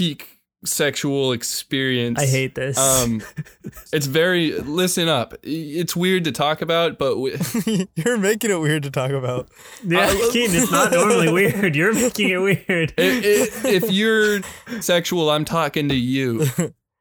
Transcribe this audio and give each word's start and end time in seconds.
peak 0.00 0.40
sexual 0.64 1.32
experience. 1.32 2.18
I 2.20 2.26
hate 2.26 2.54
this. 2.54 2.76
Um, 2.78 3.22
it's 3.92 4.06
very 4.06 4.52
listen 4.60 5.08
up. 5.08 5.34
It's 5.42 5.94
weird 5.94 6.24
to 6.24 6.32
talk 6.32 6.62
about, 6.62 6.98
but 6.98 7.18
we, 7.18 7.36
You're 7.96 8.16
making 8.18 8.50
it 8.50 8.60
weird 8.60 8.82
to 8.84 8.90
talk 8.90 9.10
about. 9.10 9.48
yeah, 9.84 10.00
I- 10.08 10.30
Keaton, 10.32 10.56
it's 10.56 10.70
not 10.72 10.90
normally 11.00 11.30
weird. 11.32 11.76
You're 11.76 11.92
making 11.94 12.30
it 12.30 12.38
weird. 12.38 12.94
i- 12.98 13.02
i- 13.02 13.68
if 13.68 13.90
you're 13.90 14.40
sexual, 14.80 15.30
I'm 15.30 15.44
talking 15.44 15.88
to 15.90 15.94
you. 15.96 16.46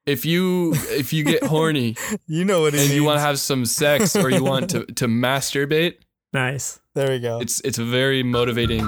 If 0.05 0.25
you 0.25 0.73
if 0.89 1.13
you 1.13 1.23
get 1.23 1.43
horny 1.43 1.95
You 2.27 2.43
know 2.43 2.61
what 2.61 2.73
he 2.73 2.79
and 2.79 2.88
means. 2.89 2.95
you 2.95 3.04
want 3.04 3.18
to 3.18 3.21
have 3.21 3.39
some 3.39 3.66
sex 3.66 4.16
or 4.16 4.29
you 4.31 4.43
want 4.43 4.70
to 4.71 4.86
to 4.86 5.05
masturbate, 5.07 5.95
Nice. 6.34 6.79
there 6.95 7.09
we 7.11 7.20
go. 7.20 7.39
it's 7.39 7.59
it's 7.61 7.77
a 7.77 7.86
very 7.86 8.23
motivating 8.23 8.81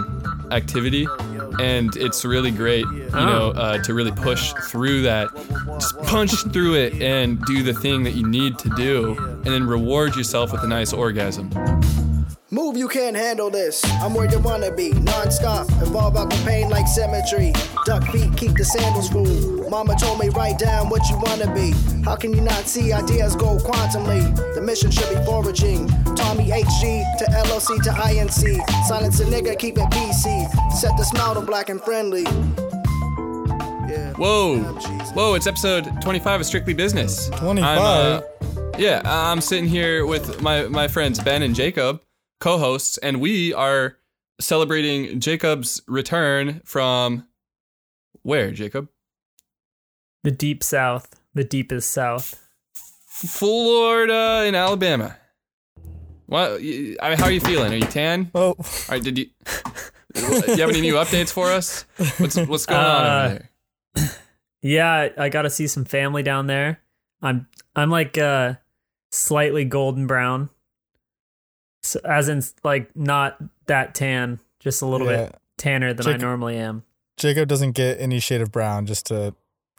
activity 0.52 1.06
and 1.60 1.96
it's 1.98 2.24
really 2.24 2.52
great 2.52 2.86
you 2.94 3.10
know 3.12 3.52
uh, 3.56 3.78
to 3.84 3.94
really 3.94 4.12
push 4.12 4.54
through 4.70 5.02
that 5.02 5.30
just 5.80 5.98
punch 6.04 6.32
through 6.52 6.76
it 6.76 7.02
and 7.02 7.42
do 7.46 7.64
the 7.64 7.74
thing 7.74 8.04
that 8.04 8.12
you 8.12 8.28
need 8.28 8.58
to 8.58 8.70
do 8.70 9.18
and 9.18 9.46
then 9.46 9.66
reward 9.66 10.16
yourself 10.16 10.52
with 10.52 10.64
a 10.64 10.68
nice 10.68 10.94
orgasm 10.94 11.50
Move, 12.54 12.76
you 12.76 12.90
can't 12.90 13.16
handle 13.16 13.50
this. 13.50 13.82
I'm 14.02 14.14
where 14.14 14.30
you 14.30 14.38
wanna 14.40 14.74
be, 14.74 14.92
non-stop. 14.92 15.70
Evolve 15.82 16.18
out 16.18 16.30
the 16.30 16.36
pain 16.46 16.70
like 16.70 16.86
symmetry. 16.86 17.54
Duck 17.86 18.04
feet, 18.12 18.36
keep 18.36 18.58
the 18.58 18.66
sandals 18.66 19.08
full. 19.08 19.70
Mama 19.70 19.96
told 19.96 20.20
me 20.20 20.28
write 20.28 20.60
down 20.60 20.90
what 20.90 21.10
you 21.10 21.18
wanna 21.20 21.50
be. 21.56 21.72
How 22.04 22.18
can 22.18 22.34
you 22.34 22.42
not 22.42 22.68
see 22.68 22.92
ideas 22.92 23.38
go 23.38 23.58
quantumly? 23.58 24.36
The 24.54 24.60
mission 24.60 24.92
should 24.92 25.08
be 25.18 25.24
foraging. 25.24 25.88
Tommy 26.14 26.50
HG 26.50 27.06
to 27.20 27.26
LOC 27.48 27.82
to 27.84 27.92
INC. 27.92 28.60
Silence 28.86 29.22
a 29.22 29.26
nigga, 29.28 29.58
keep 29.58 29.78
it 29.78 29.90
PC. 29.90 30.74
Set 30.74 30.98
the 30.98 31.06
smile 31.06 31.36
to 31.36 31.42
black 31.42 31.70
and 31.70 31.80
friendly. 31.82 32.24
Yeah. 33.88 34.12
whoa 34.14 34.60
whoa 35.16 35.34
it's 35.36 35.48
episode 35.48 35.90
25 36.02 36.42
of 36.42 36.46
strictly 36.46 36.74
business 36.74 37.30
25? 37.36 37.78
Uh, 37.78 38.22
yeah 38.78 39.02
i'm 39.04 39.42
sitting 39.42 39.68
here 39.68 40.06
with 40.06 40.42
my 40.42 40.64
my 40.70 40.88
friends 40.88 41.20
ben 41.20 41.42
and 41.42 41.54
jacob 41.54 42.00
co-hosts 42.42 42.98
and 42.98 43.22
we 43.22 43.54
are 43.54 43.96
celebrating 44.40 45.20
jacob's 45.22 45.82
return 45.88 46.62
from 46.66 47.26
where 48.24 48.52
jacob 48.52 48.90
The 50.24 50.32
deep 50.32 50.62
south. 50.64 51.08
The 51.34 51.44
deepest 51.46 51.90
south. 51.92 52.36
Florida 53.08 54.44
and 54.46 54.56
Alabama. 54.56 55.18
What? 56.26 56.52
I 56.52 56.58
mean, 56.60 56.98
how 57.00 57.26
are 57.26 57.32
you 57.32 57.40
feeling? 57.40 57.72
Are 57.74 57.76
you 57.78 57.82
tan? 57.86 58.30
oh, 58.36 58.56
All 58.58 58.66
right, 58.90 59.02
did 59.04 59.18
you? 59.18 59.26
do 60.14 60.22
you 60.22 60.58
have 60.58 60.70
any 60.70 60.82
new 60.82 60.96
updates 60.96 61.32
for 61.32 61.48
us? 61.52 61.86
What's 62.18 62.36
what's 62.38 62.66
going 62.66 62.80
on 62.82 63.06
Uh, 63.06 63.26
over 63.26 63.34
there? 63.96 64.10
Yeah, 64.64 65.10
I 65.18 65.30
got 65.30 65.42
to 65.42 65.50
see 65.50 65.66
some 65.68 65.86
family 65.86 66.22
down 66.24 66.46
there. 66.48 66.82
I'm 67.22 67.48
I'm 67.76 67.90
like 67.90 68.18
uh 68.18 68.56
slightly 69.12 69.66
golden 69.66 70.06
brown. 70.08 70.50
So, 71.84 72.00
as 72.04 72.30
in 72.30 72.42
like 72.64 72.96
not 72.96 73.38
that 73.68 73.96
tan, 73.96 74.40
just 74.60 74.82
a 74.82 74.86
little 74.86 75.08
Yeah. 75.10 75.26
bit 75.26 75.36
tanner 75.58 75.94
than 75.94 76.08
I 76.08 76.18
normally 76.18 76.58
am. 76.58 76.84
Jacob 77.18 77.48
doesn't 77.48 77.72
get 77.74 78.00
any 78.00 78.20
shade 78.20 78.42
of 78.42 78.52
brown 78.52 78.86
just 78.86 79.06
to 79.08 79.36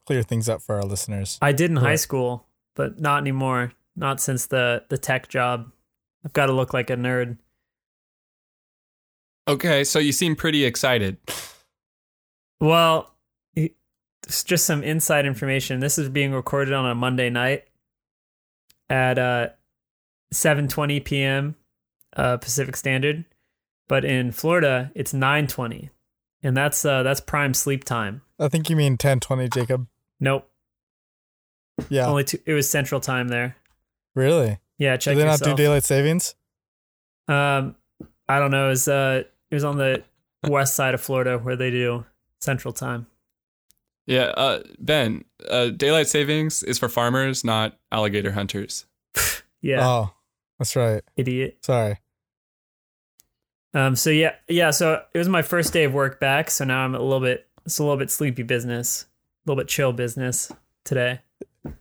clear 0.06 0.22
things 0.22 0.48
up 0.48 0.62
for 0.62 0.76
our 0.76 0.82
listeners. 0.84 1.38
I 1.42 1.52
did 1.52 1.70
in 1.70 1.76
high 1.76 1.96
school, 1.96 2.46
but 2.74 3.00
not 3.00 3.18
anymore. 3.20 3.72
Not 3.96 4.20
since 4.20 4.46
the 4.46 4.84
the 4.88 4.98
tech 4.98 5.28
job. 5.28 5.70
I've 6.24 6.32
got 6.32 6.46
to 6.46 6.52
look 6.52 6.72
like 6.72 6.88
a 6.90 6.96
nerd. 6.96 7.38
Okay, 9.48 9.82
so 9.84 9.98
you 9.98 10.12
seem 10.12 10.36
pretty 10.36 10.64
excited. 10.64 11.18
Well, 12.60 13.12
it's 13.56 14.44
just 14.44 14.64
some 14.66 14.84
inside 14.84 15.26
information. 15.26 15.80
This 15.80 15.98
is 15.98 16.08
being 16.08 16.32
recorded 16.32 16.72
on 16.72 16.86
a 16.86 16.94
Monday 16.94 17.28
night 17.28 17.64
at 18.88 19.18
uh 19.18 19.48
7:20 20.32 21.04
p.m. 21.04 21.56
Uh, 22.16 22.36
Pacific 22.36 22.76
Standard, 22.76 23.24
but 23.88 24.04
in 24.04 24.32
Florida 24.32 24.90
it's 24.94 25.12
9:20, 25.12 25.90
and 26.42 26.56
that's 26.56 26.84
uh 26.84 27.02
that's 27.02 27.20
prime 27.20 27.54
sleep 27.54 27.84
time. 27.84 28.22
I 28.38 28.48
think 28.48 28.68
you 28.68 28.76
mean 28.76 28.92
1020, 28.92 29.48
Jacob. 29.48 29.86
Nope, 30.20 30.48
Yeah. 31.88 32.06
only 32.06 32.24
two, 32.24 32.38
it 32.46 32.52
was 32.52 32.68
Central 32.70 33.00
Time 33.00 33.28
there. 33.28 33.56
really? 34.14 34.58
Yeah, 34.78 34.96
Check. 34.96 35.00
Do 35.00 35.04
check 35.12 35.16
they 35.18 35.24
not 35.24 35.30
yourself. 35.40 35.56
do 35.56 35.62
daylight 35.62 35.84
savings? 35.84 36.34
Um, 37.28 37.76
I 38.28 38.38
don't 38.40 38.50
know. 38.50 38.66
It 38.66 38.70
was 38.70 38.88
uh, 38.88 39.22
it 39.50 39.54
was 39.54 39.64
on 39.64 39.78
the 39.78 40.02
west 40.48 40.74
side 40.74 40.92
of 40.94 41.00
Florida 41.00 41.38
where 41.38 41.54
they 41.56 41.70
do 41.70 42.04
Central 42.40 42.72
Time. 42.74 43.06
Yeah, 44.06 44.24
uh, 44.36 44.62
Ben. 44.80 45.24
Uh, 45.48 45.68
daylight 45.68 46.08
savings 46.08 46.62
is 46.64 46.78
for 46.78 46.88
farmers, 46.88 47.44
not 47.44 47.78
alligator 47.92 48.32
hunters. 48.32 48.86
Yeah, 49.64 49.86
Oh, 49.88 50.14
that's 50.58 50.74
right. 50.74 51.04
idiot. 51.16 51.58
Sorry. 51.64 51.98
Um. 53.74 53.96
So 53.96 54.10
yeah, 54.10 54.34
yeah. 54.48 54.70
So 54.70 55.02
it 55.14 55.18
was 55.18 55.28
my 55.28 55.42
first 55.42 55.72
day 55.72 55.84
of 55.84 55.94
work 55.94 56.20
back. 56.20 56.50
So 56.50 56.64
now 56.64 56.84
I'm 56.84 56.94
a 56.94 57.00
little 57.00 57.20
bit. 57.20 57.46
It's 57.64 57.78
a 57.78 57.82
little 57.82 57.98
bit 57.98 58.10
sleepy 58.10 58.42
business. 58.42 59.06
A 59.44 59.50
little 59.50 59.62
bit 59.62 59.68
chill 59.68 59.92
business 59.92 60.52
today. 60.84 61.20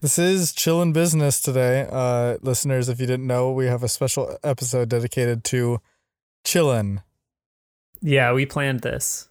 This 0.00 0.16
is 0.16 0.52
Chillin' 0.52 0.92
Business 0.92 1.40
today. 1.40 1.88
Uh, 1.90 2.38
listeners, 2.40 2.88
if 2.88 3.00
you 3.00 3.06
didn't 3.06 3.26
know, 3.26 3.50
we 3.50 3.66
have 3.66 3.82
a 3.82 3.88
special 3.88 4.38
episode 4.44 4.88
dedicated 4.88 5.42
to 5.44 5.80
chillin'. 6.44 7.02
Yeah, 8.00 8.32
we 8.32 8.46
planned 8.46 8.80
this. 8.80 9.28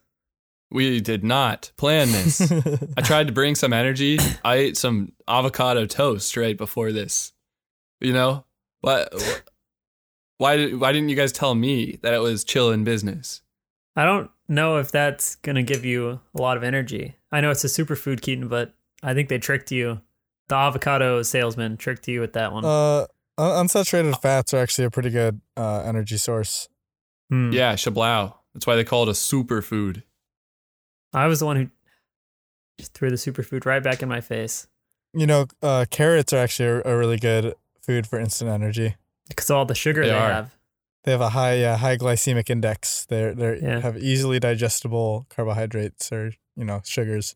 We 0.69 0.99
did 1.01 1.23
not 1.23 1.72
plan 1.78 2.11
this. 2.11 2.41
I 2.97 3.01
tried 3.01 3.28
to 3.28 3.33
bring 3.33 3.55
some 3.55 3.73
energy. 3.73 4.17
I 4.43 4.55
ate 4.55 4.78
some 4.78 5.13
avocado 5.28 5.85
toast 5.85 6.35
right 6.38 6.57
before 6.57 6.91
this. 6.91 7.33
You 7.99 8.13
know 8.13 8.45
what? 8.81 9.13
Why 10.41 10.56
did 10.57 10.79
Why 10.79 10.91
didn't 10.91 11.09
you 11.09 11.16
guys 11.16 11.31
tell 11.31 11.53
me 11.53 12.00
that 12.02 12.16
it 12.16 12.18
was 12.18 12.44
chill 12.44 12.72
in 12.72 12.84
business? 12.84 13.44
I 13.96 14.06
don't 14.06 14.31
know 14.47 14.78
if 14.78 14.91
that's 14.91 15.35
gonna 15.35 15.62
give 15.62 15.85
you 15.85 16.19
a 16.35 16.41
lot 16.41 16.57
of 16.57 16.63
energy. 16.63 17.16
I 17.31 17.41
know 17.41 17.52
it's 17.52 17.63
a 17.63 17.68
superfood, 17.68 18.22
Keaton, 18.22 18.47
but 18.47 18.74
I 19.03 19.13
think 19.13 19.29
they 19.29 19.38
tricked 19.38 19.72
you. 19.72 20.02
The 20.47 20.56
avocado 20.56 21.22
salesman 21.22 21.78
tricked 21.78 22.07
you 22.07 22.22
with 22.22 22.34
that 22.34 22.52
one. 22.53 22.66
uh, 22.66 23.06
unsaturated 23.38 24.19
fats 24.19 24.52
are 24.56 24.57
actually 24.57 24.85
a 24.85 24.90
pretty 24.90 25.12
good 25.12 25.41
uh, 25.56 25.84
energy 25.85 26.18
source. 26.18 26.68
Hmm. 27.29 27.52
Yeah, 27.52 27.75
shablau. 27.75 28.34
That's 28.56 28.66
why 28.66 28.75
they 28.75 28.84
call 28.84 29.03
it 29.03 29.09
a 29.09 29.12
superfood. 29.12 30.02
I 31.13 31.28
was 31.28 31.41
the 31.41 31.46
one 31.46 31.58
who 31.58 31.69
just 32.79 32.96
threw 32.96 33.12
the 33.12 33.16
superfood 33.16 33.68
right 33.68 33.84
back 33.84 34.02
in 34.02 34.09
my 34.09 34.22
face 34.22 34.66
You 35.13 35.28
know, 35.28 35.46
uh, 35.62 35.85
carrots 35.91 36.34
are 36.34 36.38
actually 36.38 36.69
a, 36.69 36.81
a 36.84 36.97
really 36.97 37.19
good 37.19 37.53
food 37.79 38.08
for 38.08 38.19
instant 38.19 38.50
energy. 38.50 38.96
Because 39.31 39.50
all 39.50 39.66
the 39.66 39.75
sugar 39.75 40.02
They 40.02 40.09
they, 40.09 40.16
are. 40.16 40.31
have. 40.31 40.56
They 41.03 41.12
have 41.12 41.22
a 41.22 41.30
high 41.30 41.64
uh, 41.64 41.78
high 41.78 41.97
glycemic 41.97 42.50
index. 42.50 43.06
They're 43.06 43.34
they 43.34 43.59
Yeah. 43.62 43.80
have 43.80 43.97
easily 43.97 44.40
digestible 44.40 45.25
carbohydrates 45.30 46.12
or 46.12 46.34
you 46.56 46.64
know 46.66 46.81
sugars. 46.84 47.36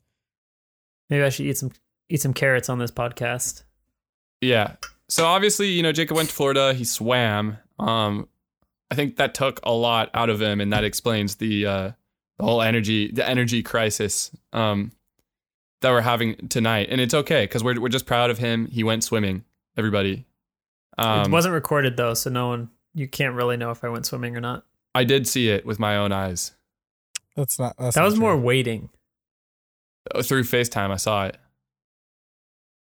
Maybe 1.09 1.23
I 1.23 1.29
should 1.29 1.45
eat 1.47 1.57
some 1.57 1.71
eat 2.09 2.21
some 2.21 2.33
carrots 2.33 2.69
on 2.69 2.77
this 2.79 2.91
podcast. 2.91 3.63
Yeah. 4.41 4.75
So 5.09 5.25
obviously, 5.25 5.69
you 5.69 5.83
know, 5.83 5.91
Jacob 5.91 6.17
went 6.17 6.29
to 6.29 6.35
Florida. 6.35 6.73
He 6.73 6.83
swam. 6.83 7.57
Um, 7.79 8.27
I 8.91 8.95
think 8.95 9.15
that 9.17 9.33
took 9.33 9.59
a 9.63 9.71
lot 9.71 10.09
out 10.13 10.29
of 10.29 10.41
him, 10.41 10.61
and 10.61 10.71
that 10.73 10.83
explains 10.83 11.35
the 11.35 11.65
uh, 11.65 11.91
the 12.37 12.43
whole 12.43 12.61
energy 12.61 13.11
the 13.11 13.27
energy 13.27 13.63
crisis 13.63 14.31
um, 14.53 14.91
that 15.81 15.89
we're 15.91 16.01
having 16.01 16.35
tonight. 16.49 16.87
And 16.91 17.01
it's 17.01 17.13
okay 17.13 17.43
because 17.45 17.63
we're 17.63 17.79
we're 17.79 17.89
just 17.89 18.05
proud 18.05 18.29
of 18.29 18.37
him. 18.37 18.67
He 18.67 18.83
went 18.83 19.03
swimming. 19.03 19.43
Everybody. 19.77 20.25
Um, 20.97 21.21
it 21.25 21.29
wasn't 21.31 21.53
recorded 21.53 21.97
though, 21.97 22.13
so 22.13 22.29
no 22.29 22.47
one 22.47 22.69
you 22.93 23.07
can't 23.07 23.35
really 23.35 23.57
know 23.57 23.71
if 23.71 23.83
I 23.83 23.89
went 23.89 24.05
swimming 24.05 24.35
or 24.37 24.41
not. 24.41 24.65
I 24.93 25.03
did 25.03 25.27
see 25.27 25.49
it 25.49 25.65
with 25.65 25.77
my 25.77 25.97
own 25.97 26.13
eyes 26.13 26.53
That's 27.35 27.59
not. 27.59 27.75
That's 27.77 27.95
That 27.95 28.01
not 28.01 28.05
was 28.05 28.17
more 28.19 28.37
waiting. 28.37 28.89
Uh, 30.13 30.21
through 30.21 30.43
FaceTime. 30.43 30.91
I 30.91 30.95
saw 30.97 31.25
it. 31.25 31.37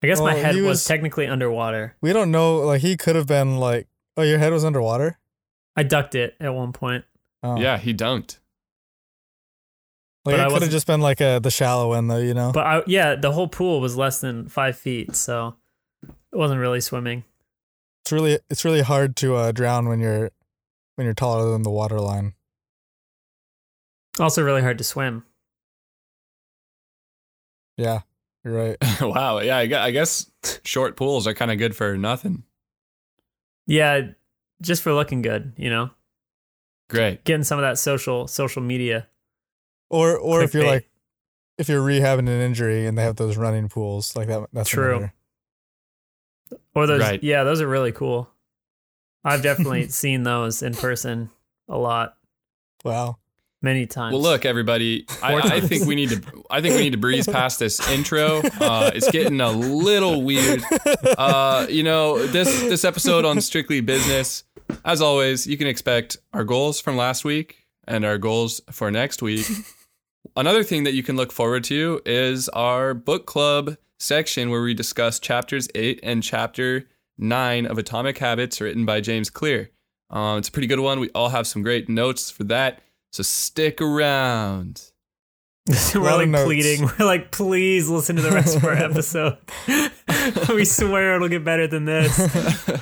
I 0.02 0.06
guess 0.06 0.20
my 0.20 0.34
head 0.34 0.54
he 0.54 0.62
was, 0.62 0.68
was- 0.68 0.84
technically 0.86 1.26
underwater. 1.26 1.94
We 2.00 2.12
don't 2.12 2.30
know. 2.30 2.58
Like 2.60 2.80
he 2.80 2.96
could 2.96 3.16
have 3.16 3.26
been 3.26 3.58
like, 3.58 3.86
oh, 4.16 4.22
your 4.22 4.38
head 4.38 4.52
was 4.52 4.64
underwater. 4.64 5.18
I 5.76 5.82
ducked 5.82 6.14
it 6.14 6.34
at 6.40 6.52
one 6.54 6.72
point. 6.72 7.04
Oh. 7.42 7.60
Yeah, 7.60 7.78
he 7.78 7.94
dunked. 7.94 8.38
like 10.24 10.36
but 10.36 10.40
I 10.40 10.46
it 10.46 10.50
could 10.50 10.62
have 10.62 10.70
just 10.70 10.86
been 10.86 11.00
like 11.00 11.20
a 11.20 11.38
the 11.38 11.50
shallow 11.50 11.92
end 11.92 12.10
though. 12.10 12.18
You 12.18 12.34
know. 12.34 12.50
But 12.52 12.66
I, 12.66 12.82
yeah, 12.86 13.14
the 13.14 13.32
whole 13.32 13.48
pool 13.48 13.80
was 13.80 13.96
less 13.96 14.20
than 14.20 14.48
five 14.48 14.76
feet, 14.76 15.14
so 15.14 15.54
it 16.02 16.36
wasn't 16.36 16.60
really 16.60 16.80
swimming. 16.80 17.24
It's 18.10 18.12
really 18.12 18.38
it's 18.50 18.64
really 18.64 18.80
hard 18.82 19.14
to 19.18 19.36
uh, 19.36 19.52
drown 19.52 19.88
when 19.88 20.00
you're 20.00 20.32
when 20.96 21.04
you're 21.04 21.14
taller 21.14 21.52
than 21.52 21.62
the 21.62 21.70
water 21.70 22.00
line. 22.00 22.34
Also, 24.18 24.42
really 24.42 24.62
hard 24.62 24.78
to 24.78 24.84
swim. 24.84 25.24
Yeah, 27.76 28.00
you're 28.44 28.54
right. 28.54 28.76
wow. 29.00 29.38
Yeah, 29.38 29.58
I 29.58 29.66
gue- 29.66 29.76
I 29.78 29.90
guess 29.92 30.28
short 30.64 30.96
pools 30.96 31.28
are 31.28 31.34
kind 31.34 31.52
of 31.52 31.58
good 31.58 31.76
for 31.76 31.96
nothing. 31.96 32.42
Yeah, 33.66 34.08
just 34.60 34.82
for 34.82 34.92
looking 34.92 35.22
good, 35.22 35.52
you 35.56 35.70
know, 35.70 35.90
Great. 36.88 37.22
getting 37.22 37.44
some 37.44 37.58
of 37.58 37.62
that 37.62 37.78
social 37.78 38.26
social 38.26 38.60
media. 38.62 39.06
Or 39.88 40.16
or 40.18 40.42
if 40.42 40.52
you're 40.52 40.64
Clickbait. 40.64 40.66
like 40.66 40.90
if 41.58 41.68
you're 41.68 41.82
rehabbing 41.86 42.20
an 42.20 42.28
injury 42.40 42.86
and 42.86 42.98
they 42.98 43.02
have 43.02 43.16
those 43.16 43.36
running 43.36 43.68
pools 43.68 44.16
like 44.16 44.26
that. 44.26 44.48
That's 44.52 44.68
True. 44.68 45.10
Another- 46.50 46.62
Or 46.74 46.86
those, 46.86 47.00
Right. 47.00 47.22
yeah, 47.22 47.44
those 47.44 47.60
are 47.60 47.68
really 47.68 47.92
cool. 47.92 48.28
I've 49.24 49.42
definitely 49.42 49.88
seen 50.02 50.22
those 50.22 50.62
in 50.62 50.74
person 50.74 51.30
a 51.68 51.76
lot, 51.76 52.16
Wow. 52.84 53.18
many 53.62 53.86
times. 53.86 54.12
Well, 54.14 54.22
look, 54.22 54.44
everybody. 54.46 55.04
I, 55.22 55.34
I 55.34 55.60
think 55.60 55.86
we 55.86 55.94
need 55.94 56.08
to. 56.10 56.22
I 56.50 56.60
think 56.60 56.74
we 56.76 56.82
need 56.82 56.92
to 56.92 56.98
breeze 56.98 57.26
past 57.40 57.58
this 57.58 57.86
intro. 57.90 58.40
Uh, 58.60 58.90
it's 58.94 59.10
getting 59.10 59.40
a 59.40 59.50
little 59.50 60.22
weird. 60.22 60.62
Uh, 61.18 61.66
you 61.68 61.82
know, 61.82 62.24
this 62.26 62.48
this 62.62 62.84
episode 62.84 63.24
on 63.24 63.40
strictly 63.40 63.80
business. 63.80 64.44
As 64.84 65.02
always, 65.02 65.46
you 65.46 65.58
can 65.58 65.66
expect 65.66 66.16
our 66.32 66.44
goals 66.44 66.80
from 66.80 66.96
last 66.96 67.24
week 67.24 67.66
and 67.86 68.04
our 68.04 68.16
goals 68.18 68.60
for 68.70 68.90
next 68.90 69.20
week. 69.20 69.46
Another 70.36 70.62
thing 70.62 70.84
that 70.84 70.94
you 70.94 71.02
can 71.02 71.16
look 71.16 71.32
forward 71.32 71.64
to 71.64 72.00
is 72.06 72.48
our 72.50 72.94
book 72.94 73.26
club 73.26 73.76
section 74.04 74.50
where 74.50 74.62
we 74.62 74.74
discuss 74.74 75.18
chapters 75.20 75.68
eight 75.74 76.00
and 76.02 76.22
chapter 76.22 76.88
nine 77.18 77.66
of 77.66 77.78
Atomic 77.78 78.18
Habits, 78.18 78.60
written 78.60 78.84
by 78.86 79.00
James 79.00 79.30
Clear. 79.30 79.70
Um, 80.08 80.38
it's 80.38 80.48
a 80.48 80.52
pretty 80.52 80.66
good 80.66 80.80
one. 80.80 80.98
We 80.98 81.10
all 81.14 81.28
have 81.28 81.46
some 81.46 81.62
great 81.62 81.88
notes 81.88 82.30
for 82.30 82.44
that. 82.44 82.80
So 83.12 83.22
stick 83.22 83.80
around. 83.80 84.82
We're 85.94 86.00
like 86.00 86.28
notes. 86.28 86.44
pleading. 86.44 86.88
We're 86.98 87.06
like, 87.06 87.30
please 87.30 87.88
listen 87.88 88.16
to 88.16 88.22
the 88.22 88.30
rest 88.30 88.56
of 88.56 88.64
our 88.64 88.72
episode. 88.74 89.36
we 90.48 90.64
swear 90.64 91.14
it'll 91.16 91.28
get 91.28 91.44
better 91.44 91.68
than 91.68 91.84
this. 91.84 92.16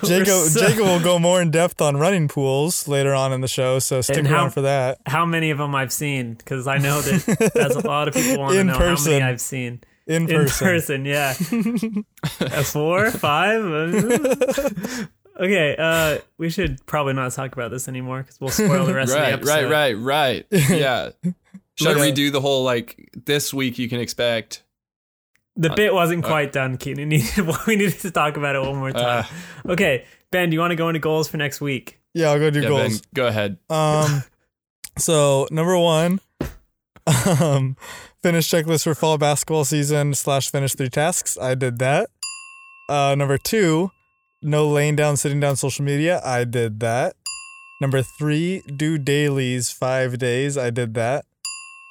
Jacob 0.04 0.26
so- 0.28 0.60
Jacob 0.60 0.84
will 0.86 1.02
go 1.02 1.18
more 1.18 1.42
in 1.42 1.50
depth 1.50 1.82
on 1.82 1.96
running 1.96 2.28
pools 2.28 2.86
later 2.88 3.12
on 3.14 3.32
in 3.32 3.40
the 3.42 3.48
show, 3.48 3.78
so 3.78 4.00
stick 4.00 4.18
And 4.18 4.26
around 4.28 4.44
how- 4.44 4.50
for 4.50 4.60
that. 4.62 5.00
How 5.06 5.26
many 5.26 5.50
of 5.50 5.58
them 5.58 5.74
I've 5.74 5.92
seen? 5.92 6.34
Because 6.34 6.66
I 6.66 6.78
know 6.78 7.00
that 7.02 7.50
that's 7.54 7.74
a 7.76 7.86
lot 7.86 8.08
of 8.08 8.14
people 8.14 8.38
want 8.38 8.54
to 8.54 8.60
In 8.60 8.68
know 8.68 8.74
how 8.78 8.96
many 9.04 9.22
I've 9.22 9.40
seen 9.40 9.80
In 10.08 10.22
in 10.22 10.26
person. 10.28 10.66
person. 10.66 11.04
Yeah, 11.04 11.30
a 12.40 12.64
four, 12.64 13.10
five. 13.10 13.62
okay, 15.40 15.76
uh, 15.78 16.18
we 16.38 16.50
should 16.50 16.84
probably 16.86 17.12
not 17.12 17.32
talk 17.32 17.52
about 17.52 17.70
this 17.70 17.88
anymore 17.88 18.22
because 18.22 18.40
we'll 18.40 18.50
spoil 18.50 18.86
the 18.86 18.94
rest 18.94 19.12
of 19.12 19.18
the 19.18 19.22
Right, 19.22 19.32
episode. 19.34 19.70
right, 19.70 19.96
right, 19.96 20.46
right. 20.50 20.70
Yeah. 20.70 21.10
Should 21.74 21.88
Okay. 21.92 22.00
we 22.00 22.10
do 22.10 22.32
the 22.32 22.40
whole 22.40 22.64
like 22.64 23.08
this 23.24 23.54
week 23.54 23.78
you 23.78 23.88
can 23.88 24.00
expect? 24.00 24.64
The 25.54 25.70
bit 25.70 25.94
wasn't 25.94 26.24
uh, 26.24 26.28
quite 26.28 26.50
done, 26.50 26.76
Keaton. 26.76 27.08
We 27.08 27.76
needed 27.76 28.00
to 28.00 28.10
talk 28.10 28.36
about 28.36 28.56
it 28.56 28.62
one 28.62 28.76
more 28.76 28.90
time. 28.90 29.26
Uh, 29.64 29.72
okay, 29.72 30.04
Ben, 30.32 30.50
do 30.50 30.54
you 30.54 30.60
want 30.60 30.72
to 30.72 30.76
go 30.76 30.88
into 30.88 30.98
goals 30.98 31.28
for 31.28 31.36
next 31.36 31.60
week? 31.60 32.00
Yeah, 32.14 32.30
I'll 32.30 32.38
go 32.40 32.50
do 32.50 32.62
yeah, 32.62 32.68
Ben, 32.68 32.88
goals. 32.88 33.02
go 33.14 33.26
ahead. 33.28 33.58
Um, 33.70 34.24
so 34.98 35.46
number 35.52 35.78
one, 35.78 36.18
um, 37.40 37.76
finish 38.22 38.48
checklist 38.50 38.84
for 38.84 38.94
fall 38.94 39.18
basketball 39.18 39.64
season 39.64 40.14
slash 40.14 40.50
finish 40.50 40.74
three 40.74 40.88
tasks. 40.88 41.38
I 41.38 41.54
did 41.54 41.78
that. 41.78 42.10
Uh, 42.88 43.14
number 43.16 43.38
two, 43.38 43.90
no 44.42 44.68
laying 44.68 44.96
down, 44.96 45.16
sitting 45.16 45.40
down 45.40 45.56
social 45.56 45.84
media. 45.84 46.20
I 46.24 46.44
did 46.44 46.80
that. 46.80 47.14
Number 47.80 48.02
three, 48.02 48.62
do 48.62 48.98
dailies 48.98 49.70
five 49.70 50.18
days. 50.18 50.58
I 50.58 50.70
did 50.70 50.94
that. 50.94 51.24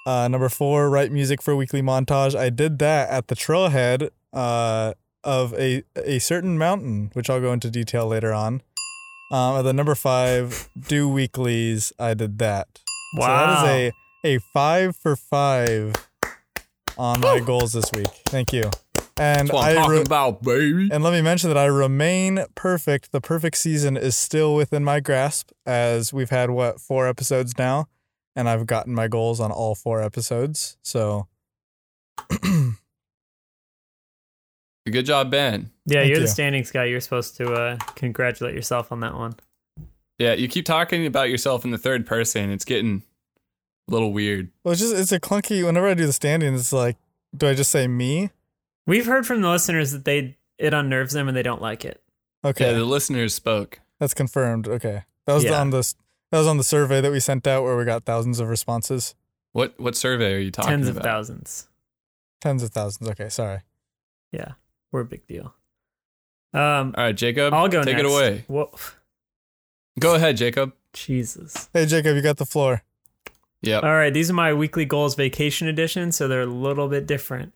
Uh, 0.06 0.28
number 0.28 0.50
four, 0.50 0.90
write 0.90 1.12
music 1.12 1.42
for 1.42 1.56
weekly 1.56 1.82
montage. 1.82 2.36
I 2.36 2.50
did 2.50 2.80
that 2.80 3.10
at 3.10 3.28
the 3.28 3.36
trailhead 3.36 4.10
uh, 4.34 4.94
of 5.24 5.54
a 5.54 5.84
a 5.96 6.20
certain 6.20 6.58
mountain, 6.58 7.12
which 7.14 7.30
I'll 7.30 7.42
go 7.42 7.54
into 7.54 7.70
detail 7.70 8.08
later 8.08 8.34
on. 8.34 8.62
Um, 9.32 9.58
and 9.58 9.68
then 9.68 9.76
number 9.76 9.96
five, 9.96 10.70
do 10.88 11.10
weeklies. 11.10 11.92
I 12.00 12.14
did 12.14 12.40
that. 12.40 12.68
Wow. 13.16 13.26
So 13.26 13.28
that 13.28 13.76
is 13.76 13.94
a 14.24 14.38
a 14.38 14.40
five 14.40 14.96
for 14.96 15.16
five 15.16 16.07
on 16.98 17.20
my 17.22 17.40
goals 17.40 17.74
this 17.74 17.92
week. 17.94 18.08
Thank 18.28 18.54
you. 18.54 18.70
And 19.20 19.48
That's 19.48 19.54
what 19.54 19.64
I'm 19.66 19.72
I 19.72 19.74
talking 19.82 19.92
re- 19.98 20.02
about, 20.02 20.44
baby. 20.44 20.90
and 20.92 21.04
let 21.04 21.12
me 21.12 21.22
mention 21.22 21.50
that 21.50 21.58
I 21.58 21.66
remain 21.66 22.46
perfect. 22.56 23.12
The 23.12 23.22
perfect 23.22 23.58
season 23.58 23.98
is 23.98 24.16
still 24.16 24.54
within 24.56 24.84
my 24.84 25.00
grasp 25.00 25.52
as 25.66 26.14
we've 26.14 26.30
had 26.30 26.52
what 26.52 26.80
four 26.80 27.08
episodes 27.08 27.58
now, 27.58 27.88
and 28.36 28.48
I've 28.48 28.68
gotten 28.68 28.94
my 28.94 29.08
goals 29.08 29.40
on 29.40 29.52
all 29.52 29.74
four 29.74 30.02
episodes. 30.04 30.78
So 30.84 31.28
Good 34.90 35.06
job, 35.06 35.30
Ben. 35.32 35.70
Yeah, 35.86 36.00
Thank 36.00 36.10
you're 36.10 36.18
the 36.20 36.22
you. 36.24 36.28
standings 36.28 36.72
guy. 36.72 36.86
You're 36.86 37.02
supposed 37.02 37.36
to 37.38 37.52
uh, 37.54 37.78
congratulate 37.96 38.56
yourself 38.56 38.92
on 38.92 39.02
that 39.02 39.16
one. 39.16 39.36
Yeah, 40.18 40.34
you 40.34 40.48
keep 40.48 40.66
talking 40.66 41.06
about 41.06 41.30
yourself 41.30 41.66
in 41.66 41.72
the 41.72 41.78
third 41.78 42.06
person. 42.08 42.50
It's 42.52 42.64
getting 42.66 43.04
a 43.88 43.92
little 43.92 44.12
weird. 44.12 44.50
well, 44.64 44.72
it's 44.74 44.82
just 44.82 44.96
it's 44.96 45.12
a 45.12 45.20
clunky. 45.20 45.64
Whenever 45.66 45.88
I 45.88 45.94
do 45.94 46.06
the 46.06 46.14
standing, 46.14 46.54
it's 46.54 46.74
like, 46.74 46.98
do 47.36 47.48
I 47.48 47.54
just 47.54 47.72
say 47.72 47.88
me? 47.88 48.32
We've 48.86 49.06
heard 49.06 49.26
from 49.28 49.42
the 49.42 49.50
listeners 49.50 49.92
that 49.92 50.06
they 50.06 50.38
it 50.58 50.74
unnerves 50.74 51.14
them 51.14 51.28
and 51.28 51.36
they 51.38 51.44
don't 51.44 51.62
like 51.62 51.86
it. 51.86 52.02
Okay, 52.46 52.68
Yeah, 52.72 52.78
the 52.78 52.86
listeners 52.86 53.34
spoke. 53.34 53.80
that's 54.00 54.14
confirmed. 54.14 54.68
Okay, 54.68 55.04
that 55.26 55.34
was 55.34 55.44
Yeah. 55.44 55.60
on 55.60 55.70
this. 55.72 55.96
That 56.32 56.40
was 56.40 56.48
on 56.48 56.58
the 56.58 56.64
survey 56.64 57.00
that 57.02 57.12
we 57.12 57.20
sent 57.22 57.48
out 57.48 57.64
where 57.64 57.78
we 57.78 57.86
got 57.86 58.04
thousands 58.06 58.40
of 58.40 58.50
responses. 58.50 59.16
What 59.54 59.80
what 59.80 59.96
survey 59.96 60.34
are 60.34 60.40
you 60.40 60.52
talking 60.52 60.70
Tens 60.72 60.88
of 60.90 60.98
thousands. 60.98 61.68
Tens 62.42 62.62
of 62.64 62.70
thousands. 62.72 63.10
Okay, 63.12 63.30
sorry. 63.30 63.62
Yeah, 64.32 64.54
we're 64.92 65.02
a 65.02 65.06
big 65.06 65.26
deal. 65.26 65.54
Um, 66.54 66.94
All 66.98 67.04
right, 67.06 67.16
Jacob. 67.16 67.54
I'll 67.54 67.68
go 67.68 67.84
Take 67.84 67.96
next. 67.98 68.08
it 68.10 68.12
away. 68.12 68.44
Whoa, 68.48 68.72
Go 70.00 70.16
ahead, 70.16 70.38
Jacob. 70.38 70.74
Jesus. 70.94 71.70
Hey 71.74 71.86
Jacob, 71.86 72.16
you 72.16 72.22
got 72.22 72.38
the 72.38 72.46
floor. 72.46 72.84
Yep. 73.64 73.84
All 73.84 73.94
right, 73.94 74.14
these 74.14 74.30
are 74.30 74.34
my 74.34 74.54
weekly 74.54 74.86
goals 74.86 75.16
vacation 75.16 75.68
edition, 75.68 76.12
so 76.12 76.28
they're 76.28 76.42
a 76.42 76.46
little 76.46 76.88
bit 76.88 77.08
different. 77.08 77.54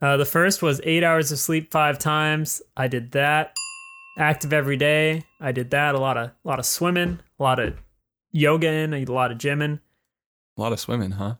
Uh, 0.00 0.16
the 0.16 0.24
first 0.24 0.62
was 0.62 0.80
eight 0.84 1.04
hours 1.04 1.32
of 1.32 1.38
sleep 1.38 1.70
five 1.70 1.98
times. 1.98 2.62
I 2.76 2.88
did 2.88 3.12
that. 3.12 3.54
Active 4.18 4.52
every 4.52 4.76
day. 4.76 5.24
I 5.40 5.52
did 5.52 5.70
that. 5.70 5.94
A 5.94 5.98
lot 5.98 6.16
of 6.16 6.28
a 6.28 6.48
lot 6.48 6.58
of 6.58 6.66
swimming, 6.66 7.20
a 7.38 7.42
lot 7.42 7.58
of 7.58 7.76
yoga, 8.32 8.68
and 8.68 8.94
a 8.94 9.04
lot 9.04 9.30
of 9.30 9.38
gymming. 9.38 9.80
A 10.56 10.60
lot 10.60 10.72
of 10.72 10.80
swimming, 10.80 11.12
huh? 11.12 11.34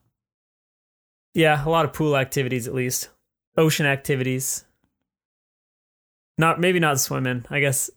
Yeah, 1.33 1.65
a 1.65 1.69
lot 1.69 1.85
of 1.85 1.93
pool 1.93 2.17
activities 2.17 2.69
at 2.69 2.75
least. 2.75 3.09
Ocean 3.57 3.87
activities. 3.87 4.65
Not 6.39 6.61
maybe 6.61 6.79
not 6.79 7.01
swimming. 7.01 7.47
I 7.51 7.61
guess 7.61 7.91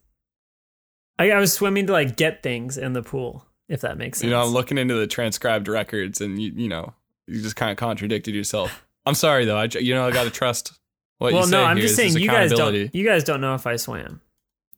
I, 1.18 1.32
I 1.32 1.40
was 1.40 1.52
swimming 1.52 1.88
to 1.88 1.94
like 1.94 2.16
get 2.16 2.42
things 2.42 2.78
in 2.78 2.94
the 2.94 3.04
pool, 3.04 3.46
if 3.70 3.82
that 3.82 3.98
makes 3.98 4.18
sense. 4.20 4.26
You 4.26 4.32
know, 4.32 4.42
I'm 4.42 4.50
looking 4.50 4.78
into 4.78 4.96
the 4.96 5.08
transcribed 5.08 5.68
records, 5.70 6.20
and 6.20 6.42
you 6.42 6.52
you 6.56 6.68
know, 6.68 6.94
you 7.28 7.42
just 7.42 7.56
kind 7.56 7.72
of 7.72 7.78
contradicted 7.78 8.36
yourself. 8.36 8.86
I'm 9.06 9.16
sorry 9.16 9.46
though. 9.46 9.58
I 9.58 9.68
j- 9.68 9.80
you 9.82 9.94
know 9.94 10.06
I 10.08 10.12
got 10.12 10.26
to 10.26 10.30
trust 10.32 10.74
what 11.20 11.32
well, 11.34 11.44
you 11.44 11.48
say 11.48 11.56
Well, 11.58 11.64
no, 11.66 11.70
I'm 11.70 11.78
here. 11.78 11.84
just 11.86 11.96
This 11.98 12.14
saying 12.14 12.24
you 12.24 12.30
guys 12.30 12.52
don't 12.52 12.94
you 12.94 13.06
guys 13.06 13.24
don't 13.24 13.40
know 13.42 13.56
if 13.56 13.66
I 13.66 13.78
swam. 13.78 14.22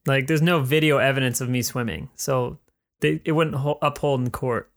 Like 0.06 0.27
there's 0.27 0.42
no 0.42 0.60
video 0.62 0.98
evidence 0.98 1.42
of 1.42 1.50
me 1.50 1.62
swimming. 1.62 2.10
So 2.15 2.58
they, 3.01 3.20
it 3.25 3.32
wouldn't 3.32 3.56
ho- 3.58 3.80
uphold 3.82 4.22
in 4.22 4.30
court. 4.32 4.70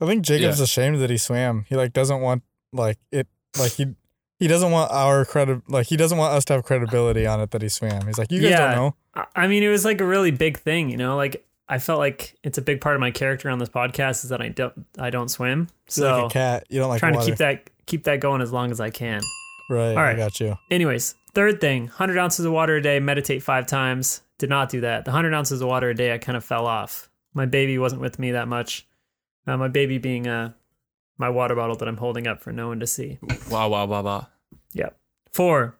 I 0.00 0.06
think 0.06 0.24
Jacob's 0.24 0.58
Yeah. 0.58 0.64
ashamed 0.64 1.00
that 1.00 1.10
he 1.10 1.18
swam. 1.18 1.64
He 1.68 1.76
like 1.76 1.92
doesn't 1.92 2.20
want 2.20 2.42
like 2.72 2.98
it 3.12 3.26
like 3.58 3.72
he 3.72 3.94
he 4.38 4.46
doesn't 4.48 4.70
want 4.70 4.90
our 4.90 5.24
credit 5.24 5.62
like 5.68 5.86
he 5.88 5.96
doesn't 5.96 6.16
want 6.16 6.32
us 6.34 6.44
to 6.46 6.54
have 6.54 6.64
credibility 6.64 7.26
on 7.26 7.40
it 7.40 7.50
that 7.50 7.62
he 7.62 7.68
swam. 7.68 8.06
He's 8.06 8.16
like, 8.18 8.30
you 8.32 8.40
guys 8.40 8.50
Yeah. 8.50 8.74
don't 8.74 8.76
know. 8.76 8.96
I- 9.14 9.26
I 9.36 9.46
mean, 9.48 9.62
it 9.62 9.68
was 9.68 9.84
like 9.84 10.00
a 10.00 10.06
really 10.06 10.30
big 10.30 10.58
thing, 10.58 10.88
you 10.90 10.96
know. 10.96 11.16
Like 11.16 11.44
I 11.70 11.78
felt 11.78 11.98
like 12.00 12.36
it's 12.42 12.58
a 12.58 12.62
big 12.62 12.80
part 12.80 12.96
of 12.96 13.00
my 13.00 13.10
character 13.12 13.48
on 13.48 13.58
this 13.60 13.68
podcast 13.68 14.24
is 14.24 14.30
that 14.30 14.42
I 14.42 14.48
don't 14.48 14.74
I 14.98 15.10
don't 15.10 15.28
swim. 15.30 15.60
You're 15.60 15.66
So 15.86 16.22
like 16.22 16.30
a 16.30 16.34
cat. 16.34 16.66
You 16.68 16.80
don't 16.80 16.88
like 16.90 16.98
trying 16.98 17.14
water. 17.14 17.26
to 17.26 17.30
keep 17.30 17.38
that 17.38 17.70
keep 17.86 18.04
that 18.04 18.20
going 18.20 18.42
as 18.42 18.52
long 18.52 18.70
as 18.72 18.80
I 18.80 18.90
can. 18.90 19.22
right. 19.70 19.90
All 19.90 19.94
right. 19.96 20.14
I 20.14 20.18
got 20.18 20.40
you. 20.40 20.56
Anyways, 20.70 21.14
third 21.32 21.60
thing, 21.60 21.84
100 21.84 22.18
ounces 22.18 22.44
of 22.44 22.52
water 22.52 22.76
a 22.76 22.82
day, 22.82 22.98
meditate 23.00 23.42
five 23.42 23.66
times. 23.66 24.22
Did 24.38 24.50
not 24.50 24.68
do 24.68 24.80
that. 24.80 25.04
The 25.04 25.10
100 25.10 25.32
ounces 25.34 25.60
of 25.60 25.68
water 25.68 25.90
a 25.90 25.94
day, 25.94 26.12
I 26.12 26.18
kind 26.18 26.36
of 26.36 26.44
fell 26.44 26.66
off. 26.66 27.08
My 27.34 27.46
baby 27.46 27.78
wasn't 27.78 28.00
with 28.02 28.18
me 28.18 28.32
that 28.32 28.48
much. 28.48 28.86
Uh, 29.46 29.56
my 29.56 29.68
baby 29.68 29.98
being 29.98 30.26
uh, 30.26 30.52
my 31.18 31.28
water 31.28 31.54
bottle 31.54 31.76
that 31.76 31.86
I'm 31.86 31.96
holding 31.98 32.26
up 32.26 32.42
for 32.42 32.52
no 32.52 32.68
one 32.68 32.80
to 32.80 32.86
see. 32.86 33.18
Wow, 33.50 33.68
wow, 33.68 33.84
wow, 33.86 34.02
wow. 34.02 34.26
Yep. 34.72 34.96
Four, 35.32 35.76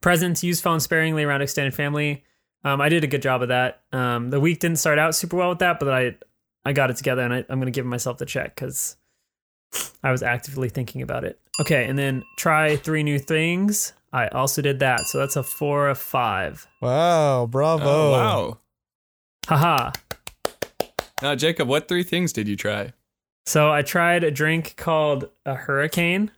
presents, 0.00 0.42
use 0.42 0.60
phone 0.60 0.80
sparingly 0.80 1.24
around 1.24 1.42
extended 1.42 1.74
family. 1.74 2.24
Um, 2.64 2.80
I 2.80 2.88
did 2.88 3.04
a 3.04 3.06
good 3.06 3.22
job 3.22 3.42
of 3.42 3.48
that. 3.48 3.82
Um, 3.92 4.30
the 4.30 4.40
week 4.40 4.60
didn't 4.60 4.78
start 4.78 4.98
out 4.98 5.14
super 5.14 5.36
well 5.36 5.48
with 5.50 5.58
that, 5.60 5.80
but 5.80 5.92
I 5.92 6.16
I 6.64 6.72
got 6.72 6.90
it 6.90 6.96
together 6.96 7.22
and 7.22 7.34
I, 7.34 7.38
I'm 7.48 7.58
going 7.58 7.72
to 7.72 7.76
give 7.76 7.86
myself 7.86 8.18
the 8.18 8.26
check 8.26 8.54
because 8.54 8.96
I 10.02 10.12
was 10.12 10.22
actively 10.22 10.68
thinking 10.68 11.02
about 11.02 11.24
it. 11.24 11.40
Okay, 11.60 11.86
and 11.86 11.98
then 11.98 12.22
try 12.36 12.76
three 12.76 13.02
new 13.02 13.18
things. 13.18 13.92
I 14.12 14.28
also 14.28 14.62
did 14.62 14.78
that, 14.80 15.06
so 15.06 15.18
that's 15.18 15.36
a 15.36 15.42
four 15.42 15.88
of 15.88 15.98
five. 15.98 16.66
Wow, 16.80 17.46
bravo. 17.46 17.84
Oh, 17.84 18.12
wow. 18.12 18.58
Haha. 19.46 19.92
Now, 21.22 21.34
Jacob, 21.34 21.68
what 21.68 21.88
three 21.88 22.02
things 22.02 22.32
did 22.32 22.48
you 22.48 22.56
try? 22.56 22.92
So 23.46 23.70
I 23.72 23.82
tried 23.82 24.22
a 24.22 24.30
drink 24.30 24.74
called 24.76 25.28
a 25.46 25.54
hurricane, 25.54 26.30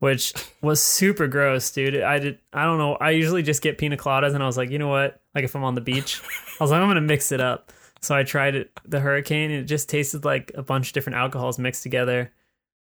which 0.00 0.34
was 0.60 0.82
super 0.82 1.26
gross, 1.26 1.70
dude. 1.70 2.00
I 2.00 2.18
did 2.18 2.38
I 2.52 2.64
don't 2.64 2.78
know. 2.78 2.94
I 2.96 3.10
usually 3.10 3.42
just 3.42 3.62
get 3.62 3.78
pina 3.78 3.96
coladas 3.96 4.34
and 4.34 4.42
I 4.42 4.46
was 4.46 4.56
like, 4.56 4.70
you 4.70 4.78
know 4.78 4.88
what? 4.88 5.20
Like 5.34 5.44
if 5.44 5.54
I'm 5.56 5.64
on 5.64 5.74
the 5.74 5.80
beach, 5.80 6.20
I 6.60 6.64
was 6.64 6.70
like, 6.70 6.80
I'm 6.80 6.88
gonna 6.88 7.00
mix 7.00 7.32
it 7.32 7.40
up. 7.40 7.72
So 8.02 8.14
I 8.14 8.22
tried 8.22 8.54
it 8.54 8.70
the 8.84 9.00
hurricane 9.00 9.50
and 9.50 9.60
it 9.60 9.64
just 9.64 9.88
tasted 9.88 10.24
like 10.24 10.52
a 10.54 10.62
bunch 10.62 10.88
of 10.88 10.92
different 10.92 11.16
alcohols 11.16 11.58
mixed 11.58 11.82
together. 11.82 12.32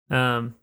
Um 0.10 0.56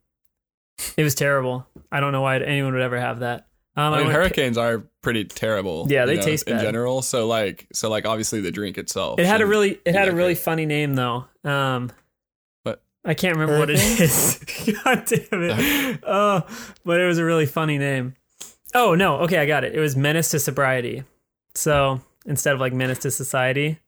It 0.97 1.03
was 1.05 1.15
terrible. 1.15 1.67
I 1.91 2.01
don't 2.01 2.13
know 2.13 2.23
why 2.23 2.39
anyone 2.39 2.73
would 2.75 2.83
ever 2.83 2.99
have 3.01 3.21
that. 3.21 3.47
Um, 3.79 3.93
I 3.93 3.97
mean, 3.99 4.07
went- 4.07 4.17
hurricanes 4.17 4.57
are 4.57 4.85
pretty 5.03 5.25
terrible. 5.27 5.87
Yeah, 5.91 6.03
you 6.03 6.07
they 6.07 6.17
know, 6.17 6.23
taste 6.23 6.49
in 6.49 6.57
bad. 6.57 6.63
general. 6.63 7.03
So 7.03 7.27
like, 7.27 7.67
so 7.75 7.91
like, 7.91 8.07
obviously 8.07 8.41
the 8.41 8.51
drink 8.51 8.79
itself. 8.79 9.21
It 9.21 9.27
had 9.27 9.43
a 9.43 9.47
really 9.47 9.79
it 9.85 9.95
had 9.95 10.09
a 10.09 10.15
really 10.15 10.35
funny 10.35 10.65
name 10.65 10.95
though. 10.95 11.27
Um? 11.45 11.93
I 13.07 13.15
can't 13.15 13.37
remember 13.37 13.59
what 13.59 13.71
it 13.71 13.79
is. 13.79 14.39
God 14.85 15.05
damn 15.07 15.43
it! 15.43 16.01
Oh, 16.07 16.45
but 16.85 17.01
it 17.01 17.07
was 17.07 17.19
a 17.19 17.25
really 17.25 17.47
funny 17.47 17.79
name. 17.79 18.15
Oh 18.75 18.95
no, 18.95 19.19
okay, 19.21 19.39
I 19.39 19.47
got 19.47 19.65
it. 19.65 19.75
It 19.75 19.81
was 19.81 19.97
Menace 19.97 20.31
to 20.33 20.39
Sobriety. 20.41 21.05
So 21.55 22.01
instead 22.27 22.53
of 22.55 22.61
like 22.61 22.73
Menace 22.73 22.99
to 23.01 23.11
Society, 23.11 23.79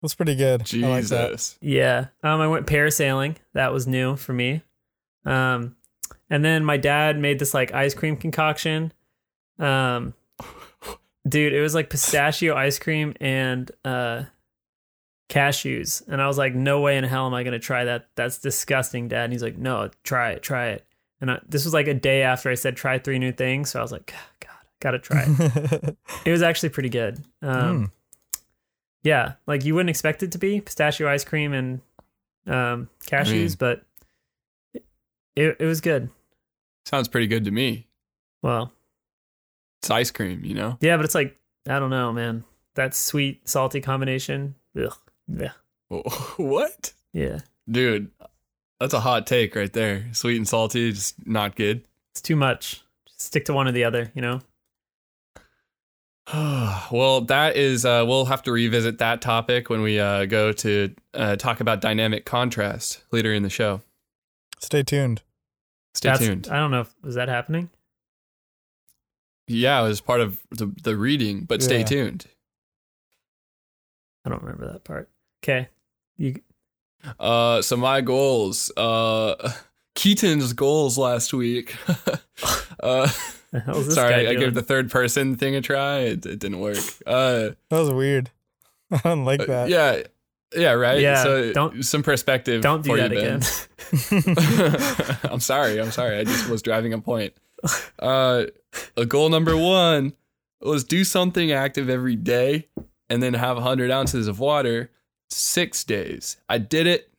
That's 0.00 0.14
pretty 0.14 0.36
good. 0.36 0.62
I 0.72 0.86
like 0.88 1.04
that. 1.06 1.30
Jesus. 1.32 1.58
yeah. 1.60 2.06
Um, 2.22 2.40
I 2.40 2.46
went 2.48 2.66
parasailing. 2.66 3.36
That 3.52 3.72
was 3.72 3.86
new 3.86 4.16
for 4.16 4.32
me. 4.32 4.62
Um, 5.24 5.76
and 6.30 6.44
then 6.44 6.64
my 6.64 6.76
dad 6.76 7.18
made 7.18 7.38
this 7.40 7.52
like 7.52 7.74
ice 7.74 7.92
cream 7.92 8.16
concoction. 8.16 8.92
Um, 9.58 10.14
dude, 11.28 11.52
it 11.52 11.60
was 11.60 11.74
like 11.74 11.90
pistachio 11.90 12.54
ice 12.56 12.78
cream 12.78 13.14
and 13.20 13.70
uh 13.84 14.22
cashews, 15.30 16.06
and 16.08 16.20
I 16.20 16.26
was 16.26 16.36
like, 16.36 16.54
no 16.54 16.80
way 16.82 16.98
in 16.98 17.04
hell 17.04 17.26
am 17.26 17.32
I 17.32 17.42
gonna 17.44 17.58
try 17.58 17.84
that. 17.86 18.08
That's 18.16 18.36
disgusting, 18.38 19.08
Dad. 19.08 19.24
And 19.24 19.32
he's 19.32 19.42
like, 19.42 19.56
no, 19.56 19.88
try 20.04 20.32
it, 20.32 20.42
try 20.42 20.68
it. 20.68 20.84
And 21.22 21.30
I, 21.30 21.38
this 21.48 21.64
was 21.64 21.72
like 21.72 21.86
a 21.88 21.94
day 21.94 22.22
after 22.22 22.50
I 22.50 22.54
said 22.54 22.76
try 22.76 22.98
three 22.98 23.18
new 23.18 23.32
things, 23.32 23.70
so 23.70 23.78
I 23.78 23.82
was 23.82 23.92
like, 23.92 24.12
God, 24.40 24.50
gotta 24.80 24.98
try 24.98 25.24
it. 25.26 25.96
it 26.26 26.30
was 26.30 26.42
actually 26.42 26.68
pretty 26.70 26.88
good. 26.90 27.22
Um, 27.42 27.86
Mm. 27.86 27.90
yeah, 29.02 29.32
like 29.46 29.64
you 29.64 29.74
wouldn't 29.74 29.90
expect 29.90 30.22
it 30.22 30.32
to 30.32 30.38
be 30.38 30.60
pistachio 30.60 31.08
ice 31.08 31.24
cream 31.24 31.52
and 31.54 31.80
um, 32.46 32.88
cashews, 33.06 33.32
mean- 33.32 33.56
but 33.58 33.82
it 35.36 35.56
it 35.60 35.64
was 35.66 35.80
good. 35.80 36.10
Sounds 36.86 37.08
pretty 37.08 37.26
good 37.26 37.44
to 37.44 37.50
me. 37.50 37.86
Well, 38.42 38.72
It's 39.80 39.90
ice 39.90 40.10
cream, 40.10 40.44
you 40.44 40.54
know. 40.54 40.78
yeah, 40.80 40.96
but 40.96 41.04
it's 41.04 41.14
like 41.14 41.36
I 41.68 41.78
don't 41.78 41.90
know, 41.90 42.12
man. 42.12 42.44
That 42.74 42.94
sweet 42.94 43.46
salty 43.48 43.80
combination. 43.80 44.54
Ugh. 44.76 44.96
Yeah, 45.32 45.52
what, 46.36 46.92
yeah, 47.12 47.40
dude? 47.70 48.10
That's 48.80 48.94
a 48.94 49.00
hot 49.00 49.26
take 49.26 49.54
right 49.54 49.72
there. 49.72 50.06
Sweet 50.12 50.36
and 50.36 50.48
salty, 50.48 50.92
just 50.92 51.26
not 51.26 51.54
good. 51.54 51.84
it's 52.12 52.22
too 52.22 52.36
much. 52.36 52.82
Just 53.06 53.20
stick 53.20 53.44
to 53.46 53.52
one 53.52 53.68
or 53.68 53.72
the 53.72 53.84
other, 53.84 54.10
you 54.14 54.22
know. 54.22 54.40
well, 56.90 57.20
that 57.22 57.56
is. 57.56 57.84
Uh, 57.84 58.04
we'll 58.06 58.24
have 58.26 58.42
to 58.44 58.52
revisit 58.52 58.98
that 58.98 59.20
topic 59.20 59.68
when 59.68 59.82
we 59.82 59.98
uh, 59.98 60.24
go 60.26 60.52
to 60.52 60.94
uh, 61.14 61.36
talk 61.36 61.60
about 61.60 61.80
dynamic 61.80 62.24
contrast 62.24 63.02
later 63.10 63.34
in 63.34 63.42
the 63.42 63.50
show. 63.50 63.80
Stay 64.60 64.82
tuned. 64.82 65.22
Stay 65.94 66.08
That's- 66.10 66.26
tuned. 66.26 66.48
I 66.50 66.56
don't 66.56 66.70
know. 66.70 66.82
if 66.82 66.94
Was 67.02 67.16
that 67.16 67.28
happening? 67.28 67.70
Yeah, 69.48 69.80
it 69.80 69.88
was 69.88 70.00
part 70.00 70.20
of 70.20 70.38
the, 70.50 70.72
the 70.84 70.96
reading, 70.96 71.40
but 71.44 71.60
stay 71.62 71.82
tuned. 71.82 72.26
I 74.24 74.28
don't 74.30 74.40
remember 74.42 74.70
that 74.72 74.84
part. 74.84 75.08
Okay, 75.42 75.68
you 76.16 76.40
Uh, 77.18 77.62
so 77.62 77.76
my 77.76 78.00
goals. 78.00 78.70
Uh, 78.76 79.52
Keaton's 79.94 80.52
goals 80.52 80.96
last 80.98 81.32
week. 81.32 81.74
uh, 82.82 83.08
the 83.50 83.60
hell 83.60 83.78
is 83.78 83.86
this 83.86 83.94
sorry, 83.94 84.28
I 84.28 84.34
gave 84.34 84.54
the 84.54 84.62
third 84.62 84.90
person 84.90 85.36
thing 85.36 85.54
a 85.56 85.60
try. 85.60 85.98
It, 86.00 86.24
it 86.26 86.38
didn't 86.38 86.60
work. 86.60 86.78
Uh, 87.06 87.50
That 87.70 87.78
was 87.78 87.90
weird. 87.90 88.30
I 88.90 88.98
don't 89.02 89.24
like 89.24 89.46
that. 89.46 89.68
yeah, 89.68 90.02
yeah, 90.54 90.72
right. 90.72 91.00
Yeah, 91.00 91.22
so 91.22 91.52
don't- 91.52 91.82
some 91.84 92.02
perspective. 92.02 92.62
don't 92.62 92.82
do 92.82 92.90
for 92.90 92.96
that 92.98 93.10
you, 93.12 93.18
again. 93.18 93.40
I'm 95.30 95.40
sorry. 95.40 95.78
I'm 95.80 95.90
sorry. 95.90 96.18
I 96.18 96.24
just 96.24 96.48
was 96.48 96.62
driving 96.62 96.92
a 96.92 96.98
point. 97.00 97.34
Uh, 97.98 98.44
a 98.96 99.06
goal 99.06 99.28
number 99.28 99.56
one 99.56 100.12
was 100.60 100.84
do 100.84 101.04
something 101.04 101.52
active 101.52 101.88
every 101.90 102.16
day 102.16 102.68
and 103.08 103.22
then 103.22 103.34
have 103.34 103.56
100 103.56 103.90
ounces 103.90 104.28
of 104.28 104.38
water 104.38 104.90
six 105.30 105.84
days. 105.84 106.36
I 106.48 106.58
did 106.58 106.86
it. 106.86 107.10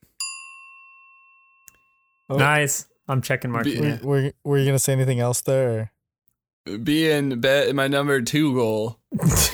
Oh, 2.29 2.37
nice. 2.37 2.87
I'm 3.07 3.21
checking 3.21 3.51
mark. 3.51 3.65
Be- 3.65 3.79
Were, 3.79 3.99
were, 4.03 4.31
were 4.43 4.57
you 4.57 4.65
gonna 4.65 4.79
say 4.79 4.93
anything 4.93 5.19
else 5.19 5.41
there? 5.41 5.91
or- 6.67 6.77
Be 6.77 7.09
in 7.09 7.41
bed. 7.41 7.75
My 7.75 7.87
number 7.87 8.21
two 8.21 8.53
goal 8.53 8.99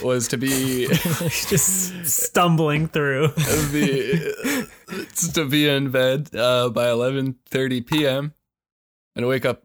was 0.03 0.27
to 0.29 0.37
be 0.37 0.87
just 1.49 2.05
stumbling 2.05 2.87
through. 2.87 3.29
be 3.71 4.31
to 5.33 5.45
be 5.49 5.67
in 5.69 5.89
bed 5.89 6.29
uh, 6.35 6.69
by 6.69 6.85
11:30 6.87 7.85
p.m. 7.87 8.33
and 9.15 9.27
wake 9.27 9.45
up 9.45 9.63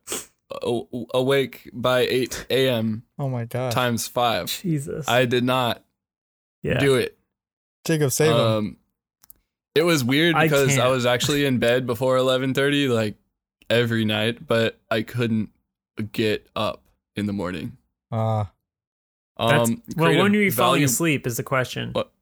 a- 0.62 0.82
awake 1.12 1.68
by 1.74 2.00
8 2.00 2.46
a.m. 2.50 3.02
Oh 3.18 3.28
my 3.28 3.44
god, 3.44 3.72
times 3.72 4.06
five. 4.08 4.46
Jesus. 4.46 5.06
I 5.08 5.26
did 5.26 5.44
not 5.44 5.84
yeah. 6.62 6.78
do 6.78 6.94
it. 6.94 7.18
Jacob, 7.84 8.12
save 8.12 8.34
him. 8.34 8.78
It 9.74 9.82
was 9.84 10.04
weird 10.04 10.36
because 10.38 10.72
I, 10.74 10.76
can't. 10.82 10.90
was 10.90 11.06
actually 11.06 11.44
in 11.46 11.58
bed 11.58 11.86
before 11.86 12.16
11:30 12.16 12.88
like 12.88 13.16
every 13.70 14.04
night, 14.04 14.46
but 14.46 14.78
I 14.90 15.02
couldn't 15.02 15.50
get 16.12 16.46
up 16.54 16.82
in 17.16 17.26
the 17.26 17.32
morning. 17.32 17.76
Ah, 18.10 18.52
That's, 19.38 19.70
Um, 19.70 19.82
well, 19.96 20.10
when 20.16 20.32
were 20.32 20.38
you 20.42 20.52
falling 20.52 20.80
value- 20.80 20.84
asleep? 20.84 21.26
Is 21.26 21.38
the 21.38 21.42
question. 21.42 21.92
What? 21.92 22.12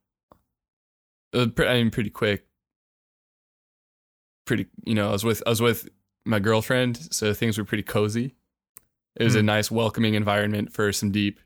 Uh, 1.32 1.46
I 1.58 1.74
mean, 1.74 1.90
pretty 1.90 2.10
quick. 2.10 2.46
Pretty, 4.46 4.66
you 4.84 4.94
know, 4.94 5.08
I 5.08 5.12
was 5.12 5.24
with 5.24 5.42
I 5.46 5.50
was 5.50 5.60
with 5.60 5.88
my 6.24 6.38
girlfriend, 6.38 7.12
so 7.12 7.32
things 7.34 7.58
were 7.58 7.64
pretty 7.64 7.82
cozy. 7.82 8.34
It 9.16 9.24
was 9.24 9.34
a 9.34 9.40
Hmm. 9.40 9.46
nice, 9.46 9.70
welcoming 9.70 10.14
environment 10.14 10.72
for 10.72 10.92
some 10.92 11.10
deep 11.10 11.40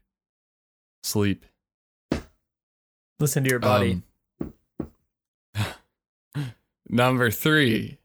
sleep. 1.02 1.46
Listen 3.18 3.44
to 3.44 3.50
your 3.50 3.58
body. 3.58 3.92
Um, 3.92 4.02
number 6.88 7.31
three 7.31 7.99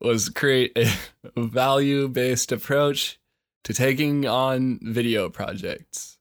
was 0.00 0.28
create 0.28 0.72
a 0.76 0.90
value 1.40 2.08
based 2.08 2.52
approach 2.52 3.18
to 3.64 3.74
taking 3.74 4.26
on 4.26 4.78
video 4.82 5.28
projects. 5.28 6.18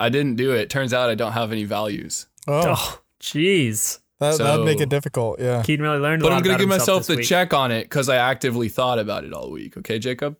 I 0.00 0.08
didn't 0.08 0.36
do 0.36 0.52
it. 0.52 0.70
Turns 0.70 0.92
out 0.94 1.10
I 1.10 1.14
don't 1.14 1.32
have 1.32 1.50
any 1.52 1.64
values. 1.64 2.26
oh, 2.46 2.74
oh, 2.76 3.00
jeez. 3.20 3.98
that 4.20 4.38
that'd 4.38 4.64
make 4.64 4.80
it 4.80 4.88
difficult. 4.88 5.40
Yeah. 5.40 5.62
Keaton 5.62 5.84
really 5.84 5.98
learned 5.98 6.22
a 6.22 6.24
But 6.24 6.30
lot 6.30 6.36
I'm 6.38 6.42
going 6.42 6.56
to 6.56 6.62
give 6.62 6.68
myself 6.68 7.06
the 7.06 7.16
week. 7.16 7.26
check 7.26 7.52
on 7.54 7.70
it 7.72 7.82
because 7.84 8.08
I 8.08 8.16
actively 8.16 8.68
thought 8.68 8.98
about 8.98 9.24
it 9.24 9.32
all 9.32 9.50
week. 9.50 9.76
Okay, 9.76 9.98
Jacob? 9.98 10.36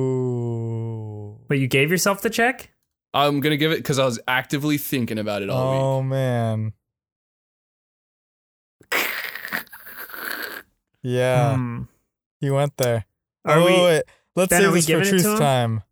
Oh. 0.00 1.38
But 1.48 1.58
you 1.58 1.66
gave 1.66 1.90
yourself 1.90 2.22
the 2.22 2.30
check? 2.30 2.70
I'm 3.12 3.40
going 3.40 3.50
to 3.50 3.56
give 3.56 3.72
it 3.72 3.78
because 3.78 3.98
I 3.98 4.04
was 4.04 4.20
actively 4.28 4.78
thinking 4.78 5.18
about 5.18 5.42
it 5.42 5.50
all 5.50 5.72
week. 5.72 5.80
Oh 5.82 6.02
man. 6.02 6.72
Yeah, 11.02 11.54
Hmm. 11.56 11.82
you 12.40 12.54
went 12.54 12.76
there. 12.76 13.06
Are 13.44 13.58
oh, 13.58 13.64
we? 13.66 13.72
wait. 13.72 14.02
Let's 14.36 14.50
Ben, 14.50 14.60
save 14.60 14.68
are 14.68 14.72
we 14.72 14.80
this 14.80 14.86
for 14.90 14.98
it 15.00 15.04
to 15.04 15.10
truth 15.10 15.26
him? 15.26 15.38
time. 15.38 15.82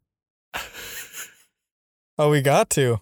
Oh, 2.20 2.30
we 2.30 2.40
got 2.42 2.68
to. 2.70 3.00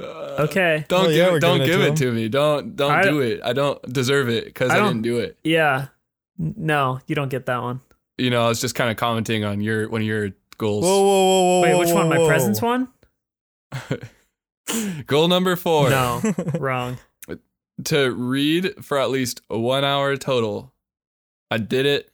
Uh, 0.00 0.36
Okay. 0.48 0.86
Don't 0.88 1.06
Oh, 1.06 1.08
yeah, 1.10 1.24
give, 1.24 1.30
we're 1.32 1.36
it, 1.36 1.40
don't 1.40 1.58
giving 1.58 1.62
it 1.62 1.66
give 1.66 1.80
to 1.80 1.92
it 1.92 1.96
to 2.06 2.12
me. 2.12 2.28
Don't 2.30 2.74
don't 2.74 2.90
I- 2.92 3.02
do 3.02 3.20
it. 3.20 3.40
I 3.44 3.52
don't 3.52 3.80
deserve 3.92 4.30
it 4.30 4.46
because 4.46 4.70
I 4.70 4.78
I, 4.78 4.86
didn't 4.86 5.02
do 5.02 5.18
it. 5.18 5.36
Yeah. 5.44 5.88
No, 6.38 7.00
you 7.06 7.14
don't 7.14 7.28
get 7.28 7.44
that 7.46 7.60
one. 7.62 7.82
You 8.16 8.30
know, 8.30 8.42
I 8.44 8.48
was 8.48 8.60
just 8.62 8.74
kind 8.74 8.90
of 8.90 8.96
commenting 8.96 9.44
on 9.44 9.60
your 9.60 9.90
one 9.90 10.00
of 10.00 10.06
your 10.06 10.30
goals. 10.56 10.84
Whoa, 10.84 11.02
whoa, 11.02 11.04
whoa, 11.04 11.42
whoa. 11.42 11.60
Wait, 11.62 11.72
whoa, 11.74 11.78
which 11.80 11.92
one? 11.92 12.08
My 12.08 12.18
whoa. 12.18 12.26
presence 12.26 12.62
one? 12.62 12.88
Goal 15.06 15.28
number 15.28 15.56
four: 15.56 15.90
No, 15.90 16.22
wrong. 16.58 16.96
to 17.84 18.10
read 18.12 18.74
for 18.84 18.98
at 18.98 19.10
least 19.10 19.42
one 19.48 19.84
hour 19.84 20.16
total. 20.16 20.72
I 21.50 21.58
did 21.58 21.86
it. 21.86 22.10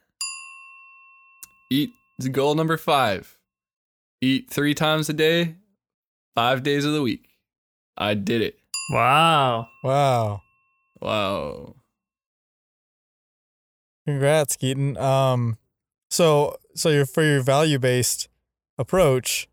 Eat 1.71 1.91
goal 2.33 2.55
number 2.55 2.77
five: 2.77 3.39
eat 4.21 4.51
three 4.51 4.75
times 4.75 5.09
a 5.09 5.13
day, 5.13 5.57
five 6.35 6.63
days 6.63 6.85
of 6.85 6.93
the 6.93 7.03
week. 7.03 7.29
I 7.97 8.15
did 8.15 8.43
it. 8.43 8.59
Wow. 8.91 9.69
Wow. 9.83 10.43
Wow. 11.01 11.75
Congrats, 14.07 14.57
Keaton. 14.57 14.97
Um, 14.97 15.59
so 16.11 16.57
so 16.75 16.91
your 16.91 17.07
for 17.07 17.23
your 17.23 17.43
value 17.43 17.79
based 17.79 18.29
approach, 18.79 19.49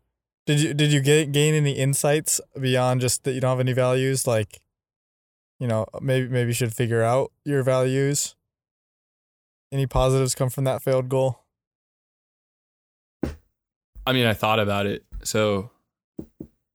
did 0.46 0.60
you 0.60 0.72
did 0.74 0.92
you 0.92 1.00
get 1.00 1.32
gain 1.32 1.54
any 1.54 1.72
insights 1.72 2.40
beyond 2.58 3.00
just 3.00 3.24
that 3.24 3.32
you 3.32 3.40
don't 3.40 3.50
have 3.50 3.60
any 3.60 3.72
values? 3.72 4.26
Like, 4.26 4.60
you 5.58 5.66
know, 5.66 5.86
maybe 6.00 6.28
maybe 6.28 6.48
you 6.48 6.54
should 6.54 6.72
figure 6.72 7.02
out 7.02 7.32
your 7.44 7.62
values. 7.62 8.36
Any 9.74 9.88
positives 9.88 10.36
come 10.36 10.50
from 10.50 10.62
that 10.64 10.82
failed 10.82 11.08
goal? 11.08 11.40
I 14.06 14.12
mean, 14.12 14.24
I 14.24 14.32
thought 14.32 14.60
about 14.60 14.86
it, 14.86 15.04
so 15.24 15.72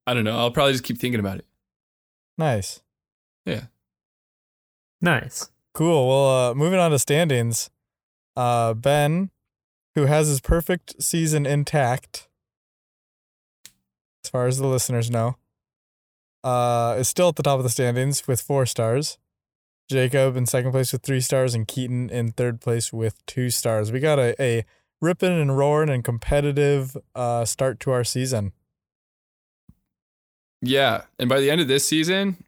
I 0.06 0.14
don't 0.14 0.26
know. 0.26 0.38
I'll 0.38 0.52
probably 0.52 0.74
just 0.74 0.84
keep 0.84 0.98
thinking 0.98 1.22
about 1.22 1.38
it. 1.38 1.46
Nice. 2.38 2.82
Yeah. 3.46 3.68
Nice. 5.00 5.50
Cool. 5.74 6.10
Well, 6.10 6.50
uh, 6.50 6.54
moving 6.56 6.78
on 6.78 6.92
to 6.92 7.00
standings. 7.00 7.70
Uh, 8.36 8.74
Ben, 8.74 9.30
who 9.96 10.08
has 10.08 10.28
his 10.28 10.42
perfect 10.42 11.02
season 11.02 11.46
intact, 11.46 12.28
as 14.26 14.30
far 14.30 14.46
as 14.46 14.58
the 14.58 14.68
listeners 14.68 15.10
know, 15.10 15.38
uh, 16.44 16.98
is 17.00 17.08
still 17.08 17.30
at 17.30 17.38
the 17.38 17.44
top 17.44 17.60
of 17.60 17.64
the 17.64 17.70
standings 17.70 18.28
with 18.28 18.42
four 18.42 18.66
stars. 18.66 19.18
Jacob 19.90 20.36
in 20.38 20.46
second 20.46 20.72
place 20.72 20.94
with 20.94 21.02
three 21.02 21.22
stars, 21.22 21.56
and 21.56 21.68
Keaton 21.68 22.10
in 22.10 22.32
third 22.32 22.62
place 22.62 22.94
with 22.94 23.26
two 23.26 23.50
stars. 23.50 23.92
We 23.92 24.00
got 24.00 24.20
a, 24.20 24.40
a 24.42 24.66
ripping 25.02 25.40
and 25.42 25.58
roaring 25.58 25.90
and 25.90 26.04
competitive 26.04 26.96
uh, 27.16 27.46
start 27.46 27.80
to 27.82 27.92
our 27.92 28.04
season. 28.04 28.52
Yeah, 30.62 31.04
and 31.18 31.28
by 31.30 31.40
the 31.40 31.50
end 31.50 31.62
of 31.62 31.68
this 31.68 31.88
season, 31.88 32.44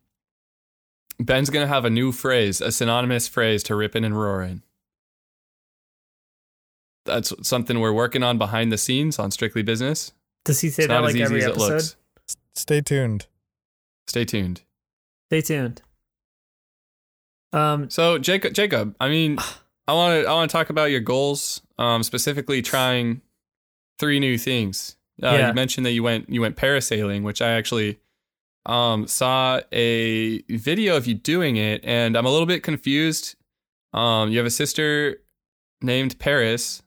Ben's 1.20 1.50
gonna 1.50 1.68
have 1.68 1.86
a 1.86 1.90
new 1.90 2.12
phrase, 2.12 2.62
a 2.62 2.72
synonymous 2.72 3.28
phrase 3.28 3.64
to 3.64 3.76
ripping 3.76 4.04
and 4.04 4.20
roaring. 4.20 4.62
That's 7.06 7.34
something 7.48 7.80
we're 7.80 7.94
working 7.94 8.22
on 8.22 8.38
behind 8.38 8.72
the 8.72 8.78
scenes 8.78 9.18
on 9.18 9.32
Strictly 9.32 9.64
Business. 9.64 10.12
Does 10.46 10.60
he 10.62 10.70
say 10.70 10.84
It's 10.84 10.88
that 10.90 10.94
not 10.96 11.04
like 11.04 11.10
as 11.12 11.16
easy 11.16 11.24
every 11.24 11.40
as 11.40 11.46
it 11.46 11.50
episode? 11.52 11.74
looks. 11.74 11.96
Stay 12.54 12.82
tuned. 12.82 13.26
Stay 14.08 14.26
tuned. 14.26 14.62
Stay 15.30 15.42
tuned. 15.42 15.82
Um, 17.54 17.90
So 17.90 18.18
Jacob, 18.18 18.54
Jacob, 18.54 18.96
I 19.00 19.10
mean, 19.10 19.38
I 19.88 19.94
want 19.94 20.24
to 20.24 20.30
I 20.30 20.34
want 20.34 20.50
to 20.50 20.56
talk 20.56 20.70
about 20.70 20.92
your 20.92 21.00
goals, 21.02 21.62
um, 21.78 22.04
specifically 22.04 22.62
trying 22.62 23.22
three 24.00 24.20
new 24.20 24.38
things. 24.38 24.96
Uh, 25.22 25.28
Yeah. 25.32 25.48
You 25.50 25.54
mentioned 25.54 25.86
that 25.86 25.92
you 25.92 26.04
went 26.04 26.30
you 26.30 26.42
went 26.42 26.56
parasailing, 26.56 27.24
which 27.24 27.42
I 27.42 27.52
actually 27.52 28.00
um, 28.66 29.08
saw 29.08 29.60
a 29.72 30.42
video 30.50 30.96
of 30.96 31.08
you 31.08 31.16
doing 31.16 31.56
it, 31.58 31.82
and 31.84 32.16
I'm 32.16 32.26
a 32.26 32.30
little 32.32 32.46
bit 32.46 32.62
confused. 32.64 33.36
Um, 33.94 34.30
you 34.32 34.38
have 34.38 34.46
a 34.46 34.52
sister 34.52 35.18
named 35.82 36.20
Paris. 36.20 36.82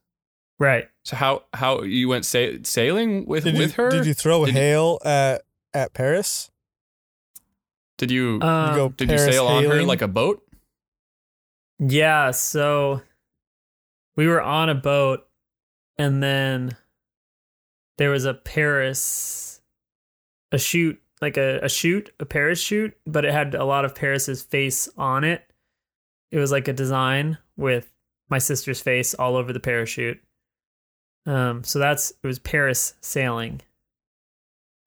right. 0.59 0.89
So 1.05 1.17
how 1.17 1.43
how 1.53 1.83
you 1.83 2.09
went 2.09 2.25
sa- 2.25 2.57
sailing 2.63 3.27
with 3.27 3.45
Did 3.45 3.59
with 3.59 3.77
you, 3.77 3.83
her? 3.85 3.91
Did 3.91 4.07
you 4.07 4.15
throw 4.15 4.47
Did 4.47 4.55
you- 4.55 4.61
hail 4.61 4.99
at 5.05 5.43
at 5.75 5.93
Paris? 5.93 6.51
Did 7.99 8.11
you 8.11 8.41
Um, 8.41 8.71
you 8.71 8.77
go 8.77 8.89
did 8.91 9.11
you 9.11 9.19
sail 9.19 9.47
on 9.47 9.65
her 9.65 9.83
like 9.83 10.01
a 10.01 10.09
boat? 10.09 10.43
Yeah, 11.87 12.31
so 12.31 13.03
we 14.17 14.27
were 14.27 14.41
on 14.43 14.69
a 14.69 14.75
boat 14.75 15.27
and 15.99 16.23
then 16.23 16.77
there 17.99 18.11
was 18.11 18.25
a 18.25 18.35
Paris 18.35 19.61
a 20.53 20.59
shoot 20.59 21.01
like 21.21 21.37
a, 21.37 21.59
a 21.63 21.69
shoot, 21.69 22.13
a 22.21 22.25
Paris 22.27 22.61
shoot, 22.61 22.97
but 23.07 23.25
it 23.25 23.33
had 23.33 23.55
a 23.55 23.65
lot 23.65 23.85
of 23.85 23.95
Paris's 23.95 24.43
face 24.43 24.89
on 24.97 25.25
it. 25.25 25.43
It 26.31 26.39
was 26.39 26.53
like 26.53 26.69
a 26.69 26.73
design 26.73 27.39
with 27.57 27.91
my 28.29 28.39
sister's 28.39 28.81
face 28.81 29.15
all 29.15 29.37
over 29.37 29.53
the 29.53 29.61
parachute. 29.61 30.21
Um 31.27 31.65
so 31.65 31.79
that's 31.79 32.11
it 32.11 32.27
was 32.27 32.39
Paris 32.39 32.95
sailing. 33.01 33.61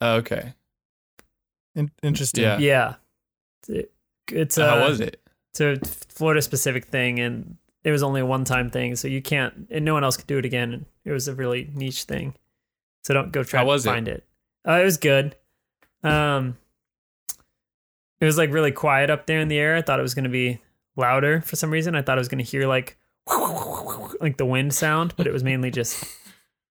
Oh, 0.01 0.16
okay. 0.18 0.54
In- 1.75 1.92
interesting. 2.01 2.44
Yeah. 2.44 2.58
Yeah. 2.60 2.96
It- 3.68 3.92
it's 4.30 4.56
So 4.56 4.66
how 4.66 4.84
uh, 4.84 4.89
was 4.89 5.00
it? 5.00 5.22
A 5.61 5.77
Florida 5.85 6.41
specific 6.41 6.85
thing, 6.85 7.19
and 7.19 7.57
it 7.83 7.91
was 7.91 8.03
only 8.03 8.21
a 8.21 8.25
one 8.25 8.43
time 8.43 8.69
thing, 8.69 8.95
so 8.95 9.07
you 9.07 9.21
can't, 9.21 9.67
and 9.69 9.85
no 9.85 9.93
one 9.93 10.03
else 10.03 10.17
could 10.17 10.27
do 10.27 10.37
it 10.37 10.45
again. 10.45 10.85
It 11.05 11.11
was 11.11 11.27
a 11.27 11.33
really 11.35 11.69
niche 11.73 12.03
thing, 12.03 12.35
so 13.03 13.13
don't 13.13 13.31
go 13.31 13.43
try 13.43 13.61
to 13.61 13.65
was 13.65 13.85
it? 13.85 13.89
find 13.89 14.07
it. 14.07 14.25
Uh, 14.67 14.73
it 14.73 14.83
was 14.83 14.97
good. 14.97 15.35
Um, 16.03 16.57
it 18.19 18.25
was 18.25 18.37
like 18.37 18.51
really 18.51 18.71
quiet 18.71 19.09
up 19.09 19.25
there 19.25 19.39
in 19.39 19.47
the 19.47 19.57
air. 19.57 19.75
I 19.75 19.81
thought 19.81 19.99
it 19.99 20.03
was 20.03 20.13
going 20.13 20.23
to 20.23 20.29
be 20.29 20.59
louder 20.95 21.41
for 21.41 21.55
some 21.55 21.71
reason. 21.71 21.95
I 21.95 22.01
thought 22.01 22.17
I 22.17 22.19
was 22.19 22.27
going 22.27 22.43
to 22.43 22.49
hear 22.49 22.67
like 22.67 22.97
like 24.19 24.37
the 24.37 24.45
wind 24.45 24.73
sound, 24.73 25.13
but 25.15 25.27
it 25.27 25.33
was 25.33 25.43
mainly 25.43 25.71
just 25.71 26.03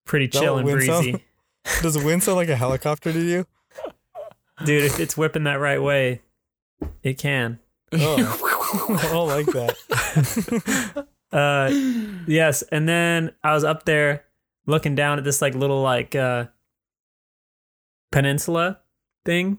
pretty 0.05 0.27
chill 0.27 0.57
and 0.57 0.65
wind 0.65 0.83
sound? 0.83 1.03
breezy. 1.03 1.23
Does 1.81 1.93
the 1.93 2.05
wind 2.05 2.23
sound 2.23 2.37
like 2.37 2.49
a 2.49 2.55
helicopter 2.55 3.13
to 3.13 3.21
you? 3.21 3.45
Dude, 4.65 4.83
if 4.83 4.99
it's 4.99 5.17
whipping 5.17 5.46
that 5.46 5.59
right 5.59 5.81
way, 5.81 6.22
it 7.01 7.17
can. 7.17 7.59
Oh, 7.93 8.52
I 8.74 9.07
don't 9.12 9.27
like 9.27 9.46
that. 9.48 11.07
Uh, 11.33 11.68
yes, 12.27 12.62
and 12.72 12.88
then 12.88 13.31
I 13.44 13.55
was 13.55 13.64
up 13.64 13.86
there 13.86 14.24
looking 14.68 14.94
down 14.94 15.18
at 15.18 15.24
this 15.24 15.42
like 15.42 15.55
little 15.55 15.81
like 15.81 16.14
uh 16.16 16.46
peninsula 18.12 18.79
thing, 19.25 19.57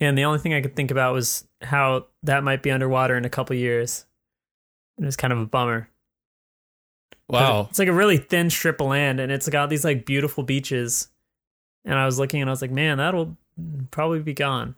and 0.00 0.18
the 0.18 0.24
only 0.24 0.38
thing 0.38 0.52
I 0.52 0.60
could 0.60 0.76
think 0.76 0.90
about 0.90 1.14
was 1.14 1.48
how 1.62 2.08
that 2.24 2.44
might 2.44 2.62
be 2.62 2.70
underwater 2.70 3.16
in 3.16 3.24
a 3.24 3.30
couple 3.30 3.56
years. 3.56 4.04
It 4.98 5.06
was 5.06 5.16
kind 5.16 5.32
of 5.32 5.38
a 5.38 5.46
bummer. 5.46 5.88
Wow. 7.28 7.68
It's 7.70 7.78
like 7.78 7.88
a 7.88 7.92
really 7.92 8.18
thin 8.18 8.50
strip 8.50 8.80
of 8.80 8.88
land, 8.88 9.18
and 9.18 9.32
it's 9.32 9.48
got 9.48 9.70
these 9.70 9.84
like 9.84 10.04
beautiful 10.04 10.42
beaches. 10.42 11.08
And 11.86 11.94
I 11.94 12.04
was 12.04 12.18
looking, 12.18 12.40
and 12.40 12.50
I 12.50 12.52
was 12.52 12.60
like, 12.60 12.70
man, 12.70 12.98
that'll 12.98 13.36
probably 13.90 14.20
be 14.20 14.34
gone. 14.34 14.74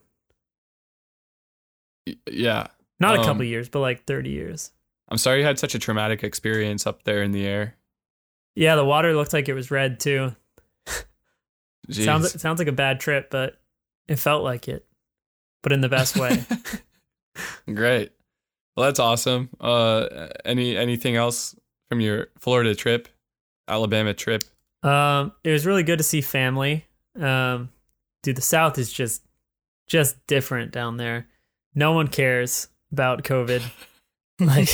Yeah. 2.31 2.69
Not 3.01 3.17
a 3.17 3.21
Um, 3.21 3.25
couple 3.27 3.45
years, 3.45 3.69
but 3.69 3.81
like 3.81 4.05
thirty 4.05 4.31
years. 4.31 4.73
I'm 5.09 5.19
sorry 5.19 5.41
you 5.41 5.45
had 5.47 5.59
such 5.59 5.75
a 5.75 5.79
traumatic 5.79 6.23
experience 6.25 6.87
up 6.87 7.05
there 7.05 7.23
in 7.23 7.33
the 7.33 7.47
air. 7.47 7.77
Yeah, 8.55 8.75
the 8.77 8.85
water 8.85 9.15
looked 9.15 9.33
like 9.33 9.49
it 9.49 9.55
was 9.55 9.71
red 9.71 10.01
too. 10.01 10.35
Jeez. 11.89 12.05
Sounds 12.05 12.35
it 12.35 12.41
sounds 12.41 12.59
like 12.59 12.69
a 12.69 12.73
bad 12.73 13.01
trip, 13.01 13.31
but 13.31 13.59
it 14.09 14.17
felt 14.19 14.45
like 14.45 14.69
it, 14.69 14.87
but 15.63 15.73
in 15.73 15.81
the 15.81 15.89
best 15.89 16.17
way. 16.17 16.45
Great. 17.73 18.13
Well, 18.77 18.87
that's 18.87 19.01
awesome. 19.01 19.49
Uh, 19.61 20.29
any 20.45 20.77
anything 20.77 21.17
else 21.17 21.55
from 21.89 22.01
your 22.01 22.29
Florida 22.39 22.75
trip, 22.75 23.09
Alabama 23.67 24.13
trip? 24.15 24.43
um, 24.83 25.33
it 25.43 25.51
was 25.51 25.67
really 25.67 25.83
good 25.83 25.99
to 25.99 26.05
see 26.05 26.21
family. 26.21 26.85
Um, 27.19 27.71
dude, 28.23 28.37
the 28.37 28.43
South 28.43 28.77
is 28.79 28.93
just 28.93 29.23
just 29.87 30.25
different 30.27 30.71
down 30.73 30.99
there. 30.99 31.27
No 31.75 31.93
one 31.93 32.09
cares 32.09 32.69
about 32.93 33.23
COVID. 33.23 33.63
Like 34.41 34.69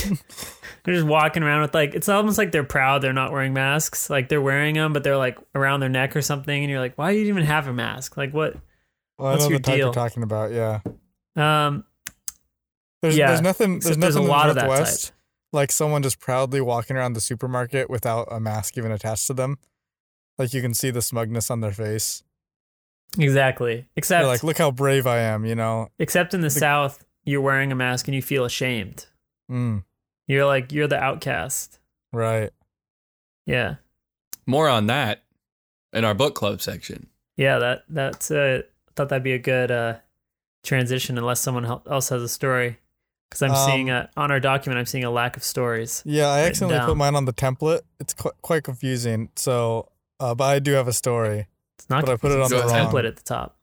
they're 0.84 0.92
just 0.94 1.06
walking 1.06 1.42
around 1.42 1.62
with 1.62 1.72
like 1.72 1.94
it's 1.94 2.10
almost 2.10 2.36
like 2.36 2.52
they're 2.52 2.64
proud 2.64 3.00
they're 3.00 3.14
not 3.14 3.32
wearing 3.32 3.54
masks. 3.54 4.10
Like 4.10 4.28
they're 4.28 4.42
wearing 4.42 4.74
them, 4.74 4.92
but 4.92 5.02
they're 5.04 5.16
like 5.16 5.38
around 5.54 5.80
their 5.80 5.88
neck 5.88 6.14
or 6.14 6.20
something, 6.20 6.62
and 6.62 6.70
you're 6.70 6.80
like, 6.80 6.98
why 6.98 7.14
do 7.14 7.18
you 7.18 7.24
even 7.28 7.44
have 7.44 7.66
a 7.66 7.72
mask? 7.72 8.18
Like 8.18 8.34
what? 8.34 8.58
Well, 9.16 9.32
What's 9.32 9.48
your 9.48 9.58
the 9.58 9.62
deal? 9.62 9.76
you're 9.78 9.92
talking 9.94 10.22
about. 10.22 10.52
Yeah. 10.52 10.80
Um, 11.34 11.84
There's, 13.00 13.16
Yeah, 13.16 13.28
there's 13.28 13.40
nothing. 13.40 13.78
There's 13.78 13.96
there's 13.96 14.16
nothing 14.16 14.28
a 14.28 14.30
lot 14.30 14.44
in 14.44 14.50
of 14.50 14.54
the 14.56 14.60
that 14.60 14.66
Northwest 14.66 15.12
like 15.54 15.72
someone 15.72 16.02
just 16.02 16.20
proudly 16.20 16.60
walking 16.60 16.96
around 16.96 17.14
the 17.14 17.20
supermarket 17.20 17.88
without 17.88 18.28
a 18.30 18.40
mask 18.40 18.76
even 18.76 18.92
attached 18.92 19.28
to 19.28 19.32
them. 19.32 19.56
Like 20.36 20.52
you 20.52 20.60
can 20.60 20.74
see 20.74 20.90
the 20.90 21.00
smugness 21.00 21.50
on 21.50 21.60
their 21.60 21.72
face. 21.72 22.22
Exactly. 23.16 23.86
Except 23.96 24.20
They're 24.22 24.28
like, 24.28 24.42
look 24.42 24.58
how 24.58 24.72
brave 24.72 25.06
I 25.06 25.20
am. 25.20 25.46
You 25.46 25.54
know. 25.54 25.88
except 25.98 26.34
in 26.34 26.40
the 26.40 26.50
South, 26.50 27.02
you're 27.24 27.40
wearing 27.40 27.72
a 27.72 27.74
mask 27.74 28.06
and 28.08 28.14
you 28.14 28.22
feel 28.22 28.44
ashamed. 28.44 29.06
Mm, 29.50 29.84
You're 30.26 30.46
like 30.46 30.72
you're 30.72 30.86
the 30.88 30.98
outcast. 30.98 31.78
right. 32.12 32.50
Yeah. 33.46 33.76
More 34.46 34.68
on 34.68 34.86
that 34.86 35.22
in 35.92 36.04
our 36.04 36.14
book 36.14 36.34
club 36.34 36.60
section. 36.62 37.08
Yeah, 37.36 37.58
that 37.58 37.84
that's 37.88 38.30
uh 38.30 38.62
I 38.64 38.90
thought 38.96 39.08
that'd 39.08 39.22
be 39.22 39.32
a 39.32 39.38
good 39.38 39.70
uh 39.70 39.96
transition 40.62 41.18
unless 41.18 41.40
someone 41.40 41.64
else 41.66 42.08
has 42.08 42.22
a 42.22 42.28
story. 42.28 42.78
Cuz 43.30 43.42
I'm 43.42 43.50
Um, 43.50 43.66
seeing 43.70 43.90
a, 43.90 44.08
on 44.16 44.30
our 44.30 44.40
document 44.40 44.78
I'm 44.78 44.86
seeing 44.86 45.04
a 45.04 45.10
lack 45.10 45.36
of 45.36 45.42
stories. 45.44 46.02
Yeah, 46.06 46.28
I 46.28 46.36
written 46.38 46.48
accidentally 46.50 46.86
put 46.86 46.96
mine 46.96 47.14
on 47.16 47.24
the 47.24 47.32
template. 47.32 47.82
It's 48.00 48.14
qu- 48.14 48.30
quite 48.42 48.64
confusing. 48.64 49.28
So, 49.36 49.88
uh, 50.20 50.34
but 50.34 50.44
I 50.44 50.58
do 50.58 50.72
have 50.72 50.88
a 50.88 50.92
story. 50.92 51.48
It's 51.78 51.90
not 51.90 52.04
but 52.06 52.12
I 52.12 52.16
put 52.16 52.30
it 52.30 52.34
on 52.40 52.48
confusing, 52.48 52.58
the 52.58 52.64
it's 52.64 52.72
a 52.72 52.76
wrong- 52.76 52.92
template 52.92 53.08
at 53.08 53.16
the 53.16 53.22
top. 53.22 53.56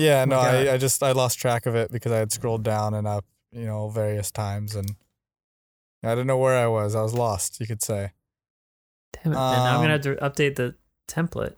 Yeah, 0.00 0.22
Oh 0.22 0.24
no, 0.26 0.36
God. 0.36 0.54
I, 0.68 0.74
I 0.74 0.76
just 0.78 1.02
I 1.02 1.12
lost 1.12 1.38
track 1.38 1.66
of 1.66 1.74
it 1.74 1.90
because 1.92 2.12
I 2.12 2.18
had 2.18 2.32
scrolled 2.32 2.62
down 2.62 2.94
and 2.94 3.06
up, 3.06 3.24
you 3.52 3.66
know, 3.66 3.88
various 3.88 4.30
times, 4.30 4.74
and 4.74 4.94
I 6.02 6.10
didn't 6.10 6.26
know 6.26 6.38
where 6.38 6.56
I 6.56 6.66
was. 6.66 6.94
I 6.94 7.02
was 7.02 7.12
lost, 7.14 7.60
you 7.60 7.66
could 7.66 7.82
say. 7.82 8.12
Damn 9.12 9.32
it. 9.32 9.36
man. 9.36 9.58
now 9.58 9.74
I'm 9.74 9.80
going 9.80 9.90
Um, 9.92 10.00
to 10.00 10.08
have 10.10 10.18
to 10.34 10.42
update 10.42 10.54
the 10.56 10.74
template. 11.08 11.54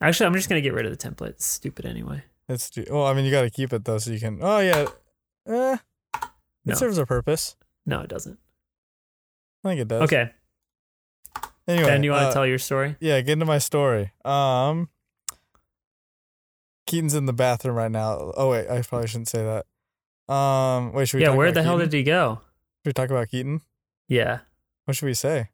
Actually, 0.00 0.26
I'm 0.26 0.34
just 0.34 0.48
going 0.48 0.60
to 0.62 0.66
get 0.66 0.74
rid 0.74 0.86
of 0.86 0.96
the 0.96 1.10
template. 1.10 1.28
It's 1.30 1.44
stupid 1.46 1.84
anyway. 1.86 2.24
It's 2.48 2.64
stu- 2.64 2.86
well, 2.90 3.04
I 3.06 3.12
mean, 3.14 3.24
you 3.24 3.30
got 3.30 3.42
to 3.42 3.50
keep 3.50 3.72
it 3.72 3.84
though, 3.84 3.98
so 3.98 4.10
you 4.10 4.18
can. 4.18 4.38
Oh 4.42 4.58
yeah, 4.58 4.86
eh, 5.46 5.76
it 6.14 6.20
No. 6.64 6.74
serves 6.74 6.98
a 6.98 7.06
purpose. 7.06 7.54
No, 7.86 8.00
it 8.00 8.08
doesn't. 8.08 8.38
I 9.64 9.68
think 9.68 9.80
it 9.82 9.88
does. 9.88 10.02
Okay. 10.02 10.30
Anyway, 11.68 11.86
Ben, 11.86 12.02
you 12.02 12.10
want 12.10 12.22
to 12.22 12.28
uh, 12.28 12.32
tell 12.32 12.46
your 12.46 12.58
story? 12.58 12.96
Yeah, 12.98 13.20
get 13.20 13.34
into 13.34 13.44
my 13.46 13.58
story. 13.58 14.12
Um, 14.24 14.88
Keaton's 16.90 17.14
in 17.14 17.26
the 17.26 17.32
bathroom 17.32 17.76
right 17.76 17.90
now. 17.90 18.32
Oh 18.36 18.50
wait, 18.50 18.68
I 18.68 18.82
probably 18.82 19.06
shouldn't 19.08 19.28
say 19.28 19.44
that. 19.44 20.32
Um, 20.34 20.92
wait, 20.92 21.08
should 21.08 21.18
we? 21.18 21.22
Yeah, 21.24 21.30
where 21.34 21.52
the 21.52 21.62
hell 21.62 21.74
Keaton? 21.76 21.90
did 21.90 21.96
he 21.96 22.02
go? 22.04 22.40
Should 22.84 22.90
we 22.90 22.92
talk 22.92 23.10
about 23.10 23.28
Keaton? 23.28 23.60
Yeah. 24.08 24.40
What 24.84 24.96
should 24.96 25.06
we 25.06 25.14
say? 25.14 25.50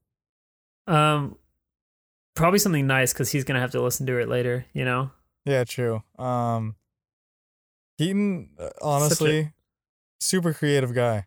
Um 0.86 1.36
probably 2.34 2.58
something 2.58 2.86
nice 2.86 3.12
cuz 3.12 3.30
he's 3.30 3.44
going 3.44 3.54
to 3.56 3.60
have 3.60 3.70
to 3.72 3.80
listen 3.82 4.06
to 4.06 4.18
it 4.18 4.28
later, 4.28 4.66
you 4.74 4.84
know. 4.84 5.10
Yeah, 5.46 5.64
true. 5.64 6.02
Um, 6.18 6.76
Keaton, 7.98 8.50
uh, 8.58 8.68
honestly, 8.82 9.52
super 10.20 10.52
creative 10.52 10.94
guy. 10.94 11.26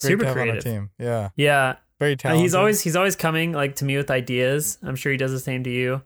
Great 0.00 0.10
Super 0.10 0.22
to 0.22 0.28
have 0.28 0.36
on 0.36 0.40
our 0.40 0.44
creative. 0.54 0.64
team. 0.64 0.90
Yeah, 0.98 1.30
Yeah, 1.36 1.76
very 1.98 2.12
Uh, 2.12 2.16
talented. 2.16 2.42
he's 2.42 2.54
always 2.54 2.80
he's 2.80 2.96
always 2.96 3.16
coming 3.16 3.52
like 3.52 3.76
to 3.76 3.84
me 3.84 3.96
with 3.96 4.10
ideas. 4.10 4.78
I'm 4.82 4.96
sure 4.96 5.10
he 5.12 5.18
does 5.18 5.32
the 5.32 5.40
same 5.40 5.64
to 5.64 5.70
you. 5.70 6.02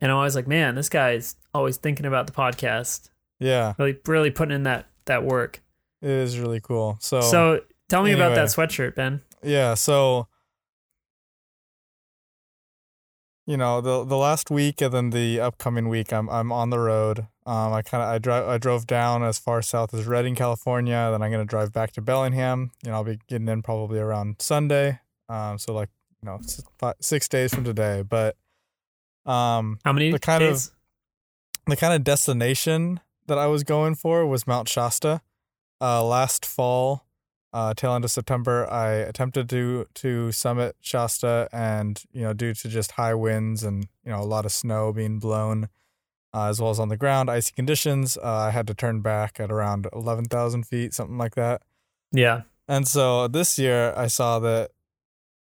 And 0.00 0.10
I'm 0.10 0.16
always 0.18 0.34
like, 0.36 0.46
man, 0.46 0.74
this 0.74 0.88
guy's 0.88 1.36
always 1.54 1.76
thinking 1.78 2.04
about 2.06 2.26
the 2.26 2.32
podcast. 2.32 3.08
yeah, 3.40 3.72
Really, 3.78 3.98
really 4.06 4.30
putting 4.30 4.54
in 4.54 4.62
that 4.64 4.86
that 5.06 5.24
work. 5.24 5.62
it 6.02 6.10
is 6.10 6.38
really 6.38 6.60
cool. 6.60 6.98
So 7.00 7.20
So 7.20 7.60
tell 7.88 8.02
me 8.02 8.12
about 8.12 8.34
that 8.34 8.48
sweatshirt, 8.48 8.94
Ben. 8.94 9.22
yeah, 9.42 9.74
so 9.74 10.28
you 13.46 13.56
know 13.56 13.80
the 13.80 14.04
the 14.04 14.16
last 14.16 14.50
week 14.50 14.80
and 14.80 14.92
then 14.92 15.10
the 15.10 15.40
upcoming 15.40 15.88
week, 15.88 16.12
I'm 16.12 16.28
I'm 16.28 16.50
on 16.50 16.70
the 16.70 16.78
road. 16.80 17.20
Um, 17.46 17.72
I 17.72 17.82
kind 17.82 18.02
of 18.02 18.08
I 18.08 18.18
drive 18.18 18.48
I 18.48 18.58
drove 18.58 18.86
down 18.86 19.22
as 19.22 19.38
far 19.38 19.62
south 19.62 19.94
as 19.94 20.04
Redding, 20.06 20.34
California. 20.34 21.08
Then 21.12 21.22
I'm 21.22 21.30
gonna 21.30 21.44
drive 21.44 21.72
back 21.72 21.92
to 21.92 22.02
Bellingham. 22.02 22.72
You 22.84 22.90
know, 22.90 22.96
I'll 22.96 23.04
be 23.04 23.18
getting 23.28 23.48
in 23.48 23.62
probably 23.62 24.00
around 24.00 24.36
Sunday. 24.40 24.98
Um, 25.28 25.58
so 25.58 25.72
like 25.72 25.90
you 26.22 26.26
know 26.28 26.36
s- 26.42 26.62
fi- 26.78 26.94
six 27.00 27.28
days 27.28 27.54
from 27.54 27.62
today, 27.64 28.02
but 28.02 28.36
um. 29.26 29.78
How 29.84 29.92
many 29.92 30.10
The 30.12 30.18
kind 30.18 30.42
of- 30.42 30.52
days? 30.52 30.70
the 31.66 31.76
kind 31.76 31.92
of 31.94 32.04
destination 32.04 33.00
that 33.26 33.38
I 33.38 33.46
was 33.48 33.64
going 33.64 33.96
for 33.96 34.24
was 34.26 34.46
Mount 34.46 34.68
Shasta. 34.68 35.20
Uh, 35.80 36.02
last 36.04 36.46
fall, 36.46 37.04
uh, 37.52 37.74
tail 37.74 37.92
end 37.94 38.04
of 38.04 38.10
September, 38.10 38.70
I 38.70 38.90
attempted 38.92 39.48
to 39.50 39.86
to 39.94 40.30
summit 40.32 40.76
Shasta, 40.80 41.48
and 41.52 42.02
you 42.12 42.22
know, 42.22 42.32
due 42.32 42.54
to 42.54 42.68
just 42.68 42.92
high 42.92 43.14
winds 43.14 43.62
and 43.64 43.88
you 44.04 44.12
know 44.12 44.20
a 44.20 44.24
lot 44.24 44.44
of 44.46 44.52
snow 44.52 44.92
being 44.92 45.18
blown, 45.18 45.68
uh, 46.32 46.46
as 46.48 46.60
well 46.60 46.70
as 46.70 46.78
on 46.78 46.88
the 46.88 46.96
ground, 46.96 47.28
icy 47.30 47.52
conditions, 47.52 48.16
uh, 48.16 48.22
I 48.22 48.50
had 48.52 48.66
to 48.68 48.74
turn 48.74 49.00
back 49.00 49.40
at 49.40 49.50
around 49.50 49.88
eleven 49.92 50.26
thousand 50.26 50.64
feet, 50.68 50.94
something 50.94 51.18
like 51.18 51.34
that. 51.34 51.62
yeah. 52.12 52.42
And 52.68 52.86
so 52.88 53.28
this 53.28 53.58
year, 53.58 53.92
I 53.96 54.06
saw 54.08 54.38
that 54.40 54.70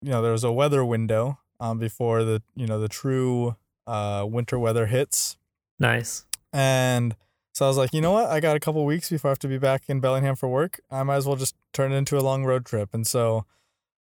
you 0.02 0.10
know 0.10 0.20
there 0.22 0.32
was 0.32 0.44
a 0.44 0.52
weather 0.52 0.84
window 0.84 1.38
um, 1.60 1.78
before 1.78 2.24
the 2.24 2.42
you 2.56 2.66
know 2.66 2.78
the 2.80 2.88
true 2.88 3.56
uh, 3.86 4.26
winter 4.28 4.58
weather 4.58 4.86
hits. 4.86 5.36
Nice. 5.78 6.24
And 6.52 7.16
so 7.52 7.64
I 7.66 7.68
was 7.68 7.76
like, 7.76 7.92
you 7.92 8.00
know 8.00 8.12
what? 8.12 8.26
I 8.30 8.40
got 8.40 8.56
a 8.56 8.60
couple 8.60 8.84
weeks 8.84 9.10
before 9.10 9.30
I 9.30 9.32
have 9.32 9.38
to 9.40 9.48
be 9.48 9.58
back 9.58 9.84
in 9.88 10.00
Bellingham 10.00 10.36
for 10.36 10.48
work. 10.48 10.80
I 10.90 11.02
might 11.02 11.16
as 11.16 11.26
well 11.26 11.36
just 11.36 11.54
turn 11.72 11.92
it 11.92 11.96
into 11.96 12.16
a 12.18 12.20
long 12.20 12.44
road 12.44 12.64
trip. 12.64 12.90
And 12.92 13.06
so 13.06 13.44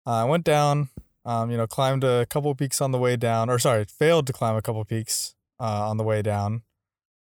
uh, 0.07 0.11
I 0.23 0.25
went 0.25 0.45
down, 0.45 0.89
um, 1.25 1.51
you 1.51 1.57
know, 1.57 1.67
climbed 1.67 2.05
a 2.05 2.27
couple 2.27 2.55
peaks 2.55 2.81
on 2.81 2.93
the 2.93 2.99
way 2.99 3.17
down, 3.17 3.49
or 3.51 3.59
sorry, 3.59 3.85
failed 3.85 4.27
to 4.29 4.33
climb 4.33 4.57
a 4.57 4.63
couple 4.63 4.85
peaks 4.85 5.35
uh, 5.61 5.89
on 5.89 5.97
the 5.97 6.05
way 6.05 6.23
down. 6.23 6.63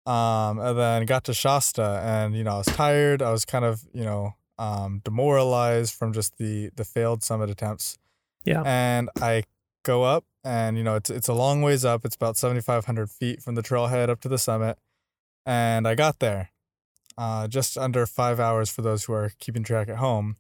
Um, 0.04 0.58
and 0.58 0.76
then 0.76 1.06
got 1.06 1.22
to 1.24 1.34
Shasta, 1.34 2.00
and 2.04 2.34
you 2.36 2.42
know, 2.42 2.54
I 2.54 2.58
was 2.58 2.66
tired. 2.66 3.22
I 3.22 3.30
was 3.30 3.44
kind 3.44 3.64
of, 3.64 3.82
you 3.92 4.02
know, 4.02 4.34
um, 4.58 5.00
demoralized 5.04 5.94
from 5.94 6.12
just 6.12 6.38
the 6.38 6.70
the 6.74 6.84
failed 6.84 7.22
summit 7.22 7.50
attempts 7.50 7.98
Yeah. 8.44 8.62
and 8.66 9.10
I 9.20 9.44
go 9.84 10.02
up, 10.02 10.24
and 10.44 10.76
you 10.78 10.84
know 10.84 10.96
it's 10.96 11.10
it's 11.10 11.28
a 11.28 11.34
long 11.34 11.62
ways 11.62 11.84
up. 11.84 12.04
It's 12.04 12.16
about 12.16 12.36
seventy 12.36 12.60
five 12.60 12.84
hundred 12.86 13.10
feet 13.10 13.42
from 13.42 13.54
the 13.54 13.62
trailhead 13.62 14.08
up 14.08 14.20
to 14.22 14.28
the 14.28 14.38
summit, 14.38 14.78
and 15.46 15.86
I 15.86 15.94
got 15.94 16.18
there, 16.18 16.50
uh, 17.18 17.48
just 17.48 17.78
under 17.78 18.06
five 18.06 18.40
hours 18.40 18.70
for 18.70 18.82
those 18.82 19.04
who 19.04 19.12
are 19.12 19.32
keeping 19.38 19.62
track 19.64 19.88
at 19.88 19.96
home. 19.96 20.36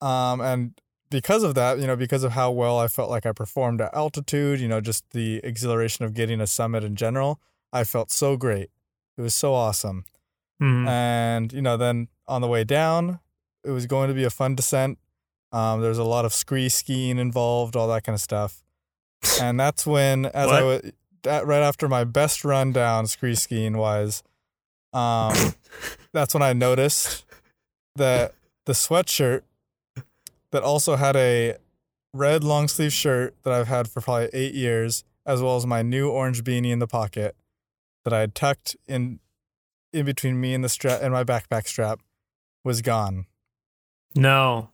Um, 0.00 0.40
and 0.40 0.78
because 1.10 1.42
of 1.42 1.54
that, 1.54 1.78
you 1.78 1.86
know, 1.86 1.96
because 1.96 2.24
of 2.24 2.32
how 2.32 2.50
well 2.50 2.78
I 2.78 2.88
felt 2.88 3.08
like 3.10 3.24
I 3.26 3.32
performed 3.32 3.80
at 3.80 3.94
altitude, 3.94 4.60
you 4.60 4.68
know, 4.68 4.80
just 4.80 5.04
the 5.10 5.40
exhilaration 5.44 6.04
of 6.04 6.12
getting 6.14 6.40
a 6.40 6.46
summit 6.46 6.82
in 6.84 6.96
general, 6.96 7.40
I 7.72 7.84
felt 7.84 8.10
so 8.10 8.36
great. 8.36 8.70
It 9.16 9.22
was 9.22 9.34
so 9.34 9.54
awesome. 9.54 10.04
Mhm. 10.60 10.88
And, 10.88 11.52
you 11.52 11.62
know, 11.62 11.76
then 11.76 12.08
on 12.26 12.40
the 12.40 12.48
way 12.48 12.64
down, 12.64 13.20
it 13.64 13.70
was 13.70 13.86
going 13.86 14.08
to 14.08 14.14
be 14.14 14.24
a 14.24 14.30
fun 14.30 14.54
descent. 14.56 14.98
Um, 15.52 15.80
there 15.80 15.88
was 15.88 15.98
a 15.98 16.04
lot 16.04 16.24
of 16.24 16.34
scree 16.34 16.68
skiing 16.68 17.18
involved, 17.18 17.76
all 17.76 17.86
that 17.88 18.02
kind 18.02 18.14
of 18.14 18.20
stuff. 18.20 18.63
And 19.40 19.58
that's 19.58 19.86
when, 19.86 20.26
as 20.26 20.50
I 20.50 20.62
was, 20.62 20.92
that, 21.22 21.46
right 21.46 21.62
after 21.62 21.88
my 21.88 22.04
best 22.04 22.44
run 22.44 22.72
down 22.72 23.06
scree 23.06 23.34
skiing 23.34 23.76
wise, 23.76 24.22
um, 24.92 25.34
that's 26.12 26.34
when 26.34 26.42
I 26.42 26.52
noticed 26.52 27.24
that 27.96 28.34
the 28.66 28.72
sweatshirt 28.72 29.42
that 30.50 30.62
also 30.62 30.96
had 30.96 31.16
a 31.16 31.56
red 32.12 32.44
long 32.44 32.68
sleeve 32.68 32.92
shirt 32.92 33.34
that 33.42 33.52
I've 33.52 33.68
had 33.68 33.88
for 33.88 34.00
probably 34.00 34.30
eight 34.32 34.54
years, 34.54 35.04
as 35.26 35.42
well 35.42 35.56
as 35.56 35.66
my 35.66 35.82
new 35.82 36.08
orange 36.08 36.44
beanie 36.44 36.70
in 36.70 36.78
the 36.78 36.86
pocket 36.86 37.34
that 38.04 38.12
I 38.12 38.20
had 38.20 38.34
tucked 38.34 38.76
in 38.86 39.20
in 39.92 40.04
between 40.04 40.40
me 40.40 40.54
and 40.54 40.64
the 40.64 40.68
strap 40.68 41.00
and 41.02 41.12
my 41.12 41.24
backpack 41.24 41.66
strap 41.66 42.00
was 42.64 42.82
gone. 42.82 43.26
No. 44.16 44.70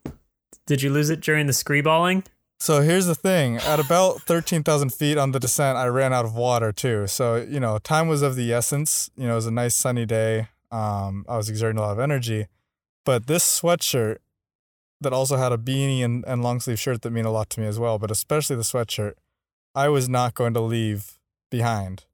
Did 0.66 0.82
you 0.82 0.90
lose 0.90 1.10
it 1.10 1.20
during 1.20 1.46
the 1.46 1.52
screeballing? 1.52 2.24
So 2.61 2.83
here's 2.83 3.07
the 3.07 3.14
thing: 3.14 3.57
at 3.57 3.81
about 3.81 4.20
thirteen 4.20 4.62
thousand 4.62 4.92
feet 4.92 5.16
on 5.16 5.33
the 5.33 5.40
descent, 5.40 5.79
I 5.79 5.87
ran 5.87 6.12
out 6.12 6.27
of 6.27 6.35
water 6.35 6.73
too. 6.73 7.07
So 7.07 7.37
you 7.37 7.59
know, 7.59 7.79
time 7.79 8.07
was 8.07 8.20
of 8.20 8.37
the 8.37 8.53
essence. 8.53 9.11
You 9.16 9.27
know, 9.27 9.33
it 9.33 9.37
was 9.37 9.46
a 9.46 9.51
nice 9.51 9.75
sunny 9.75 10.05
day. 10.05 10.49
Um, 10.70 11.25
I 11.29 11.37
was 11.38 11.49
exerting 11.49 11.79
a 11.79 11.81
lot 11.81 11.92
of 11.92 11.99
energy, 11.99 12.46
but 13.05 13.27
this 13.27 13.44
sweatshirt 13.61 14.18
that 15.01 15.12
also 15.12 15.37
had 15.37 15.51
a 15.53 15.57
beanie 15.57 16.05
and, 16.05 16.23
and 16.27 16.42
long 16.42 16.61
sleeve 16.61 16.79
shirt 16.79 17.01
that 17.03 17.11
mean 17.11 17.25
a 17.25 17.33
lot 17.33 17.49
to 17.51 17.61
me 17.61 17.66
as 17.66 17.79
well. 17.79 17.99
But 17.99 18.11
especially 18.11 18.57
the 18.57 18.62
sweatshirt, 18.62 19.14
I 19.75 19.88
was 19.88 20.09
not 20.09 20.35
going 20.35 20.53
to 20.55 20.61
leave 20.61 21.18
behind 21.51 22.05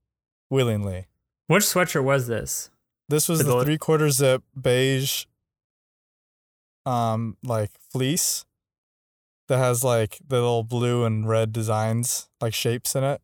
willingly. 0.49 1.09
Which 1.49 1.65
sweatshirt 1.65 2.05
was 2.05 2.29
this? 2.29 2.71
This 3.09 3.29
was 3.29 3.41
The 3.41 3.45
the 3.45 3.65
three 3.65 3.79
quarter 3.79 4.11
zip 4.11 4.43
beige, 4.59 5.27
um, 6.87 7.37
like 7.43 7.73
fleece 7.91 8.46
that 9.49 9.59
has 9.59 9.85
like 9.85 10.19
the 10.27 10.37
little 10.37 10.65
blue 10.65 11.05
and 11.05 11.29
red 11.29 11.53
designs, 11.53 12.29
like 12.41 12.55
shapes 12.55 12.95
in 12.95 13.05
it. 13.05 13.21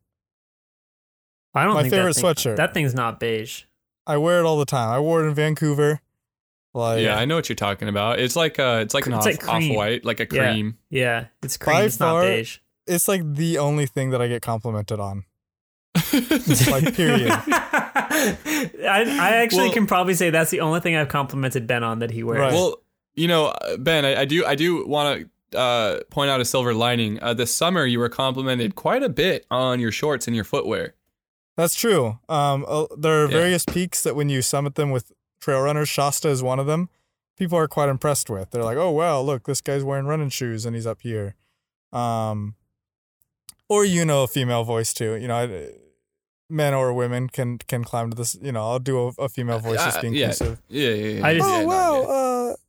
I 1.53 1.63
don't 1.65 1.73
My 1.75 1.81
think 1.81 1.91
that 1.91 1.97
favorite 1.97 2.15
thing- 2.15 2.23
sweatshirt. 2.23 2.55
That 2.57 2.73
thing's 2.73 2.93
not 2.95 3.19
beige. 3.19 3.63
I 4.07 4.17
wear 4.17 4.39
it 4.39 4.45
all 4.45 4.57
the 4.57 4.65
time. 4.65 4.89
I 4.89 4.99
wore 4.99 5.23
it 5.23 5.27
in 5.27 5.33
Vancouver. 5.35 6.01
Like, 6.73 7.01
yeah, 7.03 7.17
I 7.17 7.25
know 7.25 7.35
what 7.35 7.47
you're 7.49 7.55
talking 7.55 7.87
about. 7.87 8.19
It's 8.19 8.35
like 8.35 8.57
uh, 8.57 8.79
it's 8.81 8.93
like 8.95 9.05
an 9.05 9.13
It's 9.13 9.19
off, 9.19 9.25
like 9.25 9.39
cream. 9.39 9.71
off 9.71 9.77
white, 9.77 10.03
like 10.05 10.19
a 10.19 10.25
cream. 10.25 10.77
Yeah, 10.89 11.25
it's 11.43 11.55
cream. 11.57 11.77
By 11.77 11.83
it's 11.83 11.99
not 11.99 12.21
beige. 12.23 12.57
it's 12.87 13.07
like 13.07 13.21
the 13.35 13.59
only 13.59 13.85
thing 13.85 14.09
that 14.09 14.21
I 14.21 14.27
get 14.27 14.41
complimented 14.41 14.99
on. 14.99 15.25
Like, 16.13 16.95
period. 16.95 17.31
I, 17.47 19.05
I 19.19 19.29
actually 19.37 19.65
Well- 19.65 19.73
can 19.73 19.85
probably 19.87 20.13
say 20.15 20.29
that's 20.31 20.51
the 20.51 20.61
only 20.61 20.79
thing 20.79 20.95
I've 20.95 21.07
complimented 21.09 21.67
Ben 21.67 21.83
on 21.83 21.99
that 21.99 22.11
he 22.11 22.23
wears. 22.23 22.39
Right. 22.39 22.53
Well, 22.53 22.77
you 23.15 23.27
know, 23.27 23.47
uh, 23.47 23.77
Ben, 23.77 24.05
I, 24.05 24.21
I 24.21 24.25
do 24.25 24.45
I 24.45 24.55
do 24.55 24.87
want 24.87 25.19
to 25.21 25.29
uh, 25.55 25.99
point 26.09 26.29
out 26.29 26.41
a 26.41 26.45
silver 26.45 26.73
lining. 26.73 27.21
Uh, 27.21 27.33
this 27.33 27.53
summer, 27.53 27.85
you 27.85 27.99
were 27.99 28.09
complimented 28.09 28.75
quite 28.75 29.03
a 29.03 29.09
bit 29.09 29.45
on 29.51 29.79
your 29.79 29.91
shorts 29.91 30.27
and 30.27 30.35
your 30.35 30.45
footwear. 30.45 30.95
That's 31.55 31.75
true. 31.75 32.19
Um, 32.29 32.65
uh, 32.67 32.85
there 32.97 33.23
are 33.23 33.29
Yeah. 33.29 33.37
various 33.37 33.65
peaks 33.65 34.01
that 34.03 34.15
when 34.15 34.29
you 34.29 34.41
summit 34.41 34.75
them 34.75 34.89
with 34.91 35.11
trail 35.39 35.61
runners, 35.61 35.87
Shasta 35.89 36.29
is 36.29 36.41
one 36.41 36.59
of 36.59 36.65
them. 36.65 36.89
People 37.37 37.57
are 37.57 37.67
quite 37.67 37.89
impressed 37.89 38.29
with. 38.29 38.51
They're 38.51 38.63
like, 38.63 38.77
"Oh 38.77 38.91
wow, 38.91 39.19
look, 39.21 39.45
this 39.45 39.61
guy's 39.61 39.83
wearing 39.83 40.05
running 40.05 40.29
shoes 40.29 40.65
and 40.65 40.75
he's 40.75 40.87
up 40.87 41.01
here." 41.01 41.35
Um, 41.91 42.55
or 43.69 43.85
you 43.85 44.05
know, 44.05 44.23
a 44.23 44.27
female 44.27 44.63
voice 44.63 44.93
too. 44.93 45.15
You 45.15 45.27
know, 45.27 45.35
I, 45.35 45.69
men 46.49 46.73
or 46.73 46.93
women 46.93 47.29
can 47.29 47.57
can 47.57 47.83
climb 47.83 48.09
to 48.11 48.15
this. 48.15 48.35
You 48.41 48.51
know, 48.51 48.61
I'll 48.61 48.79
do 48.79 49.07
a, 49.17 49.23
a 49.23 49.29
female 49.29 49.59
voice 49.59 49.83
just 49.83 49.97
Uh, 49.97 50.01
being 50.01 50.13
yeah. 50.15 50.21
inclusive. 50.25 50.61
Yeah, 50.69 50.89
yeah, 50.89 51.07
yeah. 51.19 51.25
I 51.27 51.37
just- 51.37 51.49
yeah, 51.49 51.55
oh 51.55 51.61
no, 51.61 51.67
wow, 51.67 52.01
uh, 52.03 52.05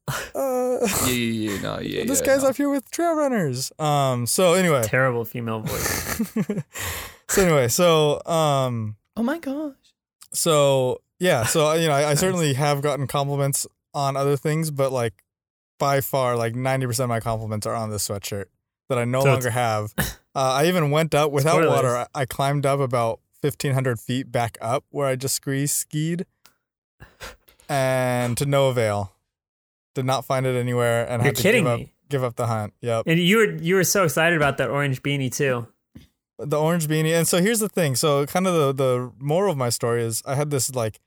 uh, 0.08 0.14
yeah. 0.34 1.06
yeah, 1.06 1.12
yeah, 1.12 1.50
yeah, 1.52 1.60
no, 1.62 1.78
yeah, 1.80 2.04
this 2.04 2.20
yeah, 2.20 2.26
guy's 2.26 2.42
no. 2.42 2.48
up 2.50 2.56
here 2.56 2.68
with 2.70 2.90
trail 2.90 3.14
runners. 3.14 3.72
Um, 3.78 4.26
so 4.26 4.54
anyway, 4.54 4.82
Terrible 4.84 5.24
female 5.24 5.60
voice. 5.60 6.22
so 7.28 7.42
anyway, 7.42 7.68
so 7.68 8.20
um. 8.26 8.96
Oh 9.16 9.22
my 9.22 9.38
gosh. 9.38 9.74
So 10.32 11.00
yeah, 11.20 11.44
so 11.44 11.72
you 11.74 11.88
know, 11.88 11.94
I, 11.94 12.10
I 12.10 12.14
certainly 12.14 12.54
have 12.54 12.82
gotten 12.82 13.06
compliments 13.06 13.66
on 13.94 14.16
other 14.16 14.36
things, 14.36 14.70
but 14.70 14.92
like 14.92 15.14
by 15.78 16.00
far, 16.00 16.36
like 16.36 16.54
ninety 16.54 16.86
percent 16.86 17.04
of 17.04 17.08
my 17.10 17.20
compliments 17.20 17.66
are 17.66 17.74
on 17.74 17.90
this 17.90 18.08
sweatshirt 18.08 18.46
that 18.88 18.98
I 18.98 19.04
no 19.04 19.20
So 19.20 19.28
longer 19.28 19.50
have. 19.50 19.94
Uh, 19.98 20.04
I 20.34 20.66
even 20.66 20.90
went 20.90 21.14
up 21.14 21.30
without 21.30 21.52
Spoilers. 21.62 21.70
water. 21.70 21.96
I, 21.96 22.06
I 22.14 22.26
climbed 22.26 22.66
up 22.66 22.80
about 22.80 23.20
fifteen 23.40 23.72
hundred 23.72 24.00
feet 24.00 24.30
back 24.32 24.58
up 24.60 24.84
where 24.90 25.06
I 25.06 25.16
just 25.16 25.36
scree 25.36 25.66
skied, 25.66 26.26
and 27.68 28.36
to 28.36 28.44
no 28.46 28.68
avail. 28.68 29.13
Did 29.94 30.04
not 30.04 30.24
find 30.24 30.44
it 30.46 30.56
anywhere, 30.56 31.04
and 31.08 31.22
You're 31.22 31.26
had 31.28 31.36
to 31.36 31.42
kidding 31.42 31.64
give 31.64 31.72
up 31.72 31.78
me. 31.78 31.92
give 32.08 32.24
up 32.24 32.36
the 32.36 32.46
hunt. 32.46 32.74
Yep. 32.80 33.04
And 33.06 33.18
you 33.20 33.36
were 33.38 33.52
you 33.56 33.74
were 33.76 33.84
so 33.84 34.04
excited 34.04 34.36
about 34.36 34.58
that 34.58 34.70
orange 34.70 35.02
beanie 35.02 35.32
too. 35.34 35.66
the 36.38 36.58
orange 36.58 36.88
beanie. 36.88 37.12
And 37.16 37.28
so 37.28 37.40
here's 37.40 37.60
the 37.60 37.68
thing. 37.68 37.94
So 37.94 38.26
kind 38.26 38.46
of 38.46 38.54
the 38.54 38.84
the 38.84 39.12
moral 39.18 39.52
of 39.52 39.56
my 39.58 39.68
story 39.70 40.02
is 40.02 40.22
I 40.26 40.34
had 40.34 40.50
this 40.50 40.74
like 40.74 41.00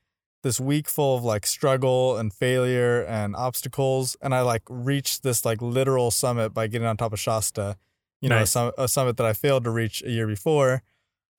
this 0.43 0.59
week 0.59 0.87
full 0.87 1.17
of 1.17 1.23
like 1.25 1.45
struggle 1.45 2.15
and 2.17 2.31
failure 2.31 3.01
and 3.03 3.35
obstacles, 3.35 4.15
and 4.21 4.33
I 4.33 4.41
like 4.41 4.61
reached 4.69 5.23
this 5.23 5.43
like 5.43 5.61
literal 5.61 6.09
summit 6.11 6.53
by 6.53 6.67
getting 6.67 6.87
on 6.87 6.95
top 6.95 7.11
of 7.11 7.19
Shasta. 7.19 7.75
You 8.21 8.29
know, 8.29 8.39
Nice. 8.39 8.49
a, 8.49 8.51
sum- 8.51 8.71
a 8.77 8.87
summit 8.87 9.17
that 9.17 9.25
I 9.27 9.33
failed 9.33 9.63
to 9.65 9.69
reach 9.71 10.01
a 10.03 10.09
year 10.09 10.25
before. 10.27 10.81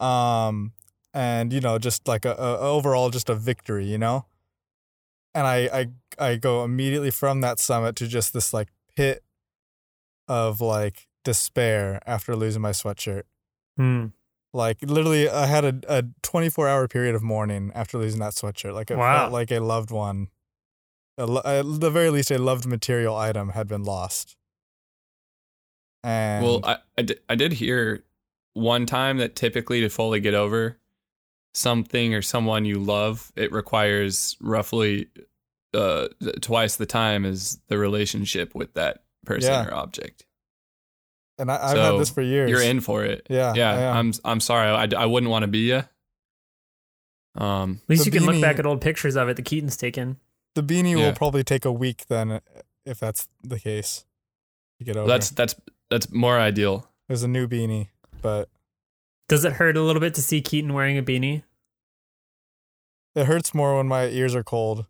Um, 0.00 0.72
and 1.14 1.52
you 1.52 1.60
know, 1.60 1.78
just 1.78 2.06
like 2.06 2.24
a, 2.24 2.32
a 2.32 2.58
overall 2.58 3.10
just 3.10 3.28
a 3.30 3.34
victory. 3.34 3.86
You 3.86 3.98
know. 3.98 4.26
And 5.34 5.46
I, 5.46 5.56
I 6.18 6.30
I 6.32 6.36
go 6.36 6.64
immediately 6.64 7.10
from 7.10 7.40
that 7.42 7.58
summit 7.60 7.96
to 7.96 8.08
just 8.08 8.32
this 8.32 8.52
like 8.52 8.68
pit 8.96 9.22
of 10.26 10.60
like 10.60 11.06
despair 11.24 12.00
after 12.06 12.34
losing 12.34 12.62
my 12.62 12.70
sweatshirt. 12.72 13.22
Hmm. 13.76 14.06
Like 14.52 14.78
literally, 14.82 15.28
I 15.28 15.46
had 15.46 15.64
a, 15.64 15.80
a 15.98 16.04
24 16.22 16.66
hour 16.68 16.88
period 16.88 17.14
of 17.14 17.22
mourning 17.22 17.70
after 17.74 17.98
losing 17.98 18.20
that 18.20 18.32
sweatshirt. 18.32 18.72
Like 18.74 18.90
it 18.90 18.96
Wow. 18.96 19.18
felt 19.18 19.32
like 19.32 19.50
a 19.50 19.60
loved 19.60 19.90
one, 19.90 20.28
a, 21.18 21.26
lo- 21.26 21.42
at 21.44 21.64
the 21.80 21.90
very 21.90 22.10
least, 22.10 22.30
a 22.30 22.38
loved 22.38 22.66
material 22.66 23.14
item 23.14 23.50
had 23.50 23.68
been 23.68 23.84
lost. 23.84 24.36
And 26.02 26.44
Well, 26.44 26.60
I, 26.64 26.78
I, 26.96 27.06
I 27.28 27.34
did 27.34 27.52
hear 27.54 28.04
one 28.54 28.86
time 28.86 29.18
that 29.18 29.36
typically 29.36 29.80
to 29.82 29.88
fully 29.90 30.20
get 30.20 30.34
over 30.34 30.78
something 31.58 32.14
or 32.14 32.22
someone 32.22 32.64
you 32.64 32.78
love, 32.78 33.32
it 33.36 33.52
requires 33.52 34.36
roughly 34.40 35.08
uh, 35.74 36.08
twice 36.40 36.76
the 36.76 36.86
time 36.86 37.24
as 37.26 37.58
the 37.68 37.76
relationship 37.78 38.54
with 38.54 38.74
that 38.74 39.02
person 39.26 39.52
Yeah. 39.52 39.66
or 39.66 39.74
object. 39.74 40.24
and 41.38 41.50
I, 41.50 41.56
I've 41.62 41.70
so 41.76 41.92
had 41.92 42.00
this 42.00 42.10
for 42.10 42.22
years. 42.22 42.50
You're 42.50 42.62
in 42.62 42.80
for 42.80 43.04
it. 43.04 43.26
Yeah, 43.30 43.52
yeah. 43.54 43.92
I'm 43.98 44.12
I'm 44.24 44.40
sorry. 44.40 44.68
I, 44.68 45.02
I 45.02 45.06
wouldn't 45.06 45.30
want 45.30 45.42
to 45.42 45.48
be 45.48 45.68
you. 45.70 45.82
Um, 47.36 47.80
At 47.84 47.90
least 47.90 48.06
you 48.06 48.12
can 48.12 48.24
look 48.26 48.40
back 48.40 48.58
at 48.58 48.66
old 48.66 48.80
pictures 48.80 49.14
of 49.16 49.28
it 49.28 49.36
that 49.36 49.44
Keaton's 49.44 49.76
taken. 49.76 50.16
The 50.54 50.62
beanie 50.62 50.98
Yeah. 50.98 51.06
will 51.06 51.12
probably 51.14 51.44
take 51.44 51.64
a 51.64 51.70
week 51.72 52.06
then, 52.08 52.40
if 52.84 52.98
that's 52.98 53.28
the 53.44 53.60
case. 53.60 54.04
To 54.78 54.84
get 54.84 54.96
over. 54.96 55.06
that's 55.08 55.30
that's 55.30 55.54
that's 55.90 56.10
more 56.12 56.38
ideal. 56.38 56.88
There's 57.08 57.22
a 57.22 57.28
new 57.28 57.46
beanie, 57.48 57.88
but 58.22 58.48
Does 59.28 59.44
it 59.44 59.54
hurt 59.54 59.76
a 59.76 59.82
little 59.82 60.00
bit 60.00 60.14
to 60.14 60.22
see 60.22 60.40
Keaton 60.40 60.72
wearing 60.72 60.96
a 60.98 61.02
beanie? 61.02 61.42
It 63.18 63.26
hurts 63.26 63.54
more 63.54 63.76
when 63.76 63.88
my 63.88 64.06
ears 64.06 64.34
are 64.34 64.44
cold 64.44 64.86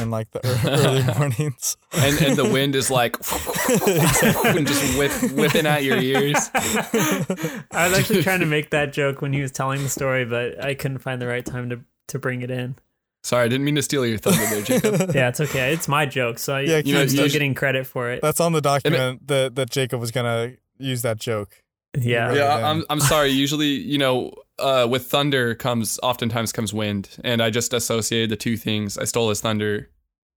in 0.00 0.10
like 0.10 0.30
the 0.30 0.40
early 0.64 1.02
mornings. 1.18 1.76
And 1.92 2.20
and 2.20 2.36
the 2.36 2.44
wind 2.44 2.74
is 2.74 2.90
like 2.90 3.16
and 4.44 4.66
just 4.66 4.98
whip, 4.98 5.12
whipping 5.32 5.66
at 5.66 5.84
your 5.84 5.98
ears. 5.98 6.50
I 6.54 7.88
was 7.88 7.98
actually 7.98 8.22
trying 8.22 8.40
to 8.40 8.46
make 8.46 8.70
that 8.70 8.92
joke 8.92 9.22
when 9.22 9.32
he 9.32 9.40
was 9.40 9.52
telling 9.52 9.82
the 9.82 9.88
story, 9.88 10.24
but 10.24 10.62
I 10.62 10.74
couldn't 10.74 10.98
find 10.98 11.20
the 11.20 11.26
right 11.26 11.44
time 11.44 11.70
to, 11.70 11.80
to 12.08 12.18
bring 12.18 12.42
it 12.42 12.50
in. 12.50 12.76
Sorry, 13.22 13.44
I 13.44 13.48
didn't 13.48 13.64
mean 13.66 13.74
to 13.74 13.82
steal 13.82 14.06
your 14.06 14.16
thunder 14.16 14.46
there, 14.46 14.62
Jacob. 14.62 15.14
Yeah, 15.14 15.28
it's 15.28 15.40
okay. 15.40 15.74
It's 15.74 15.88
my 15.88 16.06
joke, 16.06 16.38
so 16.38 16.56
Yeah, 16.56 16.80
You 16.82 16.94
know, 16.94 17.02
I'm 17.02 17.08
still 17.08 17.26
you 17.26 17.32
getting 17.32 17.54
credit 17.54 17.86
for 17.86 18.10
it. 18.10 18.22
That's 18.22 18.40
on 18.40 18.52
the 18.52 18.62
document 18.62 19.26
that 19.28 19.54
that 19.56 19.70
Jacob 19.70 20.00
was 20.00 20.10
gonna 20.10 20.54
use 20.78 21.02
that 21.02 21.18
joke. 21.18 21.62
Yeah. 21.98 22.32
Yeah. 22.32 22.70
I'm 22.70 22.84
I'm 22.88 23.00
sorry. 23.00 23.28
Usually, 23.28 23.66
you 23.66 23.98
know, 23.98 24.32
uh, 24.60 24.86
with 24.86 25.06
thunder 25.06 25.54
comes 25.54 25.98
oftentimes 26.02 26.52
comes 26.52 26.72
wind, 26.74 27.08
and 27.24 27.42
I 27.42 27.50
just 27.50 27.72
associated 27.72 28.30
the 28.30 28.36
two 28.36 28.56
things. 28.56 28.96
I 28.98 29.04
stole 29.04 29.28
his 29.28 29.40
thunder 29.40 29.90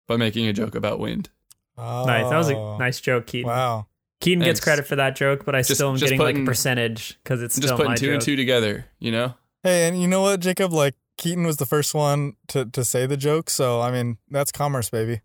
by 0.07 0.17
making 0.17 0.47
a 0.47 0.53
joke 0.53 0.75
about 0.75 0.99
wind. 0.99 1.31
Oh, 1.79 2.05
Nice. 2.05 2.29
That 2.31 2.37
was 2.37 2.49
a 2.51 2.55
nice 2.79 3.01
joke, 3.01 3.27
Keaton. 3.27 3.49
Wow. 3.49 3.87
Keaton 4.21 4.45
gets 4.45 4.61
credit 4.61 4.87
for 4.87 4.97
that 4.97 5.17
joke, 5.17 5.45
but 5.47 5.55
I 5.55 5.61
Just- 5.61 5.75
still 5.77 5.89
am 5.91 5.97
just 5.97 6.11
getting 6.11 6.21
like 6.21 6.37
a 6.37 6.45
percentage 6.45 7.19
because 7.25 7.41
it's 7.43 7.57
I'm 7.57 7.63
still 7.63 7.69
just 7.71 7.77
putting 7.79 7.93
my 7.93 7.97
two 7.97 8.07
joke. 8.07 8.15
and 8.15 8.23
two 8.23 8.37
together. 8.37 8.85
You 8.99 9.13
know. 9.13 9.35
Hey, 9.63 9.89
and 9.89 10.01
you 10.01 10.07
know 10.09 10.21
what, 10.21 10.41
Jacob? 10.41 10.73
Like 10.73 10.95
Keaton 11.17 11.45
was 11.47 11.57
the 11.57 11.65
first 11.67 11.95
one 11.95 12.35
to 12.49 12.67
to 12.67 12.85
say 12.85 13.07
the 13.07 13.17
joke, 13.17 13.49
so 13.49 13.81
I 13.81 13.91
mean 13.91 14.19
that's 14.31 14.53
commerce, 14.53 14.91
baby. 14.91 15.21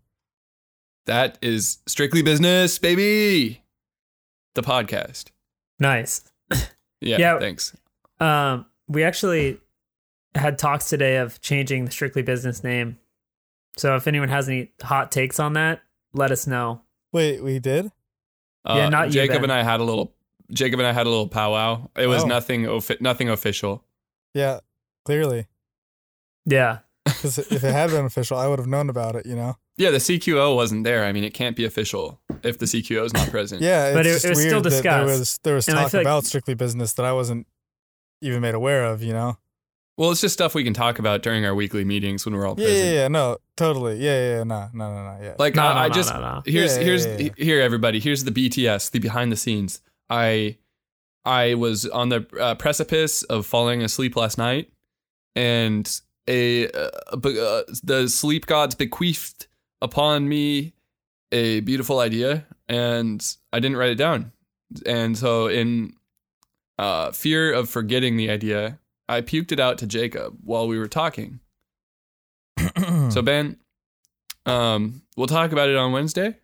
That 1.04 1.38
is 1.42 1.78
strictly 1.86 2.22
business, 2.22 2.78
baby. 2.78 3.62
The 4.54 4.62
podcast. 4.62 5.26
Nice. 5.78 6.22
Yeah. 7.02 7.18
Yeah. 7.18 7.38
Thanks. 7.38 7.76
Um, 8.20 8.64
we 8.88 9.02
actually 9.04 9.60
had 10.34 10.58
talks 10.58 10.88
today 10.88 11.16
of 11.16 11.40
changing 11.40 11.84
the 11.86 11.90
Strictly 11.90 12.22
Business 12.22 12.62
name. 12.62 12.98
So 13.76 13.96
if 13.96 14.06
anyone 14.06 14.28
has 14.28 14.48
any 14.48 14.72
hot 14.82 15.10
takes 15.12 15.38
on 15.38 15.54
that, 15.54 15.82
let 16.12 16.30
us 16.30 16.46
know. 16.46 16.82
Wait, 17.12 17.42
we 17.42 17.58
did? 17.58 17.90
Yeah, 18.66 18.86
Uh, 18.86 18.88
not 18.88 19.10
Jacob 19.10 19.36
Ben. 19.36 19.44
and 19.44 19.52
I 19.52 19.62
had 19.62 19.80
a 19.80 19.84
little. 19.84 20.12
Jacob 20.52 20.78
and 20.80 20.86
I 20.86 20.92
had 20.92 21.06
a 21.06 21.10
little 21.10 21.28
powwow. 21.28 21.88
It 21.96 22.06
was 22.06 22.22
Oh. 22.24 22.26
nothing. 22.26 22.66
Offi- 22.68 22.98
nothing 23.00 23.28
official. 23.28 23.84
Yeah, 24.34 24.60
clearly. 25.04 25.46
Yeah. 26.44 26.78
Because 27.04 27.38
if 27.38 27.52
it 27.64 27.72
had 27.72 27.90
been 27.90 28.04
official, 28.04 28.36
I 28.36 28.46
would 28.46 28.58
have 28.58 28.68
known 28.68 28.88
about 28.90 29.16
it. 29.16 29.26
You 29.26 29.36
know? 29.36 29.56
Yeah, 29.76 29.90
the 29.90 29.98
CQO 30.00 30.54
wasn't 30.54 30.84
there. 30.84 31.04
I 31.04 31.12
mean, 31.12 31.24
it 31.24 31.34
can't 31.34 31.56
be 31.56 31.64
official 31.64 32.20
if 32.42 32.58
the 32.58 32.66
CQO 32.66 33.04
is 33.04 33.12
not 33.12 33.30
present. 33.30 33.62
Yeah, 33.62 33.88
it's 33.88 33.96
But 33.96 34.06
it- 34.06 34.12
just 34.12 34.24
it 34.24 34.28
was 34.30 34.38
weird 34.38 34.48
still 34.50 34.60
that 34.62 34.82
there 34.82 35.04
was 35.04 35.38
there 35.42 35.54
was 35.54 35.68
And 35.68 35.76
talk 35.76 35.90
feel 35.90 36.00
like- 36.00 36.04
about 36.06 36.24
strictly 36.24 36.54
business 36.54 36.92
that 36.94 37.04
I 37.04 37.12
wasn't 37.12 37.46
even 38.20 38.40
made 38.40 38.54
aware 38.54 38.84
of. 38.84 39.02
You 39.02 39.12
know? 39.12 39.38
Well, 39.98 40.10
it's 40.10 40.20
just 40.20 40.34
stuff 40.34 40.54
we 40.54 40.62
can 40.64 40.74
talk 40.74 40.98
about 40.98 41.22
during 41.22 41.46
our 41.46 41.54
weekly 41.54 41.84
meetings 41.84 42.26
when 42.26 42.34
we're 42.34 42.46
all 42.46 42.54
Yeah, 42.58 42.66
present. 42.66 42.86
yeah, 42.86 42.92
yeah. 43.02 43.08
No, 43.08 43.38
totally. 43.56 43.96
Yeah, 43.98 44.20
yeah, 44.20 44.36
yeah. 44.38 44.44
No, 44.44 44.68
no, 44.74 44.94
no, 44.94 45.04
no. 45.16 45.18
Yeah. 45.24 45.34
Like 45.38 45.54
No, 45.54 45.62
I, 45.62 45.74
no, 45.74 45.80
I 45.80 45.88
just 45.88 46.12
no, 46.12 46.20
no. 46.20 46.42
here's 46.44 46.76
Yeah, 46.76 46.82
here's 46.82 47.06
yeah, 47.06 47.16
yeah. 47.18 47.28
here 47.38 47.60
everybody. 47.62 47.98
Here's 48.00 48.24
the 48.24 48.30
BTS, 48.30 48.90
the 48.90 48.98
behind 48.98 49.32
the 49.32 49.36
scenes. 49.36 49.80
I 50.10 50.58
I 51.24 51.54
was 51.54 51.86
on 51.86 52.10
the 52.10 52.26
uh, 52.38 52.54
precipice 52.56 53.22
of 53.24 53.46
falling 53.46 53.82
asleep 53.82 54.16
last 54.16 54.36
night, 54.38 54.70
and 55.34 55.88
a 56.28 56.68
uh, 56.70 57.16
be- 57.16 57.40
uh, 57.40 57.62
the 57.82 58.06
sleep 58.08 58.46
gods 58.46 58.74
bequeathed 58.74 59.46
upon 59.80 60.28
me 60.28 60.74
a 61.32 61.60
beautiful 61.60 62.00
idea, 62.00 62.44
and 62.68 63.24
I 63.52 63.60
didn't 63.60 63.76
write 63.78 63.90
it 63.90 63.96
down. 63.96 64.32
And 64.84 65.16
so, 65.16 65.46
in 65.48 65.94
uh, 66.78 67.12
fear 67.12 67.52
of 67.52 67.68
forgetting 67.68 68.16
the 68.16 68.30
idea, 68.30 68.78
I 69.08 69.20
puked 69.20 69.52
it 69.52 69.60
out 69.60 69.78
to 69.78 69.86
Jacob 69.86 70.36
while 70.42 70.68
we 70.68 70.78
were 70.78 70.88
talking. 70.88 71.40
So 73.10 73.22
Ben, 73.22 73.56
um, 74.44 75.02
we'll 75.16 75.26
talk 75.26 75.52
about 75.52 75.68
it 75.68 75.76
on 75.76 75.92
Wednesday. 75.92 76.36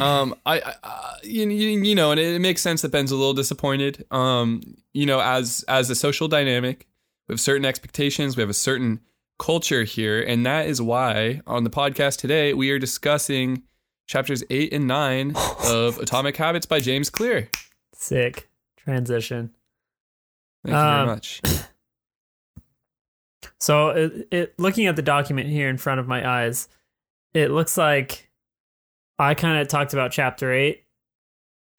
Um, 0.00 0.34
I, 0.44 0.60
I 0.60 0.74
uh, 0.82 1.14
you, 1.22 1.48
you, 1.48 1.80
you 1.80 1.94
know, 1.94 2.10
and 2.10 2.18
it, 2.18 2.40
makes 2.40 2.62
sense 2.62 2.82
that 2.82 2.90
Ben's 2.90 3.12
a 3.12 3.16
little 3.16 3.34
disappointed. 3.34 4.04
Um, 4.10 4.62
you 4.92 5.06
know, 5.06 5.20
as 5.20 5.64
as 5.68 5.88
a 5.90 5.94
social 5.94 6.26
dynamic, 6.26 6.86
we 7.28 7.32
have 7.32 7.40
certain 7.40 7.64
expectations, 7.64 8.36
we 8.36 8.40
have 8.40 8.50
a 8.50 8.54
certain 8.54 9.00
culture 9.38 9.84
here, 9.84 10.20
and 10.20 10.44
that 10.46 10.66
is 10.66 10.82
why 10.82 11.42
on 11.46 11.64
the 11.64 11.70
podcast 11.70 12.18
today 12.18 12.54
we 12.54 12.70
are 12.70 12.78
discussing 12.78 13.62
chapters 14.08 14.42
eight 14.50 14.72
and 14.72 14.88
nine 14.88 15.34
of 15.64 15.98
Atomic 16.00 16.36
Habits 16.36 16.66
by 16.66 16.80
James 16.80 17.08
Clear. 17.10 17.48
Sick. 17.94 18.48
Transition. 18.76 19.50
Thank 20.64 20.72
you 20.74 20.80
very 20.80 21.00
Um, 21.02 21.06
much. 21.06 21.40
So, 23.60 23.88
it, 23.90 24.28
it, 24.30 24.54
looking 24.58 24.86
at 24.86 24.94
the 24.96 25.02
document 25.02 25.48
here 25.48 25.68
in 25.68 25.78
front 25.78 25.98
of 25.98 26.06
my 26.06 26.28
eyes, 26.28 26.68
it 27.34 27.50
looks 27.50 27.76
like 27.76 28.30
I 29.18 29.34
kind 29.34 29.60
of 29.60 29.66
talked 29.66 29.92
about 29.92 30.12
chapter 30.12 30.52
eight, 30.52 30.84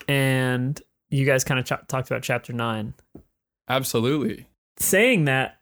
and 0.07 0.79
you 1.09 1.25
guys 1.25 1.45
kind 1.45 1.57
of 1.59 1.65
ch- 1.65 1.87
talked 1.87 2.11
about 2.11 2.21
chapter 2.21 2.51
nine. 2.51 2.95
Absolutely. 3.69 4.45
Saying 4.77 5.25
that, 5.25 5.59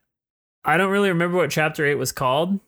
I 0.65 0.77
don't 0.77 0.89
really 0.91 1.09
remember 1.09 1.37
what 1.37 1.51
chapter 1.51 1.85
eight 1.85 1.95
was 1.95 2.11
called. 2.11 2.59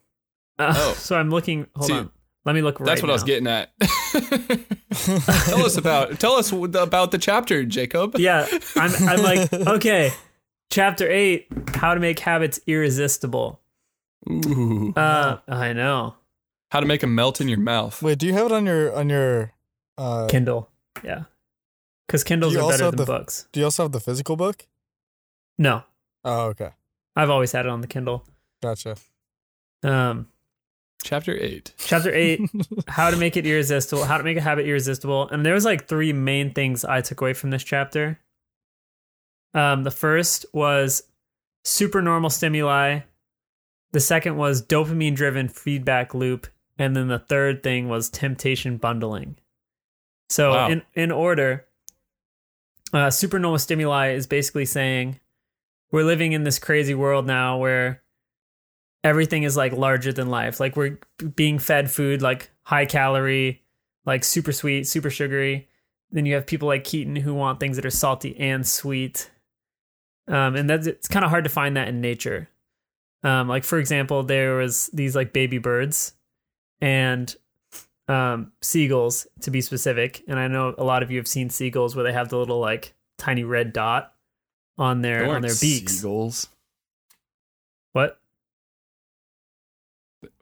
Uh, 0.58 0.72
Oh. 0.76 0.92
so 0.96 1.16
I'm 1.16 1.30
looking. 1.30 1.66
Hold 1.74 1.86
See, 1.88 1.94
on. 1.94 2.10
Let 2.44 2.54
me 2.54 2.62
look. 2.62 2.80
Right 2.80 2.86
That's 2.86 3.02
what 3.02 3.10
I 3.10 3.12
was 3.12 3.22
getting 3.22 3.46
at. 3.46 3.70
tell 4.92 5.64
us 5.64 5.76
about 5.76 6.18
tell 6.18 6.32
us 6.34 6.50
about 6.52 7.10
the 7.10 7.18
chapter, 7.18 7.64
Jacob. 7.64 8.18
Yeah, 8.18 8.46
I'm. 8.76 8.90
I'm 9.08 9.22
like, 9.22 9.52
okay, 9.52 10.12
chapter 10.70 11.10
eight: 11.10 11.46
how 11.74 11.94
to 11.94 12.00
make 12.00 12.18
habits 12.18 12.60
irresistible. 12.66 13.60
Ooh. 14.30 14.92
Uh, 14.96 15.38
I 15.48 15.72
know. 15.72 16.14
How 16.70 16.80
to 16.80 16.86
make 16.86 17.00
them 17.00 17.14
melt 17.14 17.40
in 17.40 17.48
your 17.48 17.58
mouth. 17.58 18.00
Wait, 18.02 18.18
do 18.18 18.26
you 18.26 18.32
have 18.34 18.46
it 18.46 18.52
on 18.52 18.64
your 18.66 18.94
on 18.94 19.08
your? 19.10 19.52
Uh, 19.98 20.26
Kindle. 20.28 20.70
Yeah, 21.04 21.24
because 22.06 22.24
Kindles 22.24 22.56
are 22.56 22.70
better 22.70 22.86
than 22.90 22.96
the- 22.96 23.04
books. 23.04 23.46
do 23.52 23.60
you 23.60 23.64
also 23.66 23.82
have 23.84 23.92
the 23.92 24.00
physical 24.00 24.34
book? 24.36 24.66
No, 25.58 25.82
Oh, 26.24 26.46
okay, 26.46 26.70
I've 27.14 27.28
always 27.28 27.52
had 27.52 27.66
it 27.66 27.68
on 27.68 27.80
the 27.82 27.86
Kindle. 27.86 28.24
gotcha. 28.62 28.96
Um, 29.82 30.28
Chapter 31.02 31.36
eight. 31.40 31.72
chapter 31.78 32.12
eight: 32.14 32.40
how 32.88 33.10
to 33.10 33.16
make 33.16 33.36
it 33.36 33.46
irresistible. 33.46 34.04
How 34.04 34.18
to 34.18 34.24
make 34.24 34.36
a 34.36 34.40
habit 34.42 34.66
irresistible. 34.66 35.28
And 35.28 35.44
there 35.44 35.54
was 35.54 35.64
like 35.64 35.88
three 35.88 36.12
main 36.12 36.52
things 36.52 36.84
I 36.84 37.00
took 37.00 37.20
away 37.20 37.32
from 37.32 37.50
this 37.50 37.64
chapter. 37.64 38.18
Um, 39.54 39.82
the 39.82 39.90
first 39.90 40.46
was 40.52 41.02
supernormal 41.64 42.30
stimuli. 42.30 43.00
The 43.92 44.00
second 44.00 44.36
was 44.36 44.62
dopamine 44.64 45.14
driven 45.16 45.48
feedback 45.48 46.14
loop. 46.14 46.46
And 46.78 46.96
then 46.96 47.08
the 47.08 47.18
third 47.18 47.62
thing 47.62 47.88
was 47.88 48.08
temptation 48.08 48.76
bundling. 48.76 49.36
So, 50.30 50.52
Wow. 50.52 50.68
in, 50.70 50.82
in 50.94 51.10
order, 51.10 51.66
uh, 52.92 53.10
supernormal 53.10 53.58
stimuli 53.58 54.12
is 54.12 54.26
basically 54.26 54.64
saying 54.64 55.18
we're 55.90 56.04
living 56.04 56.32
in 56.32 56.44
this 56.44 56.58
crazy 56.58 56.94
world 56.94 57.26
now 57.26 57.58
where 57.58 58.02
everything 59.04 59.42
is 59.42 59.56
like 59.56 59.72
larger 59.72 60.12
than 60.12 60.28
life. 60.28 60.60
Like 60.60 60.76
we're 60.76 60.98
being 61.36 61.58
fed 61.58 61.90
food 61.90 62.22
like 62.22 62.50
high 62.62 62.86
calorie, 62.86 63.62
like 64.04 64.24
super 64.24 64.52
sweet, 64.52 64.86
super 64.86 65.10
sugary. 65.10 65.68
Then 66.10 66.26
you 66.26 66.34
have 66.34 66.46
people 66.46 66.68
like 66.68 66.84
Keaton 66.84 67.16
who 67.16 67.34
want 67.34 67.60
things 67.60 67.76
that 67.76 67.86
are 67.86 67.90
salty 67.90 68.38
and 68.38 68.66
sweet. 68.66 69.30
Um, 70.28 70.56
and 70.56 70.68
that's 70.68 70.86
it's 70.86 71.08
kind 71.08 71.24
of 71.24 71.30
hard 71.30 71.44
to 71.44 71.50
find 71.50 71.76
that 71.76 71.88
in 71.88 72.00
nature. 72.00 72.48
Um, 73.22 73.48
like 73.48 73.64
for 73.64 73.78
example, 73.78 74.22
there 74.22 74.56
was 74.56 74.88
these 74.92 75.14
like 75.14 75.32
baby 75.32 75.58
birds, 75.58 76.14
and 76.80 77.34
um, 78.08 78.52
seagulls 78.62 79.26
to 79.42 79.50
be 79.50 79.60
specific. 79.60 80.24
And 80.26 80.38
I 80.38 80.48
know 80.48 80.74
a 80.78 80.84
lot 80.84 81.02
of 81.02 81.10
you 81.10 81.18
have 81.18 81.28
seen 81.28 81.50
seagulls 81.50 81.94
where 81.94 82.04
they 82.04 82.12
have 82.12 82.28
the 82.28 82.38
little 82.38 82.58
like 82.58 82.94
tiny 83.18 83.44
red 83.44 83.72
dot 83.72 84.12
on 84.78 85.02
their 85.02 85.28
on 85.28 85.42
their 85.42 85.54
beaks. 85.60 85.94
Seagulls. 85.94 86.48
What? 87.92 88.19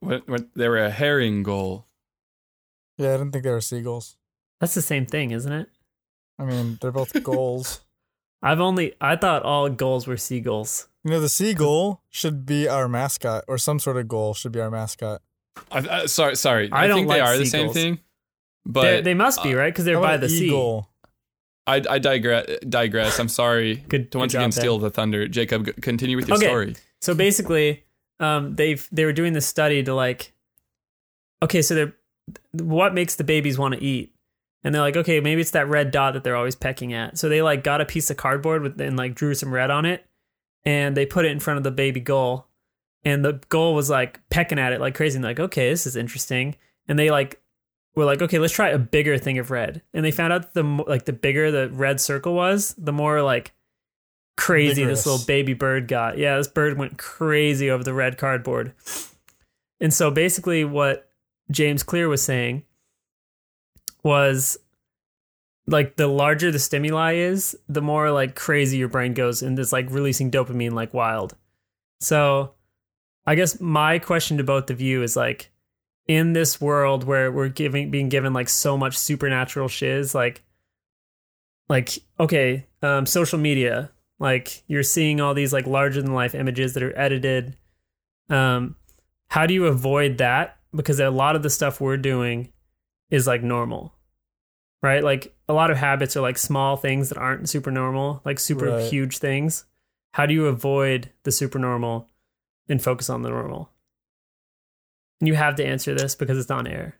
What, 0.01 0.29
what, 0.29 0.55
they 0.55 0.69
were 0.69 0.79
a 0.85 0.91
herring 0.91 1.43
gull. 1.43 1.87
Yeah, 2.97 3.11
I 3.15 3.19
didn't 3.19 3.33
think 3.33 3.45
they 3.45 3.51
were 3.51 3.61
seagulls. 3.61 4.17
That's 4.61 4.75
the 4.75 4.83
same 4.83 5.07
thing, 5.07 5.31
isn't 5.31 5.53
it? 5.53 5.69
I 6.39 6.45
mean, 6.45 6.79
they're 6.81 6.91
both 6.93 7.13
gulls. 7.23 7.81
I've 8.43 8.61
only 8.61 8.95
I 9.01 9.17
thought 9.17 9.43
all 9.43 9.69
gulls 9.69 10.07
were 10.07 10.17
seagulls. 10.17 10.89
You 11.05 11.13
know, 11.13 11.21
the 11.21 11.29
seagull 11.29 12.03
should 12.09 12.45
be 12.47 12.69
our 12.69 12.89
mascot, 12.89 13.45
or 13.49 13.59
some 13.59 13.79
sort 13.79 13.97
of 13.97 14.09
gull 14.09 14.35
should 14.35 14.53
be 14.53 14.61
our 14.61 14.71
mascot. 14.71 15.23
I, 15.73 15.79
I, 16.03 16.07
sorry, 16.07 16.37
sorry. 16.37 16.71
I 16.71 16.85
I, 16.85 16.87
don't 16.87 16.99
think 16.99 17.09
they 17.09 17.21
like 17.21 17.29
are 17.31 17.39
the 17.39 17.47
same 17.47 17.73
seagulls. 17.73 17.75
thing. 17.77 17.95
They 18.67 18.73
But 18.73 19.05
they 19.05 19.15
must 19.15 19.43
be 19.43 19.55
uh, 19.55 19.59
right 19.59 19.73
because 19.73 19.85
they're 19.85 20.01
by 20.01 20.15
about 20.15 20.21
the 20.21 20.29
sea. 20.29 20.83
I, 21.67 21.83
I 21.89 21.99
digress. 21.99 22.47
Digress. 22.69 23.19
I'm 23.19 23.29
sorry 23.29 23.77
Good- 23.89 24.11
to 24.13 24.19
once 24.19 24.33
good 24.33 24.39
again 24.39 24.53
steal 24.53 24.79
the 24.79 24.91
thunder. 24.91 25.27
Jacob, 25.29 25.81
continue 25.83 26.17
with 26.17 26.29
your 26.29 26.37
Okay. 26.37 26.47
story. 26.47 26.77
So 27.01 27.15
basically, 27.15 27.85
um, 28.21 28.55
they've 28.57 28.87
they 28.91 29.05
were 29.05 29.13
doing 29.13 29.33
this 29.33 29.47
study 29.47 29.83
to 29.83 29.95
like, 29.95 30.33
okay, 31.43 31.63
so 31.63 31.75
they're 31.75 31.95
what 32.53 32.95
makes 32.95 33.17
the 33.17 33.25
babies 33.25 33.59
want 33.59 33.75
to 33.75 33.83
eat, 33.83 34.13
and 34.63 34.75
they're 34.75 34.83
like, 34.83 34.97
okay, 34.97 35.21
maybe 35.21 35.41
it's 35.41 35.53
that 35.53 35.69
red 35.69 35.91
dot 35.91 36.15
that 36.15 36.25
they're 36.25 36.37
always 36.37 36.57
pecking 36.57 36.93
at. 36.93 37.17
So 37.19 37.29
they 37.29 37.43
like 37.43 37.65
got 37.65 37.81
a 37.81 37.87
piece 37.87 38.11
of 38.11 38.17
cardboard 38.17 38.63
with 38.63 38.81
and 38.81 38.97
like 38.97 39.15
drew 39.15 39.35
some 39.35 39.53
red 39.53 39.71
on 39.71 39.85
it, 39.87 40.07
and 40.65 40.97
they 40.97 41.07
put 41.07 41.25
it 41.25 41.33
in 41.33 41.41
front 41.41 41.59
of 41.59 41.65
the 41.65 41.71
baby 41.71 42.01
gull, 42.01 42.49
and 43.05 43.25
the 43.25 43.41
gull 43.49 43.75
was 43.75 43.89
like 43.89 44.21
pecking 44.31 44.59
at 44.59 44.73
it 44.73 44.81
like 44.81 44.95
crazy, 44.95 45.17
and 45.17 45.25
like, 45.25 45.41
okay, 45.41 45.71
this 45.71 45.87
is 45.87 45.97
interesting, 45.97 46.57
and 46.87 46.99
they 46.99 47.11
like 47.11 47.41
were 47.95 48.05
like, 48.05 48.23
okay, 48.23 48.39
let's 48.39 48.53
try 48.53 48.69
a 48.69 48.79
bigger 48.79 49.19
thing 49.19 49.39
of 49.39 49.51
red, 49.51 49.83
and 49.95 50.05
they 50.05 50.11
found 50.11 50.33
out 50.33 50.55
the 50.55 50.63
like 50.63 51.05
the 51.05 51.13
bigger 51.13 51.51
the 51.51 51.71
red 51.71 52.01
circle 52.01 52.35
was, 52.35 52.75
the 52.77 52.93
more 52.93 53.23
like 53.23 53.53
crazy 54.39 54.83
Vigorous. 54.83 55.01
this 55.01 55.07
little 55.07 55.27
baby 55.27 55.53
bird 55.53 55.89
got. 55.89 56.17
Yeah, 56.17 56.37
this 56.39 56.49
bird 56.49 56.79
went 56.79 56.97
crazy 56.97 57.71
over 57.71 57.85
the 57.85 57.93
red 57.93 58.17
cardboard. 58.17 58.73
And 59.81 59.93
so 59.93 60.11
basically 60.11 60.65
what 60.65 61.11
James 61.51 61.83
Clear 61.83 62.09
was 62.09 62.23
saying 62.23 62.63
was 64.03 64.57
like 65.67 65.97
the 65.97 66.07
larger 66.07 66.51
the 66.51 66.59
stimuli 66.59 67.15
is, 67.15 67.57
the 67.69 67.83
more 67.83 68.11
like 68.11 68.35
crazy 68.35 68.79
your 68.79 68.89
brain 68.89 69.13
goes 69.13 69.43
and 69.43 69.59
it's 69.59 69.73
like 69.73 69.91
releasing 69.91 70.31
dopamine 70.31 70.73
like 70.73 70.95
wild. 70.95 71.37
So 72.01 72.55
I 73.27 73.35
guess 73.35 73.61
my 73.61 73.99
question 73.99 74.39
to 74.39 74.45
both 74.45 74.71
of 74.71 74.81
you 74.81 75.03
is 75.03 75.17
like 75.17 75.51
in 76.07 76.33
this 76.33 76.61
world 76.61 77.05
where 77.05 77.31
we're 77.31 77.49
giving 77.49 77.91
being 77.91 78.09
given 78.09 78.33
like 78.33 78.49
so 78.49 78.79
much 78.79 78.97
supernatural 78.97 79.69
shiz, 79.69 80.15
like 80.15 80.43
like 81.69 81.99
okay, 82.19 82.67
um 82.83 83.05
social 83.05 83.39
media, 83.39 83.91
like 84.19 84.63
you're 84.67 84.83
seeing 84.83 85.21
all 85.21 85.35
these 85.35 85.53
like 85.53 85.67
larger 85.67 86.03
than 86.03 86.15
life 86.15 86.35
images 86.35 86.75
that 86.75 86.83
are 86.83 86.97
edited. 86.99 87.57
Um 88.29 88.77
how 89.31 89.47
do 89.47 89.55
you 89.55 89.67
avoid 89.67 90.19
that? 90.19 90.57
Because 90.75 91.01
a 91.01 91.11
lot 91.11 91.37
of 91.37 91.43
the 91.43 91.51
stuff 91.51 91.81
we're 91.81 91.97
doing 91.97 92.53
is 93.11 93.27
like 93.27 93.43
normal 93.43 93.95
right? 94.81 95.03
Like 95.03 95.35
a 95.49 95.53
lot 95.53 95.73
of 95.73 95.77
habits 95.77 96.17
are 96.17 96.21
like 96.21 96.39
small 96.39 96.77
things 96.77 97.09
that 97.09 97.19
aren't 97.19 97.49
super 97.49 97.71
normal 97.71 98.23
like 98.25 98.39
super 98.39 98.71
Right. 98.71 98.83
huge 98.91 99.19
things. 99.19 99.65
How 100.15 100.25
do 100.27 100.35
you 100.35 100.47
avoid 100.47 101.11
the 101.25 101.33
super 101.33 101.59
normal 101.59 102.09
and 102.69 102.83
focus 102.83 103.11
on 103.11 103.23
the 103.23 103.29
normal? 103.31 103.71
And 105.21 105.27
you 105.27 105.35
have 105.35 105.57
to 105.57 105.67
answer 105.67 105.95
this 105.95 106.15
because 106.15 106.39
it's 106.39 106.51
on 106.51 106.67
air. 106.69 106.99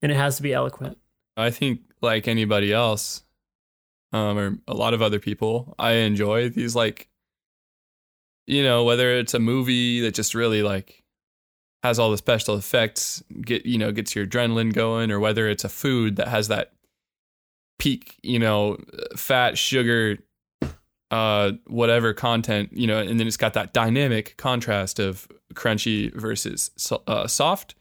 And 0.00 0.12
it 0.12 0.16
has 0.16 0.36
to 0.36 0.42
be 0.42 0.52
eloquent. 0.52 0.96
I 1.36 1.50
think, 1.50 1.80
like 2.00 2.28
anybody 2.28 2.72
else, 2.72 3.23
um, 4.14 4.38
or 4.38 4.58
a 4.68 4.74
lot 4.74 4.94
of 4.94 5.02
other 5.02 5.18
people, 5.18 5.74
I 5.76 5.92
enjoy 5.94 6.48
these 6.48 6.76
like, 6.76 7.08
you 8.46 8.62
know, 8.62 8.84
whether 8.84 9.10
it's 9.10 9.34
a 9.34 9.40
movie 9.40 10.00
that 10.00 10.14
just 10.14 10.34
really 10.36 10.62
like 10.62 11.02
has 11.82 11.98
all 11.98 12.12
the 12.12 12.16
special 12.16 12.54
effects, 12.56 13.24
get 13.42 13.66
you 13.66 13.76
know, 13.76 13.90
gets 13.90 14.14
your 14.14 14.24
adrenaline 14.24 14.72
going, 14.72 15.10
or 15.10 15.18
whether 15.18 15.48
it's 15.48 15.64
a 15.64 15.68
food 15.68 16.14
that 16.16 16.28
has 16.28 16.46
that 16.46 16.72
peak, 17.80 18.16
you 18.22 18.38
know, 18.38 18.78
fat, 19.16 19.58
sugar, 19.58 20.18
uh, 21.10 21.52
whatever 21.66 22.14
content, 22.14 22.70
you 22.72 22.86
know, 22.86 22.98
and 22.98 23.18
then 23.18 23.26
it's 23.26 23.36
got 23.36 23.54
that 23.54 23.72
dynamic 23.72 24.36
contrast 24.36 25.00
of 25.00 25.26
crunchy 25.54 26.14
versus 26.14 26.70
so- 26.76 27.02
uh, 27.08 27.26
soft. 27.26 27.74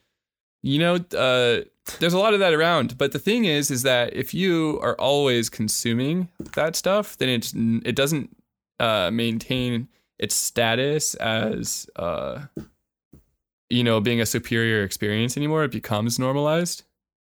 You 0.63 0.79
know, 0.79 0.95
uh, 0.95 1.65
there's 1.99 2.13
a 2.13 2.19
lot 2.19 2.33
of 2.33 2.39
that 2.39 2.53
around 2.53 2.97
but 2.97 3.11
the 3.11 3.19
thing 3.19 3.45
is 3.45 3.69
is 3.69 3.83
that 3.83 4.13
if 4.13 4.33
you 4.33 4.79
are 4.81 4.95
always 4.95 5.49
consuming 5.49 6.29
that 6.53 6.75
stuff 6.75 7.17
then 7.17 7.29
it's 7.29 7.53
it 7.85 7.95
doesn't 7.95 8.35
uh 8.79 9.09
maintain 9.11 9.87
its 10.17 10.35
status 10.35 11.13
as 11.15 11.87
uh 11.97 12.45
you 13.69 13.83
know 13.83 13.99
being 13.99 14.21
a 14.21 14.25
superior 14.25 14.83
experience 14.83 15.35
anymore. 15.35 15.63
It 15.63 15.71
becomes 15.71 16.19
normalized. 16.19 16.83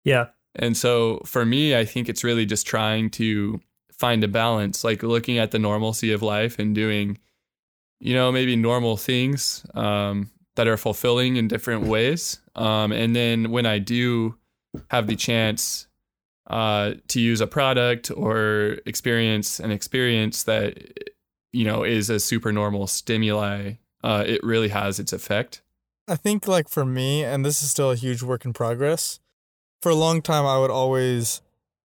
Yeah. 0.04 0.28
And 0.56 0.78
so 0.78 1.22
for 1.26 1.46
me 1.46 1.76
i 1.76 1.84
think 1.84 2.08
it's 2.08 2.24
really 2.24 2.46
just 2.46 2.68
trying 2.68 3.10
to 3.12 3.60
find 3.92 4.24
a 4.24 4.28
balance 4.28 4.84
like 4.84 5.02
looking 5.02 5.38
at 5.40 5.52
the 5.52 5.60
normalcy 5.60 6.12
of 6.12 6.22
life 6.22 6.60
and 6.60 6.76
doing 6.76 7.18
you 8.00 8.14
know 8.14 8.32
maybe 8.32 8.56
normal 8.56 8.98
things 8.98 9.66
um 9.74 10.30
that 10.56 10.68
are 10.68 10.78
fulfilling 10.78 11.36
in 11.36 11.48
different 11.48 11.84
ways 11.88 12.40
um 12.56 12.92
and 12.92 13.16
then 13.16 13.52
when 13.52 13.66
i 13.66 13.80
do 13.80 14.36
have 14.90 15.08
the 15.08 15.16
chance 15.16 15.88
uh, 16.48 16.94
to 17.08 17.22
use 17.22 17.40
a 17.40 17.48
product 17.48 18.12
or 18.12 18.78
experience 18.86 19.60
an 19.60 19.72
experience 19.72 20.44
that 20.44 20.78
you 21.52 21.64
know 21.64 21.84
is 21.84 22.10
a 22.10 22.20
super 22.20 22.52
normal 22.52 22.88
stimuli, 22.88 23.74
uh, 24.04 24.24
it 24.28 24.44
really 24.44 24.70
has 24.70 25.00
its 25.00 25.14
effect. 25.14 25.62
I 26.08 26.16
think 26.16 26.48
like 26.48 26.68
for 26.68 26.84
me, 26.84 27.24
and 27.24 27.46
this 27.46 27.64
is 27.64 27.70
still 27.70 27.92
a 27.92 27.96
huge 27.96 28.22
work 28.22 28.44
in 28.44 28.52
progress. 28.52 29.20
For 29.82 29.90
a 29.90 29.96
long 29.96 30.22
time, 30.22 30.46
I 30.46 30.60
would 30.60 30.72
always, 30.72 31.42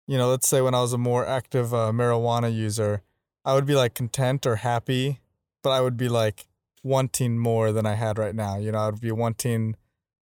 you 0.07 0.17
know, 0.17 0.29
let's 0.29 0.47
say 0.47 0.61
when 0.61 0.75
I 0.75 0.81
was 0.81 0.93
a 0.93 0.97
more 0.97 1.25
active 1.25 1.73
uh, 1.73 1.91
marijuana 1.91 2.53
user, 2.53 3.01
I 3.43 3.53
would 3.55 3.65
be 3.65 3.75
like 3.75 3.95
content 3.95 4.45
or 4.45 4.57
happy, 4.57 5.21
but 5.63 5.71
I 5.71 5.81
would 5.81 5.97
be 5.97 6.09
like 6.09 6.47
wanting 6.85 7.37
more 7.39 7.71
than 7.71 7.85
I 7.85 7.95
had 7.95 8.19
right 8.19 8.35
now. 8.35 8.57
You 8.57 8.71
know, 8.71 8.77
I 8.77 8.85
would 8.91 9.01
be 9.01 9.11
wanting 9.11 9.75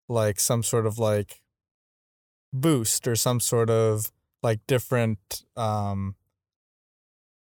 like 0.08 0.38
some 0.40 0.62
sort 0.62 0.86
of 0.86 0.98
like 0.98 1.42
boost 2.52 3.08
or 3.08 3.16
some 3.16 3.40
sort 3.40 3.68
of 3.68 4.12
like 4.42 4.60
different 4.66 5.44
um 5.56 6.14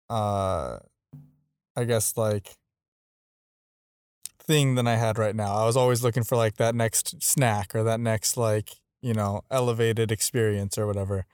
uh 0.10 0.78
I 1.75 1.84
guess 1.86 2.17
like 2.17 2.56
thing 4.39 4.75
than 4.75 4.88
I 4.88 4.95
had 4.95 5.17
right 5.17 5.36
now. 5.36 5.56
I 5.56 5.65
was 5.65 5.78
always 5.78 6.04
looking 6.04 6.23
for 6.23 6.36
like 6.36 6.58
that 6.58 6.75
next 6.75 7.21
snack 7.23 7.73
or 7.75 7.84
that 7.84 7.99
next 7.99 8.38
like, 8.38 8.71
you 9.01 9.13
know, 9.13 9.41
elevated 9.49 10.12
experience 10.12 10.78
or 10.78 10.86
whatever. 10.88 11.25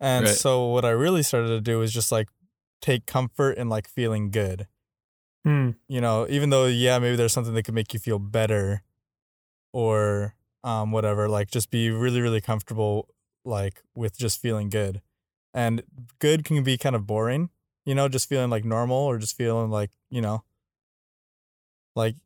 And 0.00 0.26
Right. 0.26 0.36
so 0.36 0.66
what 0.66 0.84
I 0.84 0.90
really 0.90 1.22
started 1.22 1.48
to 1.48 1.60
do 1.60 1.78
was 1.78 1.92
just 1.92 2.12
like 2.12 2.28
take 2.80 3.06
comfort 3.06 3.52
in 3.58 3.68
like 3.68 3.88
feeling 3.88 4.30
good. 4.30 4.66
Hmm. 5.44 5.70
You 5.88 6.00
know, 6.00 6.26
even 6.28 6.50
though 6.50 6.66
yeah, 6.66 6.98
maybe 6.98 7.16
there's 7.16 7.32
something 7.32 7.54
that 7.54 7.62
could 7.62 7.74
make 7.74 7.94
you 7.94 8.00
feel 8.00 8.18
better 8.18 8.82
or 9.72 10.34
um 10.64 10.92
whatever, 10.92 11.28
like 11.28 11.50
just 11.50 11.70
be 11.70 11.90
really 11.90 12.20
really 12.20 12.40
comfortable 12.40 13.08
like 13.44 13.82
with 13.94 14.18
just 14.18 14.40
feeling 14.40 14.68
good. 14.70 15.00
And 15.54 15.82
good 16.18 16.44
can 16.44 16.62
be 16.62 16.78
kind 16.78 16.94
of 16.96 17.06
boring, 17.06 17.50
you 17.84 17.94
know, 17.94 18.08
just 18.08 18.28
feeling 18.28 18.50
like 18.50 18.64
normal 18.64 18.98
or 18.98 19.18
just 19.18 19.36
feeling 19.36 19.70
like, 19.70 19.90
you 20.10 20.20
know, 20.20 20.44
like 21.96 22.16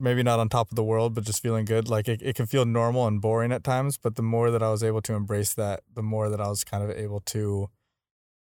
maybe 0.00 0.22
not 0.22 0.40
on 0.40 0.48
top 0.48 0.70
of 0.70 0.76
the 0.76 0.84
world, 0.84 1.14
but 1.14 1.24
just 1.24 1.42
feeling 1.42 1.64
good. 1.64 1.88
Like 1.88 2.08
it, 2.08 2.20
it 2.22 2.34
can 2.36 2.46
feel 2.46 2.64
normal 2.64 3.06
and 3.06 3.20
boring 3.20 3.52
at 3.52 3.64
times, 3.64 3.96
but 3.98 4.16
the 4.16 4.22
more 4.22 4.50
that 4.50 4.62
I 4.62 4.70
was 4.70 4.82
able 4.82 5.00
to 5.02 5.14
embrace 5.14 5.54
that, 5.54 5.82
the 5.94 6.02
more 6.02 6.28
that 6.28 6.40
I 6.40 6.48
was 6.48 6.64
kind 6.64 6.82
of 6.82 6.90
able 6.90 7.20
to, 7.20 7.70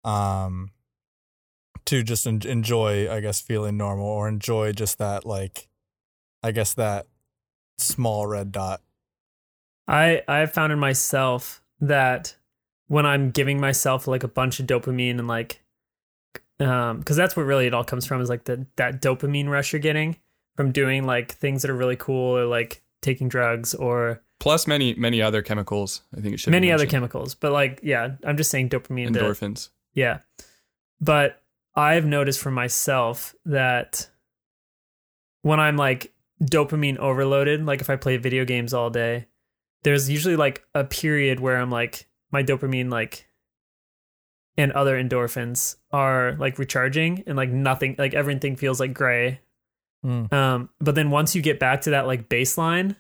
um, 0.04 0.72
to 1.86 2.04
just 2.04 2.28
en- 2.28 2.42
enjoy, 2.46 3.12
I 3.12 3.20
guess, 3.20 3.42
feeling 3.42 3.78
normal 3.78 4.06
or 4.06 4.28
enjoy 4.28 4.72
just 4.74 4.98
that, 5.00 5.26
like, 5.26 5.68
I 6.44 6.52
guess 6.52 6.74
that 6.76 7.08
small 7.78 8.28
red 8.28 8.52
dot. 8.52 8.82
I 9.88 10.22
I 10.28 10.38
have 10.38 10.54
found 10.54 10.72
in 10.72 10.80
myself 10.80 11.62
that 11.80 12.36
when 12.88 13.06
I'm 13.06 13.32
giving 13.32 13.60
myself 13.60 14.08
like 14.08 14.24
a 14.24 14.28
bunch 14.28 14.60
of 14.60 14.68
dopamine 14.68 15.18
and 15.18 15.28
like 15.28 15.62
um 16.60 17.00
because 17.00 17.18
that's 17.18 17.36
what 17.36 17.44
really 17.46 17.66
it 17.66 17.74
all 17.74 17.84
comes 17.84 18.06
from 18.06 18.22
is 18.22 18.30
like 18.30 18.44
the 18.44 18.66
that 18.76 19.02
dopamine 19.02 19.50
rush 19.50 19.74
you're 19.74 19.80
getting 19.80 20.18
from 20.56 20.72
doing 20.72 21.06
like 21.06 21.32
things 21.32 21.64
that 21.64 21.72
are 21.72 21.76
really 21.76 21.96
cool 21.96 22.38
or 22.38 22.46
like 22.46 22.84
taking 23.02 23.28
drugs 23.28 23.74
or 23.74 24.22
Plus 24.40 24.68
many 24.68 24.94
many 24.96 25.22
other 25.22 25.42
chemicals. 25.42 26.02
I 26.16 26.22
think 26.22 26.36
it 26.36 26.40
should 26.40 26.52
be 26.52 26.56
many 26.56 26.72
other 26.72 26.86
chemicals. 26.86 27.36
But 27.36 27.52
like 27.52 27.80
yeah, 27.84 28.12
I'm 28.24 28.38
just 28.38 28.50
saying 28.52 28.70
dopamine. 28.70 29.14
to- 29.14 29.20
endorphins. 29.20 29.70
yeah. 29.94 30.20
But 31.00 31.41
I've 31.76 32.06
noticed 32.06 32.40
for 32.40 32.52
myself 32.52 33.36
that 33.46 34.10
when 35.42 35.60
I'm 35.60 35.78
like 35.78 36.14
dopamine 36.42 36.98
overloaded, 36.98 37.66
like 37.66 37.82
if 37.82 37.90
I 37.90 37.96
play 37.96 38.18
video 38.18 38.46
games 38.46 38.74
all 38.74 38.90
day, 38.90 39.28
there's 39.84 40.10
usually 40.10 40.36
like 40.36 40.64
a 40.76 40.84
period 40.84 41.40
where 41.40 41.58
I'm 41.58 41.72
like 41.72 42.08
my 42.32 42.44
dopamine 42.44 42.92
like 42.92 43.28
and 44.58 44.72
other 44.74 45.02
endorphins 45.02 45.78
are 45.92 46.34
like 46.34 46.60
recharging 46.60 47.24
and 47.26 47.38
like 47.38 47.50
nothing 47.50 47.96
like 47.98 48.14
everything 48.14 48.56
feels 48.56 48.80
like 48.80 48.94
gray. 48.94 49.40
Mm. 50.06 50.32
Um 50.34 50.70
but 50.80 50.96
then 50.96 51.10
once 51.10 51.36
you 51.36 51.42
get 51.42 51.60
back 51.60 51.82
to 51.82 51.92
that 51.92 52.08
like 52.08 52.30
baseline, 52.30 52.96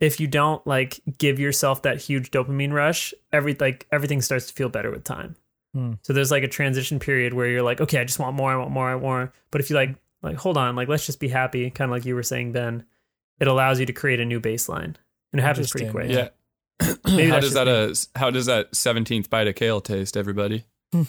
if 0.00 0.18
you 0.18 0.26
don't 0.26 0.66
like 0.66 1.00
give 1.18 1.38
yourself 1.38 1.82
that 1.82 2.00
huge 2.00 2.30
dopamine 2.30 2.72
rush, 2.72 3.14
every 3.32 3.54
like 3.58 3.86
everything 3.92 4.20
starts 4.20 4.46
to 4.46 4.52
feel 4.52 4.68
better 4.68 4.90
with 4.90 5.04
time. 5.04 5.36
Hmm. 5.74 5.94
So 6.02 6.12
there's 6.12 6.30
like 6.30 6.42
a 6.42 6.48
transition 6.48 6.98
period 6.98 7.34
where 7.34 7.46
you're 7.46 7.62
like, 7.62 7.80
okay, 7.80 8.00
I 8.00 8.04
just 8.04 8.18
want 8.18 8.36
more, 8.36 8.52
I 8.52 8.56
want 8.56 8.70
more, 8.70 8.88
I 8.88 8.94
want 8.94 9.02
more. 9.02 9.32
But 9.50 9.60
if 9.60 9.70
you 9.70 9.76
like 9.76 9.94
like 10.22 10.36
hold 10.36 10.56
on, 10.56 10.76
like 10.76 10.88
let's 10.88 11.06
just 11.06 11.20
be 11.20 11.28
happy, 11.28 11.70
kind 11.70 11.90
of 11.90 11.96
like 11.96 12.04
you 12.04 12.14
were 12.14 12.22
saying, 12.22 12.52
Ben, 12.52 12.84
it 13.38 13.48
allows 13.48 13.80
you 13.80 13.86
to 13.86 13.92
create 13.92 14.20
a 14.20 14.24
new 14.24 14.40
baseline. 14.40 14.96
And 15.32 15.38
it 15.38 15.42
happens 15.42 15.70
pretty 15.70 15.90
quick. 15.90 16.10
Yeah. 16.10 16.28
Maybe 17.06 17.28
how 17.28 17.40
that's 17.40 17.52
does 17.52 17.54
just 17.54 17.54
that 17.54 17.68
uh 17.68 18.18
how 18.18 18.30
does 18.30 18.46
that 18.46 18.72
17th 18.72 19.30
bite 19.30 19.48
of 19.48 19.54
kale 19.54 19.80
taste, 19.80 20.16
everybody? 20.16 20.64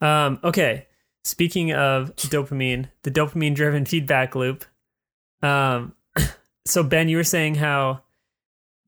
Um, 0.00 0.38
okay. 0.44 0.86
Speaking 1.24 1.72
of 1.72 2.14
dopamine, 2.16 2.88
the 3.02 3.10
dopamine 3.10 3.54
driven 3.54 3.84
feedback 3.86 4.34
loop. 4.34 4.64
Um, 5.42 5.94
so 6.66 6.82
Ben, 6.82 7.08
you 7.08 7.16
were 7.16 7.24
saying 7.24 7.56
how 7.56 8.02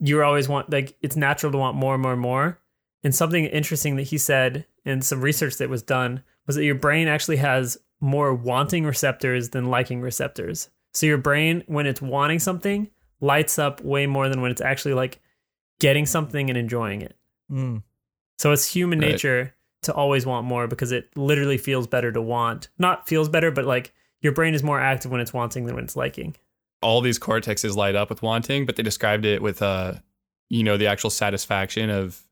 you're 0.00 0.24
always 0.24 0.48
want 0.48 0.70
like 0.70 0.96
it's 1.02 1.16
natural 1.16 1.50
to 1.52 1.58
want 1.58 1.76
more 1.76 1.94
and 1.94 2.02
more 2.02 2.12
and 2.12 2.20
more. 2.20 2.58
And 3.04 3.14
something 3.14 3.44
interesting 3.44 3.96
that 3.96 4.04
he 4.04 4.18
said 4.18 4.66
in 4.84 5.02
some 5.02 5.20
research 5.20 5.56
that 5.58 5.68
was 5.68 5.82
done 5.82 6.22
was 6.46 6.56
that 6.56 6.64
your 6.64 6.74
brain 6.74 7.08
actually 7.08 7.36
has 7.36 7.78
more 8.00 8.34
wanting 8.34 8.84
receptors 8.84 9.50
than 9.50 9.66
liking 9.66 10.00
receptors. 10.00 10.70
So 10.94 11.06
your 11.06 11.18
brain, 11.18 11.62
when 11.66 11.86
it's 11.86 12.02
wanting 12.02 12.38
something, 12.38 12.88
lights 13.20 13.58
up 13.58 13.82
way 13.82 14.06
more 14.06 14.28
than 14.28 14.40
when 14.40 14.50
it's 14.50 14.60
actually 14.60 14.94
like 14.94 15.20
getting 15.80 16.06
something 16.06 16.48
and 16.50 16.56
enjoying 16.58 17.02
it. 17.02 17.16
Mm. 17.50 17.82
So 18.38 18.52
it's 18.52 18.64
human 18.66 18.98
Right. 19.00 19.12
nature 19.12 19.54
to 19.82 19.92
always 19.94 20.26
want 20.26 20.46
more 20.46 20.66
because 20.66 20.90
it 20.90 21.08
literally 21.16 21.58
feels 21.58 21.86
better 21.86 22.10
to 22.10 22.20
want. 22.22 22.68
Not 22.78 23.06
feels 23.08 23.28
better, 23.28 23.50
but 23.50 23.64
like 23.64 23.92
your 24.20 24.32
brain 24.32 24.54
is 24.54 24.62
more 24.62 24.80
active 24.80 25.10
when 25.12 25.20
it's 25.20 25.32
wanting 25.32 25.66
than 25.66 25.74
when 25.76 25.84
it's 25.84 25.96
liking. 25.96 26.36
all 26.80 27.00
these 27.00 27.18
cortexes 27.18 27.74
light 27.74 27.96
up 27.96 28.08
with 28.08 28.22
wanting, 28.22 28.64
but 28.64 28.76
they 28.76 28.82
described 28.84 29.24
it 29.24 29.42
with 29.42 29.62
uh 29.62 29.94
you 30.48 30.62
know, 30.64 30.76
the 30.76 30.86
actual 30.86 31.10
satisfaction 31.10 31.90
of 31.90 32.22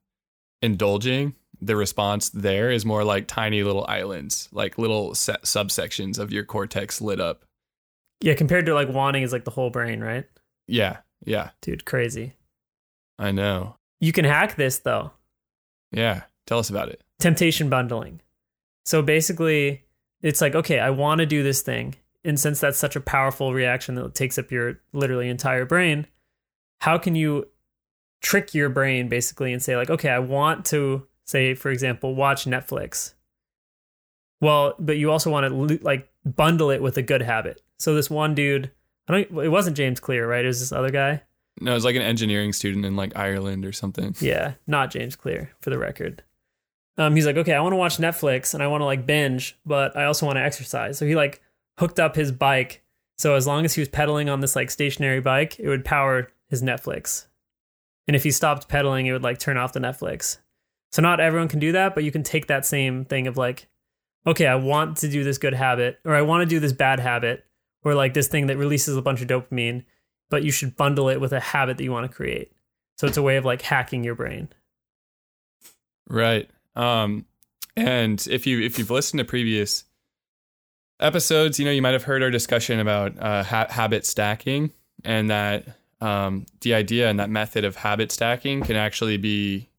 indulging. 0.67 1.35
The 1.62 1.77
response 1.77 2.29
there 2.29 2.71
is 2.71 2.85
more 2.85 3.03
like 3.03 3.27
tiny 3.27 3.62
little 3.62 3.87
islands, 3.89 4.51
like 4.53 4.77
little 4.77 5.14
se- 5.14 5.39
subsections 5.45 6.19
of 6.19 6.31
your 6.31 6.45
cortex 6.45 7.01
lit 7.01 7.19
up. 7.19 7.47
Yeah, 8.21 8.35
compared 8.35 8.67
to 8.67 8.75
like 8.75 8.91
wanting 8.91 9.23
is 9.23 9.33
like 9.33 9.45
the 9.45 9.51
whole 9.51 9.71
brain, 9.71 10.01
right? 10.03 10.27
Yeah, 10.69 10.99
yeah, 11.25 11.51
Dude, 11.62 11.87
crazy. 11.87 12.35
I 13.19 13.31
know. 13.31 13.77
You 14.01 14.12
can 14.12 14.27
hack 14.27 14.57
this 14.57 14.81
though. 14.81 15.12
Yeah, 15.93 16.25
tell 16.47 16.59
us 16.59 16.69
about 16.69 16.91
it. 16.91 17.01
Temptation 17.19 17.71
bundling. 17.71 18.21
So 18.85 19.01
basically, 19.01 19.85
it's 20.23 20.41
like, 20.41 20.55
okay, 20.55 20.79
I 20.79 20.91
want 20.91 21.21
to 21.21 21.27
do 21.27 21.43
this 21.43 21.62
thing. 21.62 21.95
And 22.25 22.39
since 22.39 22.61
that's 22.61 22.79
such 22.79 22.97
a 22.97 23.01
powerful 23.01 23.55
reaction 23.55 23.95
that 23.95 24.14
takes 24.14 24.39
up 24.39 24.51
your 24.51 24.81
literally 24.93 25.29
entire 25.29 25.64
brain, 25.64 26.07
how 26.81 26.99
can 26.99 27.14
you 27.14 27.49
trick 28.21 28.55
your 28.55 28.69
brain 28.69 29.09
basically 29.09 29.53
and 29.53 29.62
say, 29.62 29.77
like, 29.77 29.91
okay, 29.91 30.11
I 30.11 30.19
want 30.19 30.64
to, 30.67 31.07
say, 31.25 31.55
for 31.55 31.71
example, 31.71 32.14
watch 32.14 32.45
Netflix. 32.45 33.14
Well, 34.41 34.75
but 34.79 34.97
you 34.97 35.11
also 35.11 35.31
want 35.31 35.47
to 35.47 35.85
like 35.85 36.09
bundle 36.25 36.71
it 36.71 36.83
with 36.83 36.97
a 36.97 37.03
good 37.03 37.23
habit. 37.23 37.62
So 37.79 37.95
this 37.95 38.11
one 38.11 38.35
dude, 38.35 38.71
I 39.09 39.12
don't, 39.12 39.45
it 39.45 39.49
wasn't 39.49 39.77
James 39.77 40.01
Clear, 40.01 40.29
right? 40.29 40.45
It 40.45 40.49
was 40.49 40.61
this 40.61 40.73
other 40.73 40.91
guy. 40.91 41.23
No, 41.61 41.73
it 41.73 41.75
was 41.75 41.85
like 41.85 41.97
an 41.97 42.03
engineering 42.03 42.53
student 42.53 42.85
in 42.85 42.97
like 42.97 43.17
Ireland 43.17 43.64
or 43.64 43.73
something. 43.73 44.14
Yeah, 44.21 44.55
not 44.67 44.91
James 44.91 45.17
Clear 45.17 45.53
for 45.61 45.71
the 45.71 45.79
record. 45.79 46.23
Um, 46.99 47.14
he's 47.14 47.27
like, 47.27 47.37
okay, 47.37 47.55
I 47.55 47.61
want 47.61 47.73
to 47.73 47.77
watch 47.77 47.99
Netflix 47.99 48.55
and 48.55 48.62
I 48.62 48.67
want 48.67 48.81
to 48.81 48.87
like 48.87 49.07
binge, 49.07 49.57
but 49.64 49.97
I 49.97 50.05
also 50.05 50.27
want 50.27 50.37
to 50.37 50.43
exercise. 50.43 50.99
So 50.99 51.07
he 51.07 51.14
like 51.14 51.43
hooked 51.79 52.01
up 52.01 52.17
his 52.17 52.33
bike. 52.33 52.83
So 53.19 53.35
as 53.35 53.47
long 53.47 53.64
as 53.64 53.75
he 53.75 53.81
was 53.81 53.89
pedaling 53.89 54.29
on 54.29 54.41
this 54.41 54.57
like 54.57 54.71
stationary 54.71 55.21
bike, 55.21 55.59
it 55.59 55.69
would 55.69 55.85
power 55.85 56.31
his 56.49 56.62
Netflix. 56.62 57.27
And 58.07 58.14
if 58.14 58.22
he 58.22 58.30
stopped 58.30 58.68
pedaling, 58.68 59.07
it 59.07 59.12
would 59.12 59.22
like 59.22 59.38
turn 59.38 59.57
off 59.57 59.72
the 59.72 59.80
Netflix. 59.80 60.38
So 60.92 61.02
not 61.02 61.20
everyone 61.20 61.48
can 61.48 61.59
do 61.59 61.72
that, 61.72 61.94
but 61.94 62.04
you 62.04 62.12
can 62.12 62.22
take 62.22 62.46
that 62.46 62.64
same 62.64 63.04
thing 63.04 63.26
of 63.26 63.36
like, 63.36 63.68
okay, 64.26 64.46
I 64.46 64.54
want 64.54 64.98
to 64.98 65.09
do 65.09 65.24
this 65.24 65.38
good 65.38 65.54
habit, 65.54 65.98
or 66.04 66.14
I 66.14 66.22
want 66.22 66.42
to 66.42 66.46
do 66.46 66.61
this 66.61 66.72
bad 66.72 67.00
habit, 67.00 67.44
or 67.82 67.94
like 67.94 68.14
this 68.14 68.28
thing 68.28 68.46
that 68.46 68.57
releases 68.57 68.96
a 68.96 69.02
bunch 69.02 69.20
of 69.20 69.28
dopamine, 69.28 69.84
but 70.30 70.42
you 70.42 70.50
should 70.50 70.76
bundle 70.76 71.09
it 71.09 71.20
with 71.20 71.32
a 71.32 71.40
habit 71.40 71.76
that 71.78 71.84
you 71.84 71.92
want 71.92 72.11
to 72.11 72.14
create. 72.14 72.52
So 72.98 73.07
it's 73.07 73.16
a 73.16 73.22
way 73.22 73.36
of 73.36 73.44
like 73.44 73.62
hacking 73.62 74.04
your 74.04 74.14
brain. 74.14 74.48
Right. 76.09 76.48
Um, 76.74 77.26
and 77.76 78.26
if 78.30 78.46
you 78.46 78.61
if 78.61 78.78
you've 78.78 78.90
listened 78.90 79.18
to 79.18 79.24
previous 79.24 79.84
episodes, 80.98 81.59
you 81.59 81.64
know 81.64 81.70
you 81.70 81.82
might 81.82 81.92
have 81.92 82.04
heard 82.04 82.22
our 82.22 82.30
discussion 82.30 82.80
about 82.80 83.18
uh, 83.18 83.42
ha- 83.42 83.66
habit 83.68 84.07
stacking, 84.07 84.72
and 85.04 85.30
that 85.30 85.66
um, 86.01 86.47
the 86.61 86.74
idea 86.74 87.09
and 87.09 87.18
that 87.18 87.30
method 87.30 87.64
of 87.64 87.76
habit 87.76 88.12
stacking 88.12 88.62
can 88.62 88.76
actually 88.76 89.16
be 89.16 89.70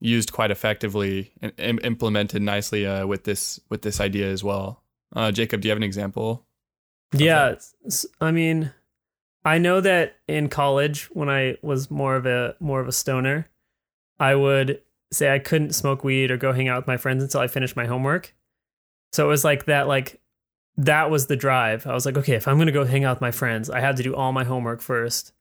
used 0.00 0.32
quite 0.32 0.50
effectively 0.50 1.32
and 1.42 1.52
im- 1.58 1.80
implemented 1.84 2.42
nicely 2.42 2.86
uh, 2.86 3.06
with 3.06 3.24
this 3.24 3.60
with 3.68 3.82
this 3.82 4.00
idea 4.00 4.28
as 4.28 4.42
well. 4.42 4.82
Uh, 5.14 5.30
Jacob, 5.30 5.60
do 5.60 5.68
you 5.68 5.70
have 5.70 5.76
an 5.76 5.82
example? 5.82 6.46
Yeah, 7.12 7.56
I 8.20 8.30
mean, 8.30 8.72
I 9.44 9.58
know 9.58 9.80
that 9.80 10.16
in 10.28 10.48
college 10.48 11.04
when 11.12 11.28
I 11.28 11.56
was 11.62 11.90
more 11.90 12.16
of 12.16 12.26
a 12.26 12.54
more 12.60 12.80
of 12.80 12.88
a 12.88 12.92
stoner, 12.92 13.48
I 14.18 14.34
would 14.34 14.80
say 15.12 15.32
I 15.34 15.38
couldn't 15.38 15.74
smoke 15.74 16.04
weed 16.04 16.30
or 16.30 16.36
go 16.36 16.52
hang 16.52 16.68
out 16.68 16.78
with 16.78 16.86
my 16.86 16.96
friends 16.96 17.22
until 17.22 17.40
I 17.40 17.48
finished 17.48 17.76
my 17.76 17.86
homework. 17.86 18.34
So 19.12 19.24
it 19.24 19.28
was 19.28 19.44
like 19.44 19.64
that 19.64 19.88
like 19.88 20.20
that 20.76 21.10
was 21.10 21.26
the 21.26 21.36
drive. 21.36 21.86
I 21.86 21.94
was 21.94 22.06
like, 22.06 22.16
okay, 22.16 22.34
if 22.34 22.46
I'm 22.46 22.56
going 22.56 22.66
to 22.66 22.72
go 22.72 22.84
hang 22.84 23.04
out 23.04 23.16
with 23.16 23.20
my 23.20 23.32
friends, 23.32 23.68
I 23.68 23.80
had 23.80 23.96
to 23.96 24.02
do 24.02 24.14
all 24.14 24.32
my 24.32 24.44
homework 24.44 24.80
first. 24.80 25.32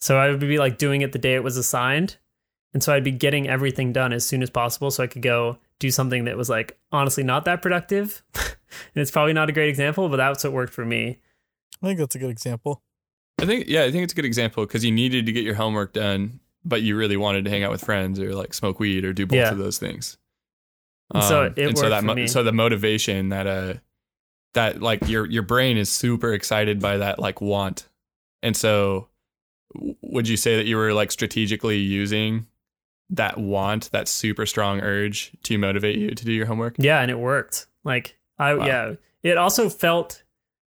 So 0.00 0.18
I 0.18 0.30
would 0.30 0.40
be 0.40 0.58
like 0.58 0.78
doing 0.78 1.00
it 1.00 1.12
the 1.12 1.18
day 1.18 1.34
it 1.34 1.42
was 1.44 1.56
assigned. 1.56 2.16
And 2.72 2.82
so 2.82 2.92
I'd 2.92 3.04
be 3.04 3.12
getting 3.12 3.48
everything 3.48 3.92
done 3.92 4.12
as 4.12 4.26
soon 4.26 4.42
as 4.42 4.50
possible 4.50 4.90
so 4.90 5.02
I 5.02 5.06
could 5.06 5.22
go 5.22 5.58
do 5.78 5.90
something 5.90 6.24
that 6.24 6.36
was 6.36 6.48
like 6.50 6.78
honestly 6.92 7.22
not 7.22 7.44
that 7.44 7.62
productive. 7.62 8.22
and 8.34 8.46
it's 8.96 9.10
probably 9.10 9.32
not 9.32 9.48
a 9.48 9.52
great 9.52 9.68
example, 9.68 10.08
but 10.08 10.16
that's 10.16 10.44
what 10.44 10.52
worked 10.52 10.72
for 10.74 10.84
me. 10.84 11.18
I 11.82 11.86
think 11.86 11.98
that's 11.98 12.14
a 12.14 12.18
good 12.18 12.30
example. 12.30 12.82
I 13.40 13.46
think 13.46 13.66
yeah, 13.68 13.84
I 13.84 13.90
think 13.92 14.04
it's 14.04 14.12
a 14.12 14.16
good 14.16 14.24
example 14.24 14.64
because 14.66 14.84
you 14.84 14.92
needed 14.92 15.26
to 15.26 15.32
get 15.32 15.44
your 15.44 15.54
homework 15.54 15.92
done, 15.92 16.40
but 16.64 16.82
you 16.82 16.96
really 16.96 17.16
wanted 17.16 17.44
to 17.44 17.50
hang 17.50 17.62
out 17.62 17.70
with 17.70 17.82
friends 17.84 18.18
or 18.20 18.34
like 18.34 18.54
smoke 18.54 18.80
weed 18.80 19.04
or 19.04 19.12
do 19.12 19.26
both 19.26 19.36
Yeah. 19.36 19.50
of 19.52 19.58
those 19.58 19.78
things. 19.78 20.16
And 21.12 21.22
so 21.22 21.42
it 21.44 21.58
and 21.58 21.76
so 21.78 21.84
worked 21.84 21.90
that 21.90 22.04
for 22.04 22.14
me. 22.14 22.26
so 22.26 22.42
the 22.42 22.52
motivation 22.52 23.28
that 23.28 23.46
uh 23.46 23.74
that 24.54 24.80
like 24.82 25.08
your 25.08 25.26
your 25.26 25.42
brain 25.42 25.76
is 25.76 25.90
super 25.90 26.32
excited 26.32 26.80
by 26.80 26.96
that 26.98 27.18
like 27.18 27.40
want, 27.40 27.88
and 28.42 28.56
so 28.56 28.92
w- 28.92 29.08
would 30.02 30.28
you 30.28 30.36
say 30.36 30.56
that 30.56 30.66
you 30.66 30.76
were 30.76 30.92
like 30.92 31.10
strategically 31.10 31.78
using 31.78 32.46
that 33.10 33.38
want 33.38 33.90
that 33.92 34.08
super 34.08 34.46
strong 34.46 34.80
urge 34.80 35.32
to 35.44 35.58
motivate 35.58 35.96
you 35.98 36.10
to 36.10 36.24
do 36.24 36.32
your 36.32 36.46
homework? 36.46 36.76
Yeah, 36.78 37.00
and 37.00 37.10
it 37.10 37.18
worked. 37.18 37.66
Like 37.84 38.16
I 38.38 38.54
Wow. 38.54 38.66
yeah, 38.66 38.94
it 39.22 39.36
also 39.36 39.68
felt 39.68 40.22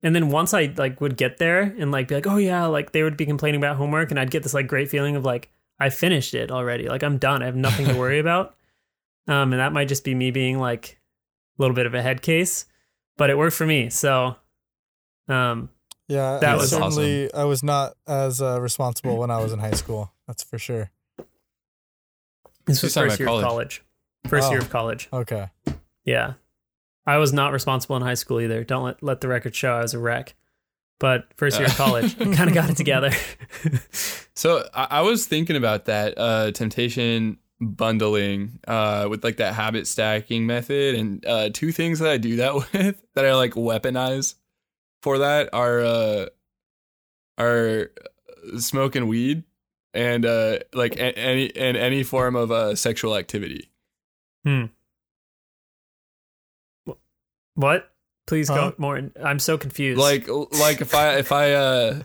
and 0.01 0.15
then 0.15 0.29
once 0.29 0.53
I 0.53 0.73
like 0.77 1.01
would 1.01 1.17
get 1.17 1.37
there 1.37 1.61
and 1.61 1.91
like 1.91 2.07
be 2.07 2.15
like, 2.15 2.27
"Oh 2.27 2.37
yeah," 2.37 2.65
like 2.67 2.91
they 2.91 3.03
would 3.03 3.17
be 3.17 3.25
complaining 3.25 3.59
about 3.59 3.75
homework 3.77 4.11
and 4.11 4.19
I'd 4.19 4.31
get 4.31 4.43
this 4.43 4.53
like 4.53 4.67
great 4.67 4.89
feeling 4.89 5.15
of 5.15 5.25
like 5.25 5.51
I 5.79 5.89
finished 5.89 6.33
it 6.33 6.51
already. 6.51 6.87
Like 6.87 7.03
I'm 7.03 7.17
done. 7.17 7.41
I 7.41 7.45
have 7.47 7.55
nothing 7.55 7.87
to 7.87 7.95
worry 7.97 8.19
about. 8.25 8.55
Um 9.27 9.51
and 9.53 9.59
that 9.59 9.73
might 9.73 9.87
just 9.87 10.03
be 10.03 10.15
me 10.15 10.31
being 10.31 10.59
like 10.59 10.99
a 11.57 11.61
little 11.61 11.75
bit 11.75 11.85
of 11.85 11.93
a 11.93 12.01
head 12.01 12.21
case, 12.21 12.65
but 13.17 13.29
it 13.29 13.37
worked 13.37 13.55
for 13.55 13.65
me. 13.65 13.89
So 13.89 14.35
um 15.27 15.69
Yeah, 16.09 16.39
That 16.39 16.57
was 16.57 16.71
certainly 16.71 17.33
I 17.33 17.43
was 17.45 17.63
not 17.63 17.93
as 18.07 18.41
uh, 18.41 18.59
responsible 18.59 19.17
when 19.17 19.29
I 19.31 19.39
was 19.39 19.53
in 19.53 19.59
high 19.59 19.71
school. 19.71 20.11
That's 20.27 20.43
for 20.43 20.57
sure. 20.57 20.89
this 22.65 22.81
was 22.83 22.93
first 22.93 22.97
about 22.97 23.19
year 23.19 23.27
of 23.29 23.41
college. 23.43 23.45
college. 23.45 23.83
First 24.27 24.49
year 24.51 24.59
Oh. 24.59 24.63
of 24.63 24.69
college. 24.69 25.09
Okay. 25.13 25.47
Yeah. 26.05 26.33
I 27.05 27.17
was 27.17 27.31
not 27.31 27.53
responsible 27.53 27.95
in 27.95 28.01
high 28.01 28.13
school 28.15 28.41
either. 28.41 28.63
Don't 28.63 28.83
let, 28.83 29.01
let 29.03 29.21
the 29.21 29.27
record 29.27 29.55
show 29.55 29.73
I 29.73 29.81
was 29.81 29.93
a 29.93 29.99
wreck. 29.99 30.35
But 30.99 31.27
first 31.37 31.57
year 31.57 31.67
of 31.67 31.75
college, 31.75 32.17
kind 32.35 32.49
of 32.49 32.53
got 32.53 32.69
it 32.69 32.75
together. 32.75 33.11
So 34.35 34.67
I, 34.73 34.87
I 34.91 35.01
was 35.01 35.25
thinking 35.27 35.55
about 35.55 35.85
that 35.85 36.17
uh, 36.17 36.51
temptation 36.51 37.37
bundling 37.61 38.59
uh, 38.67 39.07
with 39.09 39.23
like 39.23 39.37
that 39.37 39.53
habit 39.53 39.87
stacking 39.87 40.45
method, 40.45 40.95
and 40.95 41.25
uh, 41.25 41.49
two 41.53 41.71
things 41.71 41.99
that 41.99 42.09
I 42.09 42.17
do 42.17 42.35
that 42.37 42.53
with 42.73 43.01
that 43.15 43.25
I 43.25 43.33
like 43.35 43.53
weaponize 43.53 44.35
for 45.01 45.19
that 45.19 45.49
are 45.53 45.79
uh, 45.81 46.25
are 47.37 47.91
smoking 48.57 49.07
weed 49.07 49.43
and 49.93 50.25
uh, 50.25 50.59
like 50.73 50.95
a- 50.97 51.17
any 51.17 51.55
and 51.55 51.75
any 51.77 52.03
form 52.03 52.35
of 52.35 52.51
uh, 52.51 52.75
sexual 52.75 53.15
activity. 53.15 53.71
Hmm. 54.43 54.65
What? 57.55 57.91
Please 58.27 58.47
Huh? 58.47 58.55
go 58.71 58.75
more. 58.77 58.97
in- 58.97 59.11
I'm 59.23 59.39
so 59.39 59.57
confused. 59.57 59.99
Like 59.99 60.27
like 60.59 60.81
if 60.81 60.93
I 60.93 61.17
if 61.17 61.31
I 61.31 61.53
uh, 61.53 62.03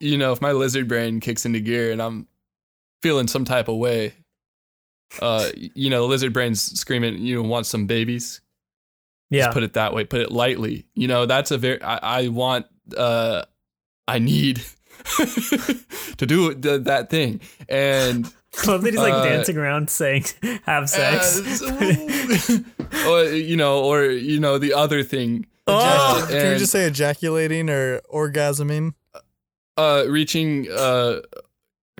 you 0.00 0.16
know 0.18 0.32
if 0.32 0.40
my 0.40 0.52
lizard 0.52 0.88
brain 0.88 1.20
kicks 1.20 1.44
into 1.44 1.60
gear 1.60 1.92
and 1.92 2.00
I'm 2.00 2.26
feeling 3.02 3.28
some 3.28 3.44
type 3.44 3.68
of 3.68 3.76
way, 3.76 4.14
uh, 5.20 5.50
you 5.56 5.90
know, 5.90 6.02
the 6.02 6.08
lizard 6.08 6.32
brains 6.32 6.60
screaming, 6.78 7.18
you 7.18 7.36
know, 7.36 7.48
want 7.48 7.66
some 7.66 7.86
babies. 7.86 8.40
Yeah. 9.30 9.44
Just 9.44 9.54
put 9.54 9.62
it 9.62 9.72
that 9.74 9.94
way. 9.94 10.04
Put 10.04 10.20
it 10.20 10.30
lightly. 10.32 10.86
You 10.94 11.08
know, 11.08 11.24
that's 11.26 11.50
a 11.50 11.58
very. 11.58 11.80
I, 11.82 12.22
I 12.24 12.28
want. 12.28 12.66
Uh, 12.96 13.44
I 14.08 14.18
need 14.18 14.60
to 15.16 16.26
do 16.26 16.54
th- 16.54 16.82
that 16.84 17.08
thing, 17.10 17.40
and 17.68 18.26
I 18.64 18.66
love 18.70 18.82
that 18.82 18.90
he's 18.92 19.00
like 19.00 19.12
Uh, 19.14 19.24
dancing 19.24 19.56
around 19.56 19.88
saying 19.90 20.24
have 20.64 20.88
sex. 20.90 21.62
uh, 21.62 22.58
or 23.08 23.24
you 23.24 23.56
know, 23.56 23.84
or 23.84 24.04
you 24.06 24.40
know, 24.40 24.58
the 24.58 24.74
other 24.74 25.02
thing. 25.04 25.46
Oh, 25.66 26.26
Can 26.28 26.52
you 26.54 26.58
just 26.58 26.72
say 26.72 26.86
ejaculating 26.86 27.70
or 27.70 28.00
orgasming? 28.12 28.94
uh, 29.76 30.04
reaching 30.08 30.66
uh, 30.70 31.20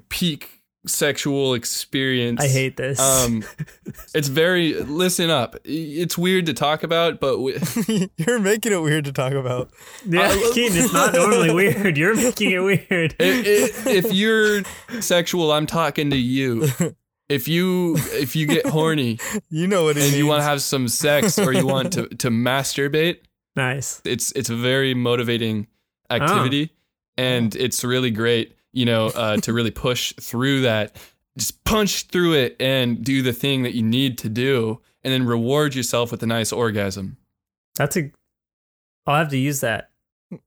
peak 0.09 0.60
sexual 0.87 1.55
experience. 1.55 2.41
I 2.43 2.49
hate 2.49 2.77
this. 2.77 2.99
Um, 2.99 3.45
it's 4.15 4.29
very. 4.29 4.75
Listen 4.75 5.31
up. 5.31 5.57
It's 5.65 6.17
weird 6.17 6.47
to 6.47 6.55
talk 6.55 6.83
about, 6.83 7.21
but 7.21 7.39
we, 7.41 7.59
You're 8.17 8.39
making 8.39 8.73
it 8.73 8.81
weird 8.83 9.05
to 9.05 9.13
talk 9.13 9.33
about. 9.33 9.71
yeah, 10.07 10.23
I- 10.23 10.51
Keaton, 10.55 10.79
it's 10.79 10.93
not 10.93 11.13
normally 11.15 11.53
weird. 11.55 11.97
You're 11.97 12.15
making 12.17 12.51
it 12.53 12.61
weird. 12.61 13.15
i- 13.21 13.25
i- 13.25 13.91
if 13.91 14.13
you're 14.13 14.63
sexual, 15.01 15.53
I'm 15.53 15.67
talking 15.67 16.11
to 16.11 16.17
you. 16.17 16.69
If 17.31 17.47
you 17.47 17.95
if 17.97 18.35
you 18.35 18.45
get 18.49 18.67
horny 18.67 19.21
You 19.51 19.69
know 19.69 19.85
what 19.85 19.91
it 19.97 20.01
and 20.01 20.07
means. 20.07 20.19
you 20.19 20.27
want 20.27 20.41
to 20.41 20.45
have 20.45 20.61
some 20.63 20.89
sex 20.89 21.39
or 21.39 21.53
you 21.53 21.65
want 21.65 21.93
to 21.93 22.09
to 22.09 22.29
masturbate, 22.29 23.19
nice. 23.55 24.03
it's 24.05 24.33
it's 24.33 24.51
a 24.51 24.57
very 24.57 24.95
motivating 24.95 25.69
activity 26.11 26.73
and 27.17 27.55
it's 27.55 27.85
really 27.85 28.11
great 28.11 28.57
you 28.73 28.85
know 28.85 29.07
uh, 29.09 29.37
to 29.39 29.53
really 29.53 29.71
push 29.71 30.13
through 30.21 30.63
that 30.63 30.97
just 31.39 31.63
punch 31.65 32.05
through 32.09 32.35
it 32.35 32.57
and 32.61 33.05
do 33.05 33.23
the 33.23 33.33
thing 33.33 33.63
that 33.63 33.75
you 33.75 33.83
need 33.83 34.19
to 34.19 34.29
do 34.29 34.81
and 35.05 35.13
then 35.13 35.25
reward 35.25 35.75
yourself 35.75 36.11
with 36.11 36.23
a 36.23 36.27
nice 36.27 36.53
orgasm 36.53 37.17
That's 37.77 37.97
a. 37.97 38.11
I'll 39.07 39.17
have 39.17 39.31
to 39.31 39.39
use 39.39 39.61
that. 39.61 39.91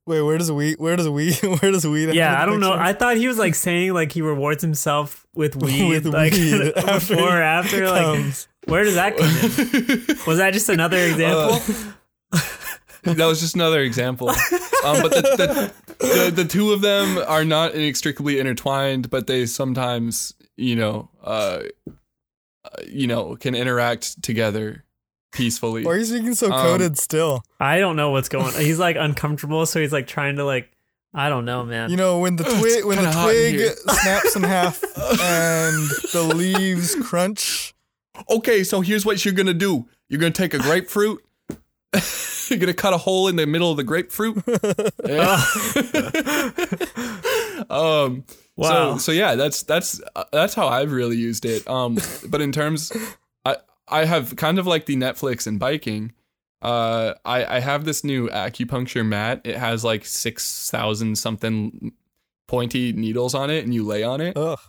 Wait, 0.05 0.21
where 0.21 0.38
does 0.38 0.49
weed? 0.51 0.76
Where 0.80 0.95
does 0.95 1.09
weed? 1.09 1.36
Where 1.41 1.71
does 1.71 1.86
weed? 1.86 2.13
Yeah, 2.13 2.41
I 2.41 2.45
don't 2.45 2.61
know. 2.61 2.71
I 2.71 2.93
thought 2.93 3.17
he 3.17 3.28
was 3.28 3.38
like 3.38 3.53
saying 3.55 3.93
like 3.93 4.13
he 4.13 4.21
rewards 4.21 4.61
himself 4.61 5.26
with 5.36 5.55
weed, 5.61 5.89
With 5.89 6.05
like 6.05 6.32
weed 6.43 6.74
before 6.76 7.38
or 7.38 7.41
after. 7.41 7.89
Like, 7.89 8.34
where 8.65 8.86
does 8.86 8.95
that 8.95 9.17
come 9.17 9.28
in? 9.28 10.17
Was 10.26 10.38
that 10.38 10.53
just 10.53 10.69
another 10.69 10.99
example? 10.99 11.59
that 13.18 13.26
was 13.26 13.39
just 13.39 13.56
another 13.56 13.82
example 13.82 14.30
um, 14.30 15.01
but 15.01 15.12
the, 15.12 15.74
the, 15.99 16.06
the, 16.06 16.32
the 16.43 16.45
two 16.45 16.72
of 16.74 16.82
them 16.82 17.18
are 17.28 17.45
not 17.45 17.74
inextricably 17.74 18.39
intertwined 18.39 19.10
but 19.10 19.28
they 19.28 19.45
sometimes 19.45 20.34
you 20.58 20.76
know 20.76 21.10
uh, 21.24 21.60
uh, 22.66 22.70
you 22.88 23.08
know 23.08 23.36
can 23.36 23.56
interact 23.56 24.22
together 24.24 24.84
peacefully 25.32 25.84
Why 25.84 25.93
are 25.93 25.97
you 25.97 26.06
speaking 26.06 26.36
so 26.36 26.51
Um, 26.51 26.62
coded 26.62 26.97
still? 26.97 27.43
I 27.60 27.80
don't 27.80 27.95
know 27.95 28.12
what's 28.12 28.30
going. 28.30 28.54
on. 28.54 28.62
He's 28.62 28.78
like 28.78 28.95
uncomfortable, 28.99 29.66
so 29.66 29.80
he's 29.82 29.91
like 29.91 30.06
trying 30.08 30.36
to 30.36 30.45
like. 30.45 30.70
I 31.16 31.30
don't 31.30 31.45
know, 31.45 31.64
man. 31.64 31.89
You 31.89 31.97
know 31.97 32.20
when 32.20 32.36
the 32.36 32.43
twig 32.43 32.86
when 32.86 32.97
the 32.97 33.04
kinda 33.12 33.30
in 33.47 33.56
twig 33.58 33.78
snaps 33.99 34.36
in 34.36 34.43
half 34.43 34.84
and 35.22 35.89
the 36.14 36.22
leaves 36.36 36.95
crunch. 37.01 37.74
okay, 38.30 38.64
so 38.64 38.82
here's 38.82 39.06
what 39.08 39.26
you're 39.26 39.34
gonna 39.34 39.54
do. 39.56 39.88
You're 40.08 40.20
gonna 40.20 40.32
take 40.32 40.54
a 40.54 40.60
grapefruit. 40.60 41.24
You're 42.49 42.59
gonna 42.61 42.73
cut 42.73 42.93
a 42.93 42.97
hole 42.97 43.27
in 43.27 43.35
the 43.35 43.47
middle 43.47 43.71
of 43.71 43.77
the 43.77 43.83
grapefruit. 43.83 44.37
um. 47.69 48.25
Wow. 48.55 48.93
So 48.93 48.97
so 48.97 49.11
yeah, 49.11 49.35
that's 49.35 49.63
that's 49.63 50.01
uh, 50.15 50.25
that's 50.31 50.53
how 50.53 50.67
I've 50.67 50.91
really 50.91 51.17
used 51.17 51.45
it. 51.45 51.67
Um. 51.67 51.97
But 52.29 52.41
in 52.41 52.51
terms, 52.51 52.91
I 53.45 53.57
I 53.87 54.05
have 54.05 54.35
kind 54.35 54.59
of 54.59 54.67
like 54.67 54.85
the 54.85 54.95
Netflix 54.95 55.47
and 55.47 55.59
biking. 55.59 56.13
Uh, 56.61 57.13
I 57.25 57.57
I 57.57 57.59
have 57.59 57.85
this 57.85 58.03
new 58.03 58.29
acupuncture 58.29 59.05
mat. 59.05 59.41
It 59.43 59.57
has 59.57 59.83
like 59.83 60.05
six 60.05 60.69
thousand 60.69 61.17
something 61.17 61.93
pointy 62.47 62.93
needles 62.93 63.35
on 63.35 63.49
it, 63.49 63.63
and 63.63 63.73
you 63.73 63.85
lay 63.85 64.03
on 64.03 64.21
it. 64.21 64.37
Ugh. 64.37 64.59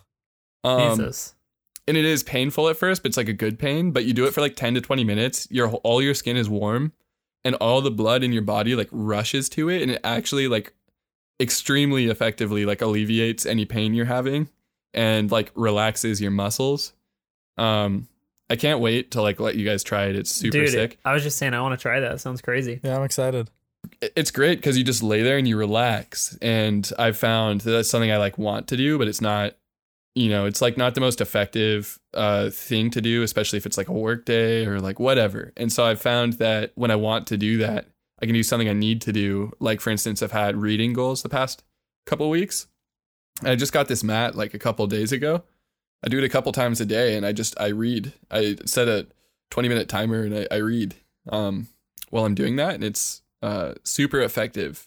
Um, 0.65 0.97
Jesus. 0.97 1.35
and 1.87 1.95
it 1.95 2.07
is 2.07 2.23
painful 2.23 2.71
at 2.71 2.79
first, 2.79 3.03
but 3.03 3.11
it's 3.11 3.19
like 3.19 3.29
a 3.29 3.35
good 3.35 3.59
pain. 3.59 3.91
But 3.91 4.07
you 4.07 4.15
do 4.15 4.25
it 4.25 4.33
for 4.33 4.41
like 4.41 4.57
ten 4.57 4.75
to 4.75 4.81
twenty 4.81 5.05
minutes. 5.05 5.47
Your 5.51 5.69
all 5.69 6.01
your 6.03 6.15
skin 6.15 6.39
is 6.39 6.49
warm, 6.49 6.93
and 7.45 7.55
all 7.57 7.81
the 7.81 7.91
blood 7.91 8.23
in 8.23 8.33
your 8.33 8.43
body 8.43 8.75
like 8.75 8.89
rushes 8.91 9.49
to 9.51 9.69
it, 9.69 9.83
and 9.83 9.91
it 9.91 10.01
actually 10.05 10.49
like 10.49 10.73
extremely 11.41 12.07
effectively 12.07 12.65
like 12.65 12.81
alleviates 12.81 13.45
any 13.45 13.65
pain 13.65 13.95
you're 13.95 14.07
having, 14.07 14.49
and 14.93 15.31
like 15.31 15.51
relaxes 15.55 16.21
your 16.21 16.31
muscles. 16.31 16.93
Um, 17.57 18.09
I 18.51 18.57
can't 18.57 18.81
wait 18.81 19.11
to 19.13 19.23
like 19.23 19.41
let 19.41 19.57
you 19.57 19.65
guys 19.65 19.83
try 19.83 20.07
it. 20.07 20.17
It's 20.17 20.31
super 20.31 20.59
Dude, 20.59 20.71
sick. 20.71 20.99
I 21.05 21.13
was 21.13 21.23
just 21.23 21.39
saying 21.39 21.55
I 21.55 21.61
want 21.61 21.79
to 21.79 21.83
try 21.83 22.01
that. 22.01 22.21
Sounds 22.21 22.41
crazy. 22.41 22.81
Yeah, 22.83 22.97
I'm 22.97 23.05
excited. 23.05 23.51
It's 24.01 24.31
great 24.31 24.59
because 24.59 24.79
you 24.79 24.85
just 24.85 25.03
lay 25.03 25.23
there 25.23 25.39
and 25.39 25.47
you 25.47 25.57
relax. 25.57 26.39
And 26.41 26.91
I've 26.99 27.17
found 27.17 27.63
that 27.63 27.71
that's 27.71 27.91
something 27.91 28.11
I 28.11 28.17
like 28.17 28.39
want 28.39 28.69
to 28.69 28.77
do, 28.77 28.99
but 28.99 29.09
it's 29.09 29.21
not 29.21 29.55
you 30.15 30.29
know, 30.29 30.47
it's 30.47 30.63
like 30.63 30.77
not 30.77 30.95
the 30.95 31.01
most 31.01 31.21
effective 31.21 31.99
uh, 32.15 32.51
thing 32.51 32.91
to 32.91 33.01
do, 33.01 33.23
especially 33.23 33.57
if 33.57 33.67
it's 33.67 33.77
like 33.77 33.89
a 33.89 33.93
work 33.93 34.25
day 34.25 34.65
or 34.65 34.81
like 34.81 35.01
whatever. 35.01 35.53
And 35.57 35.73
so 35.73 35.85
I've 35.85 36.01
found 36.01 36.35
that 36.35 36.73
when 36.77 36.91
I 36.91 36.97
want 36.97 37.27
to 37.29 37.37
do 37.37 37.59
that, 37.59 37.89
I 38.23 38.27
can 38.27 38.35
do 38.35 38.43
something 38.45 38.69
I 38.69 38.75
need 38.75 39.01
to 39.03 39.13
do. 39.13 39.53
Like 39.59 39.81
for 39.81 39.91
instance, 39.91 40.23
I've 40.23 40.33
had 40.33 40.57
reading 40.57 40.93
goals 40.93 41.23
the 41.23 41.29
past 41.29 41.65
couple 42.07 42.31
weeks. 42.31 42.69
I 43.43 43.57
just 43.57 43.73
got 43.73 43.89
this 43.89 44.05
mat 44.05 44.37
like 44.37 44.55
a 44.55 44.59
couple 44.59 44.87
days 44.87 45.11
ago. 45.11 45.43
I 46.05 46.09
do 46.09 46.19
it 46.19 46.25
a 46.25 46.29
couple 46.29 46.53
times 46.53 46.81
a 46.81 46.87
day, 46.87 47.17
and 47.17 47.27
I 47.27 47.33
just 47.33 47.59
I 47.59 47.69
read. 47.69 48.13
I 48.31 48.57
set 48.67 48.89
a 48.89 49.09
twenty 49.51 49.69
minute 49.69 49.89
timer, 49.89 50.23
and 50.23 50.37
I, 50.37 50.47
I 50.51 50.57
read 50.59 50.95
um, 51.31 51.69
while 52.11 52.25
I'm 52.25 52.35
doing 52.35 52.57
that, 52.57 52.75
and 52.75 52.85
it's 52.85 53.23
uh, 53.43 53.75
super 53.83 54.21
effective. 54.21 54.87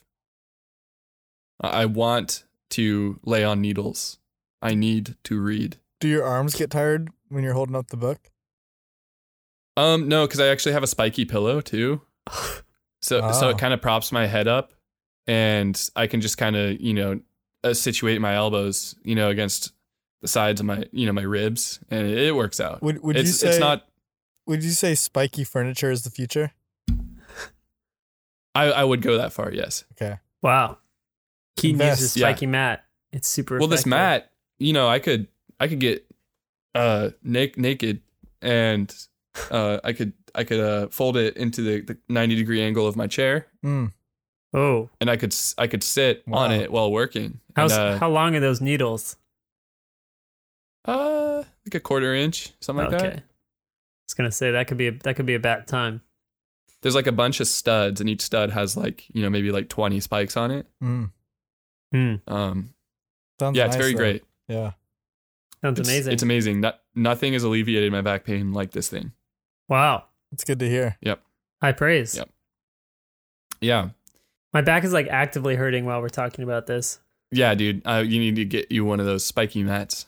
I 1.59 1.85
want 1.85 2.43
to 2.71 3.19
lay 3.25 3.43
on 3.43 3.61
needles. 3.61 4.19
I 4.61 4.73
need 4.75 5.15
to 5.25 5.39
read. 5.39 5.77
Do 5.99 6.07
your 6.07 6.23
arms 6.23 6.55
get 6.55 6.69
tired 6.71 7.09
when 7.29 7.43
you're 7.43 7.53
holding 7.53 7.75
up 7.75 7.87
the 7.87 7.97
book? 7.97 8.29
Um, 9.75 10.07
no, 10.07 10.25
because 10.25 10.39
I 10.39 10.47
actually 10.47 10.73
have 10.73 10.83
a 10.83 10.87
spiky 10.87 11.25
pillow 11.25 11.61
too. 11.61 12.01
So 12.99 13.31
so 13.31 13.47
Oh. 13.47 13.49
it 13.51 13.59
kind 13.59 13.75
of 13.75 13.81
props 13.81 14.11
my 14.11 14.25
head 14.25 14.47
up, 14.47 14.73
and 15.27 15.79
I 15.95 16.07
can 16.07 16.19
just 16.19 16.37
kind 16.39 16.55
of 16.55 16.81
you 16.81 16.95
know 16.95 17.19
uh, 17.63 17.75
situate 17.75 18.19
my 18.19 18.33
elbows 18.33 18.95
you 19.03 19.13
know 19.13 19.29
against 19.29 19.71
the 20.23 20.27
sides 20.27 20.59
of 20.59 20.65
my 20.65 20.83
you 20.91 21.05
know 21.05 21.13
my 21.13 21.21
ribs, 21.21 21.79
and 21.91 22.07
it, 22.07 22.17
it 22.17 22.35
works 22.35 22.59
out. 22.59 22.81
Would 22.81 23.03
would 23.03 23.15
you 23.15 23.21
it's 23.21 23.39
say 23.39 23.49
it's 23.49 23.59
not. 23.59 23.85
would 24.47 24.63
you 24.63 24.71
say 24.71 24.95
spiky 24.95 25.43
furniture 25.43 25.91
is 25.91 26.01
the 26.01 26.09
future? 26.09 26.51
I 28.55 28.65
I 28.71 28.83
would 28.83 29.01
go 29.03 29.17
that 29.19 29.31
far. 29.31 29.51
Yes. 29.53 29.85
Okay. 29.93 30.17
Wow. 30.41 30.79
Keaton 31.55 31.79
Invest. 31.79 32.01
uses 32.01 32.17
Yeah. 32.17 32.27
spiky 32.29 32.47
mat. 32.47 32.83
It's 33.13 33.27
super. 33.27 33.59
Well, 33.59 33.67
this 33.67 33.81
effective. 33.81 33.89
mat, 33.91 34.31
you 34.59 34.73
know, 34.73 34.87
I 34.87 34.99
could 34.99 35.27
I 35.59 35.67
could 35.67 35.79
get 35.79 36.05
uh 36.75 37.09
na- 37.23 37.45
naked 37.55 38.01
and 38.41 38.93
uh 39.51 39.79
I 39.83 39.93
could 39.93 40.13
I 40.35 40.43
could 40.43 40.59
uh 40.59 40.87
fold 40.89 41.17
it 41.17 41.35
into 41.37 41.61
the, 41.61 41.81
the 41.81 41.97
90 42.09 42.35
degree 42.35 42.61
angle 42.61 42.87
of 42.87 42.95
my 42.95 43.07
chair 43.07 43.47
Mm. 43.65 43.91
Oh, 44.53 44.89
and 45.01 45.09
I 45.09 45.17
could 45.17 45.33
s- 45.33 45.53
I 45.57 45.67
could 45.67 45.83
sit 45.83 46.23
on 46.31 46.51
it 46.51 46.71
while 46.71 46.91
working. 46.91 47.39
how's 47.55 47.71
and, 47.73 47.81
uh, 47.95 47.97
how 47.99 48.09
long 48.09 48.35
are 48.35 48.39
those 48.39 48.61
needles? 48.61 49.17
uh 50.85 51.43
like 51.65 51.75
a 51.75 51.79
quarter 51.79 52.13
inch, 52.13 52.51
something 52.61 52.85
like 52.85 52.91
that. 52.99 53.05
okay. 53.07 53.17
I 53.17 53.23
was 54.07 54.13
gonna 54.13 54.31
say 54.31 54.51
that 54.51 54.67
could 54.67 54.77
be 54.77 54.87
a, 54.87 54.91
that 54.91 55.15
could 55.15 55.25
be 55.25 55.33
a 55.35 55.39
bad 55.39 55.67
time. 55.67 56.01
There's 56.81 56.95
like 56.95 57.07
a 57.07 57.11
bunch 57.11 57.39
of 57.41 57.47
studs 57.47 57.99
and 57.99 58.09
each 58.09 58.21
stud 58.21 58.51
has 58.51 58.77
like, 58.77 59.03
you 59.13 59.21
know, 59.21 59.29
maybe 59.29 59.51
like 59.51 59.67
20 59.67 59.99
spikes 59.99 60.37
on 60.37 60.51
it. 60.51 60.65
Mm. 60.81 61.11
Hmm. 61.91 62.15
Um 62.27 62.73
Sounds 63.39 63.57
yeah, 63.57 63.65
it's 63.65 63.75
very 63.75 63.91
though. 63.93 63.97
great. 63.97 64.23
Yeah. 64.47 64.71
Sounds 65.61 65.79
It's 65.79 65.89
amazing. 65.89 66.13
It's 66.13 66.23
amazing. 66.23 66.61
Not, 66.61 66.79
nothing 66.95 67.33
has 67.33 67.43
alleviated 67.43 67.91
my 67.91 68.01
back 68.01 68.23
pain 68.23 68.53
like 68.53 68.71
this 68.71 68.89
thing. 68.89 69.11
wow. 69.67 70.05
It's 70.33 70.43
good 70.43 70.59
to 70.59 70.69
hear. 70.69 70.97
Yep. 71.01 71.21
High 71.61 71.71
praise. 71.71 72.17
Yep. 72.17 72.29
Yeah. 73.61 73.89
My 74.53 74.61
back 74.61 74.83
is 74.83 74.91
like 74.91 75.07
actively 75.07 75.55
hurting 75.55 75.85
while 75.85 76.01
we're 76.01 76.09
talking 76.09 76.43
about 76.43 76.67
this. 76.67 76.99
Yeah, 77.31 77.55
dude, 77.55 77.81
uh, 77.85 78.03
you 78.05 78.19
need 78.19 78.35
to 78.35 78.45
get 78.45 78.71
you 78.71 78.83
one 78.83 78.99
of 78.99 79.05
those 79.05 79.25
spiky 79.25 79.63
mats. 79.63 80.05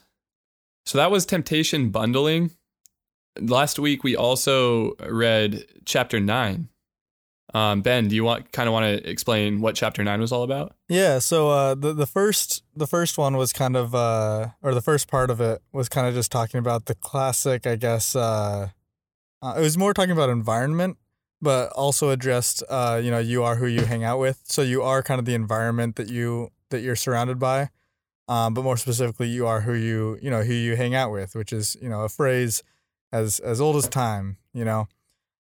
So 0.84 0.98
that 0.98 1.10
was 1.10 1.24
Temptation 1.24 1.90
Bundling. 1.90 2.50
Last 3.40 3.78
week 3.78 4.04
we 4.04 4.14
also 4.14 4.92
read 5.08 5.64
chapter 5.84 6.20
nine. 6.20 6.68
Um, 7.52 7.82
ben, 7.82 8.08
do 8.08 8.14
you 8.14 8.22
want 8.22 8.52
kind 8.52 8.68
of 8.68 8.72
want 8.72 8.84
to 8.84 9.10
explain 9.10 9.60
what 9.60 9.74
chapter 9.74 10.04
nine 10.04 10.20
was 10.20 10.30
all 10.30 10.42
about? 10.42 10.76
Yeah, 10.88 11.18
so 11.18 11.50
uh, 11.50 11.74
the 11.74 11.92
the 11.92 12.06
first 12.06 12.62
the 12.76 12.86
first 12.86 13.18
one 13.18 13.36
was 13.36 13.52
kind 13.52 13.76
of 13.76 13.94
uh, 13.94 14.48
or 14.62 14.74
the 14.74 14.80
first 14.82 15.08
part 15.08 15.30
of 15.30 15.40
it 15.40 15.60
was 15.72 15.88
kind 15.88 16.06
of 16.06 16.14
just 16.14 16.30
talking 16.30 16.58
about 16.58 16.86
the 16.86 16.94
classic, 16.94 17.66
I 17.66 17.76
guess. 17.76 18.14
Uh, 18.14 18.68
uh, 19.42 19.54
it 19.56 19.60
was 19.60 19.76
more 19.76 19.94
talking 19.94 20.12
about 20.12 20.28
environment, 20.28 20.98
but 21.40 21.70
also 21.72 22.10
addressed, 22.10 22.62
uh, 22.68 23.00
you 23.02 23.10
know, 23.10 23.18
you 23.18 23.42
are 23.42 23.56
who 23.56 23.66
you 23.66 23.84
hang 23.84 24.04
out 24.04 24.18
with. 24.18 24.40
So 24.44 24.62
you 24.62 24.82
are 24.82 25.02
kind 25.02 25.18
of 25.18 25.24
the 25.24 25.34
environment 25.34 25.96
that 25.96 26.08
you 26.08 26.50
that 26.68 26.80
you're 26.80 26.96
surrounded 26.96 27.38
by. 27.38 27.70
Um, 28.28 28.54
but 28.54 28.62
more 28.62 28.76
specifically, 28.76 29.28
you 29.28 29.46
are 29.48 29.62
who 29.62 29.74
you 29.74 30.18
you 30.22 30.30
know 30.30 30.42
who 30.42 30.52
you 30.52 30.76
hang 30.76 30.94
out 30.94 31.10
with, 31.10 31.34
which 31.34 31.52
is 31.52 31.76
you 31.82 31.88
know 31.88 32.02
a 32.02 32.08
phrase 32.08 32.62
as 33.12 33.40
as 33.40 33.60
old 33.60 33.74
as 33.76 33.88
time, 33.88 34.36
you 34.54 34.64
know. 34.64 34.86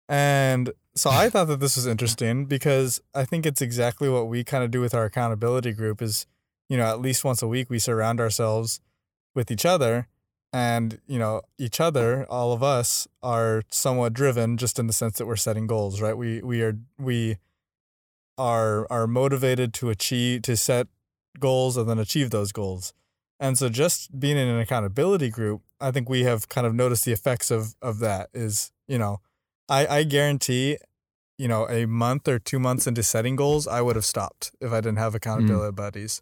And 0.08 0.72
so 0.98 1.10
I 1.10 1.30
thought 1.30 1.48
that 1.48 1.60
this 1.60 1.76
was 1.76 1.86
interesting 1.86 2.46
because 2.46 3.02
I 3.14 3.24
think 3.24 3.46
it's 3.46 3.62
exactly 3.62 4.10
what 4.10 4.28
we 4.28 4.44
kind 4.44 4.64
of 4.64 4.72
do 4.72 4.82
with 4.82 4.94
our 4.94 5.06
accountability 5.06 5.72
group 5.72 6.02
is, 6.02 6.26
you 6.70 6.78
know, 6.78 6.86
at 6.86 7.00
least 7.00 7.24
once 7.24 7.42
a 7.42 7.48
week 7.48 7.70
we 7.70 7.80
surround 7.80 8.20
ourselves 8.20 8.82
with 9.36 9.52
each 9.52 9.66
other 9.66 10.08
and, 10.52 11.00
you 11.08 11.20
know, 11.20 11.42
each 11.58 11.80
other, 11.80 12.26
all 12.30 12.52
of 12.52 12.64
us 12.64 13.08
are 13.22 13.62
somewhat 13.70 14.14
driven 14.14 14.58
just 14.58 14.80
in 14.80 14.88
the 14.88 14.94
sense 14.94 15.18
that 15.18 15.26
we're 15.26 15.36
setting 15.36 15.68
goals, 15.68 16.02
right? 16.02 16.18
We 16.18 16.42
we 16.42 16.62
are 16.64 16.78
we 16.98 17.38
are 18.38 18.88
are 18.90 19.08
motivated 19.08 19.74
to 19.76 19.90
achieve 19.90 20.42
to 20.44 20.58
set 20.58 20.88
goals 21.40 21.78
and 21.78 21.90
then 21.90 22.00
achieve 22.00 22.32
those 22.32 22.52
goals. 22.52 22.94
And 23.40 23.58
so 23.58 23.70
just 23.70 24.20
being 24.20 24.38
in 24.38 24.48
an 24.48 24.60
accountability 24.60 25.30
group, 25.30 25.62
I 25.80 25.92
think 25.92 26.10
we 26.10 26.24
have 26.24 26.50
kind 26.50 26.66
of 26.66 26.74
noticed 26.74 27.06
the 27.06 27.12
effects 27.12 27.52
of 27.52 27.76
of 27.82 28.00
that 28.00 28.30
is, 28.34 28.72
you 28.88 28.98
know, 28.98 29.20
I, 29.70 29.88
I 29.88 30.04
guarantee, 30.04 30.78
you 31.38 31.48
know, 31.48 31.68
a 31.70 31.86
month 31.86 32.28
or 32.28 32.40
two 32.40 32.60
months 32.60 32.88
into 32.88 33.04
setting 33.04 33.36
goals, 33.36 33.68
I 33.68 33.82
would 33.82 33.96
have 33.96 34.06
stopped 34.06 34.52
if 34.62 34.72
I 34.72 34.78
didn't 34.82 34.98
have 34.98 35.14
accountability 35.16 35.74
buddies. 35.74 36.22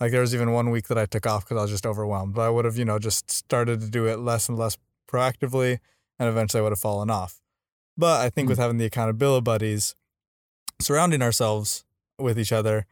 Like 0.00 0.12
there 0.12 0.20
was 0.20 0.34
even 0.34 0.52
one 0.52 0.70
week 0.70 0.86
that 0.88 0.96
I 0.98 1.06
took 1.06 1.26
off 1.26 1.44
because 1.44 1.58
I 1.58 1.62
was 1.62 1.70
just 1.72 1.84
overwhelmed. 1.86 2.34
But 2.34 2.42
I 2.42 2.50
would 2.50 2.64
have, 2.64 2.76
you 2.76 2.84
know, 2.84 2.98
just 2.98 3.30
started 3.30 3.80
to 3.80 3.90
do 3.90 4.06
it 4.06 4.18
less 4.20 4.48
and 4.48 4.56
less 4.56 4.76
proactively, 5.10 5.78
and 6.18 6.28
eventually 6.28 6.60
I 6.60 6.62
would 6.62 6.72
have 6.72 6.78
fallen 6.78 7.10
off. 7.10 7.40
But 7.96 8.20
I 8.20 8.30
think 8.30 8.46
Mm. 8.46 8.50
with 8.50 8.58
having 8.58 8.76
the 8.78 8.84
accountability 8.84 9.42
buddies, 9.42 9.96
surrounding 10.80 11.20
ourselves 11.22 11.84
with 12.18 12.38
each 12.38 12.52
other, 12.52 12.86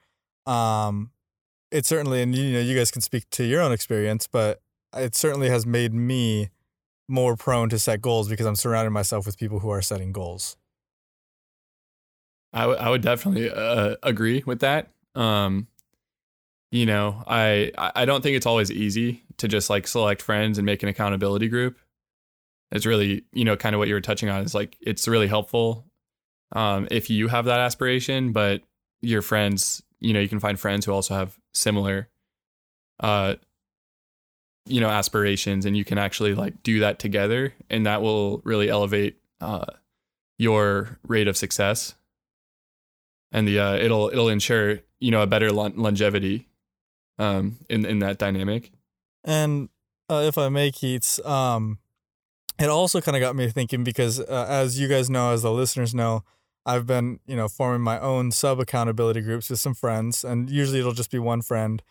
um, 0.47 1.13
it 1.71 1.87
certainly, 1.87 2.23
and 2.23 2.35
you 2.35 2.53
know, 2.53 2.61
you 2.61 2.77
guys 2.77 2.91
can 2.91 3.03
speak 3.03 3.29
to 3.31 3.45
your 3.45 3.61
own 3.61 3.73
experience, 3.73 4.27
but 4.27 4.61
it 4.97 5.15
certainly 5.15 5.49
has 5.49 5.65
made 5.67 5.93
me 5.93 6.51
more 7.09 7.37
prone 7.37 7.69
to 7.71 7.79
set 7.79 8.01
goals 8.01 8.29
because 8.29 8.47
I'm 8.47 8.57
surrounding 8.57 8.93
myself 8.93 9.27
with 9.27 9.39
people 9.39 9.61
who 9.61 9.71
are 9.71 9.83
setting 9.83 10.13
goals. 10.13 10.57
I, 12.53 12.61
w- 12.61 12.79
I 12.79 12.89
would 12.89 13.03
definitely 13.03 13.51
uh, 13.51 13.97
agree 14.03 14.43
with 14.47 14.61
that. 14.61 14.91
Um, 15.15 15.69
you 16.71 16.87
know, 16.87 17.23
I 17.27 17.73
I 17.77 18.05
don't 18.05 18.23
think 18.23 18.37
it's 18.37 18.47
always 18.47 18.71
easy 18.71 19.23
to 19.39 19.49
just 19.49 19.71
like 19.71 19.87
select 19.87 20.21
friends 20.21 20.59
and 20.59 20.67
make 20.67 20.83
an 20.83 20.89
accountability 20.89 21.49
group. 21.49 21.79
It's 22.73 22.87
really 22.87 23.25
you 23.33 23.45
know 23.45 23.57
kind 23.57 23.75
of 23.75 23.79
what 23.79 23.89
you 23.89 23.95
were 23.95 24.01
touching 24.01 24.29
on 24.29 24.43
is 24.43 24.55
like 24.55 24.77
it's 24.81 25.07
really 25.07 25.29
helpful 25.29 25.87
um, 26.53 26.87
if 26.91 27.11
you 27.11 27.29
have 27.29 27.47
that 27.47 27.61
aspiration, 27.61 28.33
but 28.33 28.63
your 29.01 29.23
friends, 29.23 29.83
you 30.01 30.13
know, 30.13 30.21
you 30.21 30.29
can 30.29 30.41
find 30.41 30.59
friends 30.59 30.87
who 30.87 30.93
also 30.93 31.15
have 31.15 31.39
similar, 31.53 32.09
uh, 33.01 33.35
you 34.67 34.81
know, 34.81 34.89
aspirations, 34.89 35.65
and 35.65 35.77
you 35.77 35.85
can 35.85 35.99
actually 35.99 36.35
like 36.35 36.63
do 36.63 36.81
that 36.81 36.99
together, 36.99 37.55
and 37.71 37.87
that 37.87 38.03
will 38.03 38.39
really 38.45 38.69
elevate 38.69 39.17
uh, 39.41 39.67
your 40.39 40.99
rate 41.07 41.29
of 41.29 41.37
success 41.37 41.95
and 43.33 43.47
the 43.47 43.59
uh, 43.61 43.75
it'll 43.75 44.09
it'll 44.09 44.29
ensure 44.29 44.81
you 44.99 45.11
know 45.11 45.23
a 45.23 45.27
better 45.27 45.53
lon- 45.53 45.75
longevity 45.77 46.49
um, 47.19 47.59
in 47.69 47.85
in 47.85 48.01
that 48.01 48.19
dynamic. 48.19 48.73
And 49.25 49.69
uh, 50.09 50.23
if 50.25 50.39
I 50.39 50.49
may, 50.49 50.71
Keats, 50.71 51.25
um, 51.25 51.79
it 52.59 52.69
also 52.69 53.01
kind 53.01 53.17
of 53.17 53.21
got 53.21 53.35
me 53.35 53.49
thinking 53.49 53.85
because, 53.85 54.21
uh, 54.21 54.47
as 54.49 54.79
you 54.79 54.89
guys 54.89 55.11
know, 55.11 55.33
as 55.33 55.43
the 55.43 55.51
listeners 55.51 55.95
know, 55.95 56.23
I've 56.65 56.87
been, 56.87 57.19
you 57.27 57.35
know, 57.35 57.49
forming 57.49 57.83
my 57.83 57.99
own 57.99 58.31
sub 58.31 58.61
accountability 58.61 59.21
groups 59.21 59.51
with 59.51 59.59
some 59.59 59.75
friends, 59.75 60.25
and 60.25 60.49
usually 60.49 60.79
it'll 60.79 60.93
just 60.93 61.11
be 61.11 61.19
one 61.19 61.43
friend, 61.43 61.83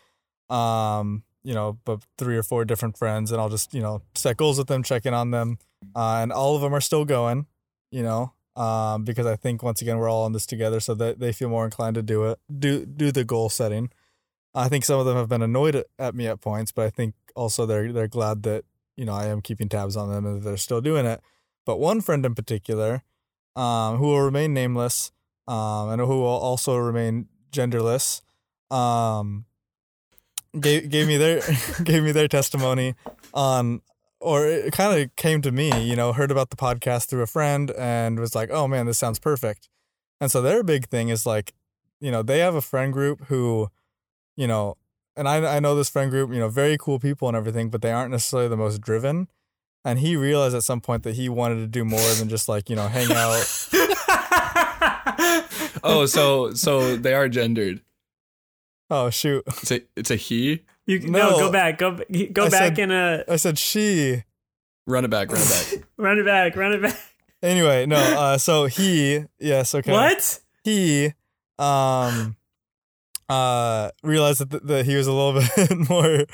um, 0.49 1.23
you 1.45 1.53
know, 1.53 1.77
but 1.85 2.01
three 2.17 2.35
or 2.35 2.43
four 2.43 2.65
different 2.65 2.97
friends, 2.97 3.31
and 3.31 3.39
I'll 3.39 3.49
just, 3.49 3.73
you 3.73 3.81
know, 3.81 4.01
set 4.15 4.35
goals 4.35 4.57
with 4.57 4.67
them, 4.67 4.81
check 4.81 5.05
in 5.05 5.13
on 5.13 5.29
them, 5.29 5.59
uh, 5.95 6.19
and 6.21 6.31
all 6.31 6.55
of 6.55 6.61
them 6.61 6.73
are 6.73 6.81
still 6.81 7.05
going, 7.05 7.45
you 7.91 8.01
know, 8.01 8.33
um, 8.55 9.03
because 9.03 9.27
I 9.27 9.35
think 9.35 9.61
once 9.61 9.81
again 9.81 9.97
we're 9.99 10.09
all 10.09 10.25
in 10.25 10.33
this 10.33 10.47
together, 10.47 10.79
so 10.79 10.95
that 10.95 11.19
they 11.19 11.31
feel 11.31 11.49
more 11.49 11.63
inclined 11.63 11.95
to 11.95 12.01
do 12.01 12.23
it, 12.25 12.39
do 12.59 12.85
do 12.85 13.11
the 13.11 13.23
goal 13.23 13.49
setting. 13.49 13.91
I 14.55 14.69
think 14.69 14.85
some 14.85 14.99
of 14.99 15.05
them 15.05 15.17
have 15.17 15.29
been 15.29 15.41
annoyed 15.43 15.83
at- 15.99 16.15
me 16.15 16.27
at 16.27 16.41
points, 16.41 16.71
but 16.71 16.85
I 16.85 16.89
think 16.89 17.13
also 17.35 17.65
they're 17.65 17.93
they're 17.93 18.07
glad 18.07 18.43
that 18.43 18.65
you 18.97 19.05
know 19.05 19.13
I 19.13 19.27
am 19.27 19.41
keeping 19.41 19.69
tabs 19.69 19.95
on 19.95 20.09
them 20.09 20.25
and 20.25 20.41
they're 20.41 20.57
still 20.57 20.81
doing 20.81 21.05
it. 21.05 21.21
But 21.65 21.77
one 21.79 22.01
friend 22.01 22.25
in 22.25 22.33
particular, 22.33 23.03
um, 23.55 23.97
who 23.97 24.07
will 24.07 24.21
remain 24.21 24.53
nameless, 24.53 25.11
um, 25.47 25.89
and 25.89 26.01
who 26.01 26.21
will 26.21 26.25
also 26.27 26.77
remain 26.77 27.27
genderless, 27.51 28.21
um, 28.71 29.45
gave 30.59 30.89
gave 30.89 31.07
me 31.07 31.17
their 31.17 31.41
gave 31.83 32.03
me 32.03 32.11
their 32.11 32.27
testimony 32.27 32.95
on, 33.33 33.81
or 34.19 34.45
it 34.45 34.73
kind 34.73 34.99
of 34.99 35.15
came 35.15 35.41
to 35.41 35.51
me, 35.51 35.83
you 35.83 35.95
know, 35.95 36.13
heard 36.13 36.31
about 36.31 36.49
the 36.49 36.55
podcast 36.55 37.07
through 37.07 37.21
a 37.21 37.27
friend 37.27 37.71
and 37.71 38.19
was 38.19 38.35
like, 38.35 38.49
oh 38.51 38.67
man, 38.67 38.85
this 38.85 38.97
sounds 38.97 39.19
perfect. 39.19 39.69
And 40.21 40.31
so 40.31 40.41
their 40.41 40.63
big 40.63 40.87
thing 40.87 41.09
is 41.09 41.25
like, 41.25 41.53
you 41.99 42.11
know, 42.11 42.21
they 42.23 42.39
have 42.39 42.55
a 42.55 42.61
friend 42.61 42.93
group 42.93 43.25
who 43.25 43.69
you 44.35 44.47
know, 44.47 44.77
and 45.15 45.27
I 45.27 45.57
I 45.57 45.59
know 45.59 45.75
this 45.75 45.89
friend 45.89 46.11
group, 46.11 46.31
you 46.31 46.39
know, 46.39 46.49
very 46.49 46.77
cool 46.77 46.99
people 46.99 47.27
and 47.27 47.37
everything, 47.37 47.69
but 47.69 47.81
they 47.81 47.91
aren't 47.91 48.11
necessarily 48.11 48.49
the 48.49 48.57
most 48.57 48.81
driven. 48.81 49.27
And 49.83 49.99
he 49.99 50.15
realized 50.15 50.55
at 50.55 50.63
some 50.63 50.81
point 50.81 51.03
that 51.03 51.13
he 51.13 51.29
wanted 51.29 51.57
to 51.57 51.67
do 51.67 51.85
more 51.85 52.13
than 52.15 52.27
just 52.27 52.49
like, 52.49 52.69
you 52.71 52.75
know, 52.75 52.87
hang 52.87 53.11
out. 53.11 53.69
Oh, 55.87 56.07
so 56.07 56.51
so 56.53 56.97
they 56.97 57.13
are 57.13 57.29
gendered. 57.29 57.81
Oh 58.89 59.09
shoot. 59.09 59.43
It's 59.47 59.71
a 59.71 59.81
it's 59.95 60.11
a 60.11 60.15
he. 60.15 60.63
You 60.85 60.99
no, 60.99 61.31
No. 61.31 61.37
go 61.39 61.51
back, 61.51 61.77
go 61.79 61.97
go 62.31 62.45
I 62.45 62.49
back 62.49 62.75
said- 62.75 62.79
in 62.79 62.91
a 62.91 63.23
I 63.27 63.35
said 63.37 63.57
she. 63.57 64.23
Run 64.87 65.03
it 65.05 65.09
back, 65.09 65.31
run 65.31 65.41
it 65.41 65.49
back. 65.49 65.83
run 65.97 66.19
it 66.19 66.25
back, 66.25 66.55
run 66.55 66.73
it 66.73 66.81
back. 66.83 66.99
Anyway, 67.41 67.85
no, 67.87 67.95
uh 68.19 68.37
so 68.37 68.65
he 68.65 69.23
yes, 69.39 69.73
okay. 69.73 69.91
What? 69.91 70.39
He 70.63 71.13
um 71.57 72.35
uh 73.27 73.89
realized 74.03 74.39
that, 74.41 74.51
th- 74.51 74.63
that 74.65 74.85
he 74.85 74.95
was 74.95 75.07
a 75.07 75.11
little 75.11 75.41
bit 75.57 75.89
more 75.89 76.25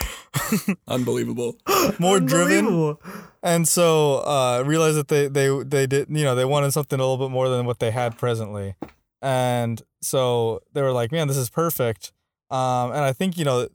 Unbelievable. 0.87 1.55
more 1.99 2.19
driven 2.19 2.97
and 3.41 3.65
so 3.67 4.15
uh 4.25 4.61
realized 4.65 4.97
that 4.97 5.07
they 5.07 5.27
they 5.27 5.63
they 5.63 5.87
did 5.87 6.07
you 6.09 6.25
know 6.25 6.35
they 6.35 6.43
wanted 6.45 6.71
something 6.73 6.99
a 6.99 7.03
little 7.03 7.25
bit 7.25 7.31
more 7.31 7.47
than 7.47 7.65
what 7.65 7.79
they 7.79 7.91
had 7.91 8.17
presently 8.17 8.75
and 9.21 9.81
so 10.01 10.61
they 10.73 10.81
were 10.81 10.91
like 10.91 11.11
man 11.13 11.29
this 11.29 11.37
is 11.37 11.49
perfect 11.49 12.11
um 12.51 12.91
and 12.91 12.99
i 12.99 13.13
think 13.13 13.37
you 13.37 13.45
know 13.45 13.67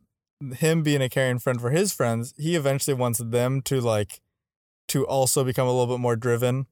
him 0.58 0.82
being 0.82 1.02
a 1.02 1.08
caring 1.08 1.38
friend 1.38 1.60
for 1.60 1.70
his 1.70 1.92
friends 1.92 2.34
he 2.36 2.56
eventually 2.56 2.94
wants 2.94 3.18
them 3.18 3.62
to 3.62 3.80
like 3.80 4.20
to 4.88 5.06
also 5.06 5.44
become 5.44 5.66
a 5.66 5.70
little 5.70 5.94
bit 5.94 6.00
more 6.00 6.16
driven. 6.16 6.66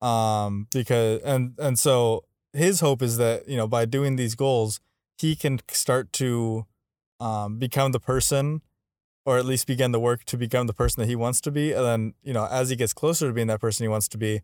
Um 0.00 0.66
because 0.72 1.22
and 1.22 1.54
and 1.58 1.78
so 1.78 2.24
his 2.52 2.80
hope 2.80 3.02
is 3.02 3.18
that 3.18 3.48
you 3.48 3.56
know 3.56 3.68
by 3.68 3.84
doing 3.84 4.16
these 4.16 4.34
goals 4.34 4.80
he 5.18 5.36
can 5.36 5.60
start 5.70 6.12
to 6.14 6.66
um 7.20 7.58
become 7.58 7.92
the 7.92 8.00
person 8.00 8.62
or 9.24 9.38
at 9.38 9.44
least 9.46 9.68
begin 9.68 9.92
the 9.92 10.00
work 10.00 10.24
to 10.24 10.36
become 10.36 10.66
the 10.66 10.72
person 10.72 11.00
that 11.00 11.06
he 11.06 11.14
wants 11.14 11.40
to 11.42 11.52
be. 11.52 11.72
And 11.72 11.84
then 11.84 12.14
you 12.22 12.32
know 12.32 12.46
as 12.50 12.70
he 12.70 12.76
gets 12.76 12.92
closer 12.92 13.28
to 13.28 13.32
being 13.32 13.46
that 13.46 13.60
person 13.60 13.84
he 13.84 13.88
wants 13.88 14.08
to 14.08 14.18
be 14.18 14.42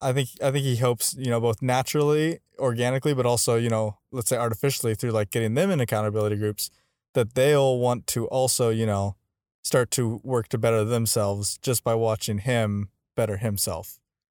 i 0.00 0.12
think 0.12 0.28
i 0.42 0.50
think 0.50 0.64
he 0.64 0.76
hopes 0.76 1.14
you 1.18 1.30
know 1.30 1.40
both 1.40 1.62
naturally 1.62 2.38
organically 2.58 3.14
but 3.14 3.26
also 3.26 3.56
you 3.56 3.68
know 3.68 3.98
let's 4.12 4.28
say 4.28 4.36
artificially 4.36 4.94
through 4.94 5.10
like 5.10 5.30
getting 5.30 5.54
them 5.54 5.70
in 5.70 5.80
accountability 5.80 6.36
groups 6.36 6.70
that 7.14 7.34
they'll 7.34 7.78
want 7.78 8.06
to 8.06 8.26
also 8.28 8.68
you 8.68 8.86
know 8.86 9.16
start 9.66 9.90
to 9.90 10.20
work 10.22 10.48
to 10.48 10.58
better 10.58 10.84
themselves 10.84 11.58
just 11.58 11.82
by 11.82 11.92
watching 11.92 12.38
him 12.38 12.88
better 13.16 13.38
himself. 13.38 13.98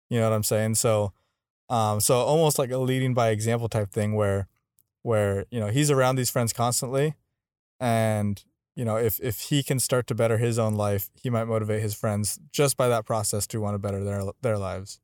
You 0.08 0.20
know 0.20 0.30
what 0.30 0.36
i'm 0.36 0.44
saying? 0.44 0.76
So 0.76 1.12
um 1.68 1.98
so 2.00 2.18
almost 2.18 2.60
like 2.60 2.70
a 2.70 2.78
leading 2.78 3.12
by 3.12 3.30
example 3.30 3.68
type 3.68 3.90
thing 3.90 4.14
where 4.14 4.46
where 5.02 5.44
you 5.50 5.58
know 5.58 5.66
he's 5.66 5.90
around 5.90 6.14
these 6.14 6.30
friends 6.30 6.52
constantly 6.52 7.14
and 7.80 8.44
you 8.76 8.84
know 8.84 8.96
if 8.96 9.18
if 9.20 9.40
he 9.50 9.64
can 9.64 9.80
start 9.80 10.06
to 10.06 10.14
better 10.14 10.38
his 10.38 10.60
own 10.60 10.74
life 10.74 11.10
he 11.20 11.28
might 11.28 11.46
motivate 11.46 11.82
his 11.82 11.94
friends 11.94 12.38
just 12.52 12.76
by 12.76 12.88
that 12.88 13.04
process 13.04 13.48
to 13.48 13.60
want 13.60 13.74
to 13.74 13.80
better 13.80 14.04
their 14.04 14.22
their 14.42 14.58
lives 14.58 15.00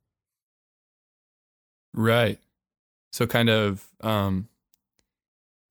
Right. 1.93 2.39
So 3.11 3.27
kind 3.27 3.49
of 3.49 3.87
um 4.01 4.47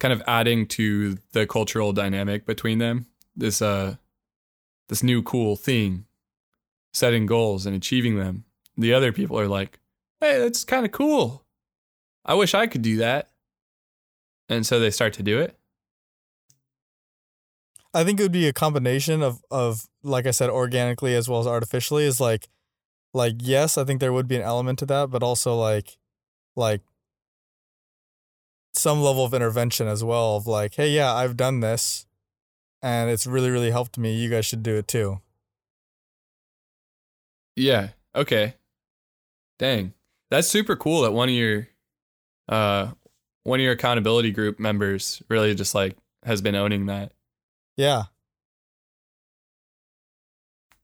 kind 0.01 0.13
of 0.13 0.23
adding 0.27 0.67
to 0.67 1.19
the 1.33 1.47
cultural 1.47 1.93
dynamic 1.93 2.47
between 2.47 2.79
them. 2.79 3.07
This 3.37 3.61
uh 3.63 3.97
this 4.89 5.03
new 5.03 5.23
cool 5.23 5.57
thing. 5.57 6.07
Setting 6.93 7.25
goals 7.27 7.65
and 7.67 7.75
achieving 7.75 8.17
them. 8.17 8.45
The 8.77 8.93
other 8.93 9.13
people 9.13 9.39
are 9.39 9.49
like, 9.49 9.79
"Hey, 10.21 10.39
that's 10.39 10.63
kind 10.65 10.85
of 10.85 10.93
cool. 10.93 11.45
I 12.25 12.35
wish 12.35 12.53
I 12.55 12.67
could 12.67 12.83
do 12.83 12.99
that." 12.99 13.31
And 14.49 14.67
so 14.67 14.79
they 14.79 14.91
start 14.91 15.15
to 15.15 15.23
do 15.23 15.41
it. 15.41 15.57
i 17.95 18.05
think 18.05 18.19
it 18.19 18.23
would 18.23 18.33
be 18.33 18.49
a 18.49 18.53
combination 18.53 19.23
of 19.23 19.43
of 19.51 19.87
like 20.03 20.27
i 20.27 20.31
said 20.31 20.51
organically 20.51 21.15
as 21.15 21.29
well 21.29 21.41
as 21.41 21.47
artificially 21.47 22.05
is 22.05 22.21
like 22.21 22.49
like 23.13 23.35
yes 23.39 23.77
i 23.77 23.85
think 23.85 24.01
there 24.01 24.13
would 24.13 24.29
be 24.29 24.37
an 24.37 24.43
element 24.43 24.79
to 24.79 24.87
that 24.87 25.11
but 25.11 25.23
also 25.23 25.55
like 25.55 25.99
like 26.57 26.81
some 28.75 29.01
level 29.01 29.25
of 29.25 29.35
intervention 29.35 29.87
as 29.87 30.03
well 30.03 30.37
of 30.37 30.47
like 30.47 30.75
hey 30.75 30.91
yeah 30.91 31.13
i've 31.13 31.37
done 31.37 31.61
this 31.61 32.07
and 32.83 33.11
it's 33.11 33.27
really 33.27 33.51
really 33.51 33.71
helped 33.71 33.97
me. 33.97 34.15
You 34.15 34.29
guys 34.29 34.45
should 34.45 34.63
do 34.63 34.77
it 34.77 34.89
too. 34.89 35.21
Yeah. 37.57 37.91
Okay. 38.15 38.55
Dang. 39.59 39.95
That's 40.31 40.49
super 40.49 40.77
cool 40.77 41.03
that 41.03 41.13
one 41.13 41.29
of 41.29 41.35
your 41.35 41.69
uh 42.49 42.91
one 43.45 43.61
of 43.61 43.65
your 43.65 43.73
accountability 43.73 44.33
group 44.33 44.59
members 44.59 45.23
really 45.29 45.55
just 45.55 45.75
like 45.75 45.97
has 46.25 46.43
been 46.43 46.55
owning 46.55 46.87
that. 46.87 47.13
Yeah. 47.77 48.05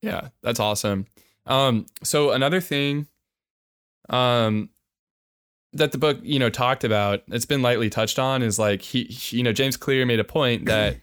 Yeah, 0.01 0.29
that's 0.43 0.61
awesome. 0.61 1.07
Um 1.47 1.87
so 2.05 2.31
another 2.31 2.61
thing 2.61 3.09
um 4.09 4.71
that 5.73 5.93
the 5.93 5.99
book, 5.99 6.19
you 6.23 6.39
know, 6.39 6.51
talked 6.51 6.85
about, 6.85 7.23
it's 7.29 7.45
been 7.45 7.63
lightly 7.63 7.91
touched 7.91 8.19
on 8.19 8.43
is 8.43 8.59
like 8.59 8.83
he, 8.83 9.05
he 9.05 9.39
you 9.39 9.43
know, 9.43 9.53
James 9.53 9.77
Clear 9.77 10.07
made 10.07 10.21
a 10.21 10.25
point 10.25 10.67
that 10.67 10.97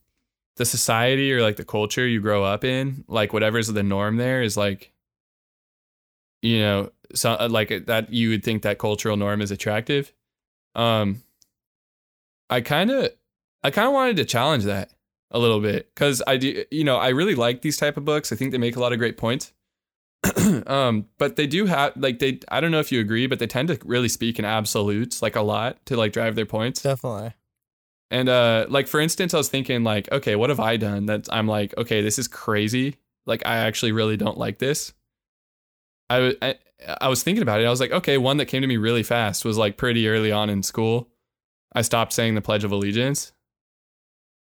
the 0.56 0.64
society 0.64 1.32
or 1.32 1.42
like 1.42 1.56
the 1.56 1.64
culture 1.64 2.06
you 2.06 2.20
grow 2.20 2.44
up 2.44 2.64
in, 2.64 3.04
like 3.08 3.32
whatever's 3.32 3.68
the 3.68 3.82
norm 3.82 4.16
there 4.16 4.42
is 4.42 4.56
like 4.56 4.92
you 6.40 6.58
know, 6.58 6.90
so 7.14 7.32
uh, 7.32 7.48
like 7.50 7.86
that 7.86 8.12
you 8.12 8.30
would 8.30 8.42
think 8.42 8.62
that 8.62 8.78
cultural 8.78 9.16
norm 9.16 9.40
is 9.40 9.50
attractive. 9.50 10.12
Um 10.74 11.22
I 12.50 12.60
kind 12.60 12.90
of 12.90 13.10
I 13.62 13.70
kind 13.70 13.86
of 13.86 13.94
wanted 13.94 14.16
to 14.16 14.24
challenge 14.24 14.64
that 14.64 14.90
a 15.30 15.38
little 15.38 15.60
bit 15.60 15.94
cuz 15.94 16.22
I 16.26 16.36
do 16.36 16.64
you 16.70 16.84
know, 16.84 16.96
I 16.96 17.08
really 17.08 17.34
like 17.34 17.62
these 17.62 17.76
type 17.76 17.96
of 17.96 18.04
books. 18.04 18.32
I 18.32 18.36
think 18.36 18.52
they 18.52 18.58
make 18.58 18.76
a 18.76 18.80
lot 18.80 18.92
of 18.92 18.98
great 18.98 19.16
points. 19.16 19.52
um 20.68 21.06
but 21.18 21.34
they 21.36 21.46
do 21.46 21.66
have 21.66 21.96
like 21.96 22.20
they 22.20 22.38
I 22.48 22.60
don't 22.60 22.70
know 22.70 22.80
if 22.80 22.92
you 22.92 23.00
agree, 23.00 23.26
but 23.26 23.38
they 23.38 23.46
tend 23.46 23.68
to 23.68 23.78
really 23.84 24.08
speak 24.08 24.38
in 24.38 24.44
absolutes 24.44 25.22
like 25.22 25.36
a 25.36 25.42
lot 25.42 25.84
to 25.86 25.96
like 25.96 26.12
drive 26.12 26.34
their 26.36 26.46
points. 26.46 26.82
Definitely. 26.82 27.32
And 28.10 28.28
uh 28.28 28.66
like 28.68 28.86
for 28.86 29.00
instance, 29.00 29.34
I 29.34 29.38
was 29.38 29.48
thinking 29.48 29.82
like, 29.82 30.10
okay, 30.12 30.36
what 30.36 30.50
have 30.50 30.60
I 30.60 30.76
done 30.76 31.06
that 31.06 31.28
I'm 31.32 31.48
like, 31.48 31.76
okay, 31.76 32.02
this 32.02 32.18
is 32.18 32.28
crazy. 32.28 32.96
Like 33.26 33.44
I 33.46 33.56
actually 33.58 33.92
really 33.92 34.16
don't 34.16 34.38
like 34.38 34.58
this. 34.58 34.92
I, 36.10 36.56
I 37.00 37.08
was 37.08 37.22
thinking 37.22 37.42
about 37.42 37.60
it. 37.60 37.66
I 37.66 37.70
was 37.70 37.80
like, 37.80 37.92
okay, 37.92 38.18
one 38.18 38.36
that 38.36 38.46
came 38.46 38.60
to 38.62 38.68
me 38.68 38.76
really 38.76 39.02
fast 39.02 39.44
was 39.44 39.56
like 39.56 39.76
pretty 39.76 40.08
early 40.08 40.30
on 40.32 40.50
in 40.50 40.62
school. 40.62 41.08
I 41.72 41.82
stopped 41.82 42.12
saying 42.12 42.34
the 42.34 42.42
Pledge 42.42 42.64
of 42.64 42.72
Allegiance. 42.72 43.32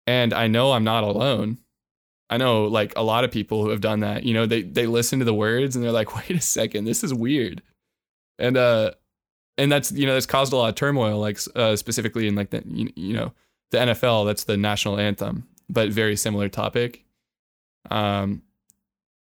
And 0.07 0.33
I 0.33 0.49
know 0.49 0.73
I'm 0.73 0.85
not 0.85 1.05
alone. 1.05 1.59
I 2.31 2.37
know 2.37 2.65
like 2.65 2.93
a 2.97 3.03
lot 3.03 3.25
of 3.25 3.31
people 3.31 3.63
who 3.63 3.71
have 3.71 3.81
done 3.81 4.01
that. 4.01 4.25
You 4.25 4.33
know, 4.33 4.47
they 4.47 4.63
they 4.63 4.87
listen 4.87 5.19
to 5.19 5.25
the 5.25 5.35
words 5.35 5.77
and 5.77 5.85
they're 5.85 5.93
like, 5.93 6.17
wait 6.17 6.31
a 6.31 6.41
second, 6.41 6.85
this 6.85 7.05
is 7.05 7.13
weird. 7.13 7.63
And 8.39 8.57
uh 8.57 8.93
and 9.59 9.71
that's 9.71 9.93
you 9.93 10.07
know 10.07 10.15
that's 10.15 10.27
caused 10.27 10.53
a 10.53 10.57
lot 10.57 10.69
of 10.69 10.75
turmoil 10.75 11.19
like 11.19 11.39
uh, 11.55 11.77
specifically 11.77 12.27
in 12.27 12.35
like 12.35 12.51
the 12.51 12.63
you, 12.67 12.91
you 12.97 13.13
know 13.13 13.33
the 13.73 13.79
NFL 13.79 14.27
that's 14.27 14.45
the 14.45 14.57
national 14.57 14.99
anthem 14.99 15.47
but 15.69 15.91
very 15.91 16.17
similar 16.17 16.49
topic 16.49 17.05
um 17.91 18.43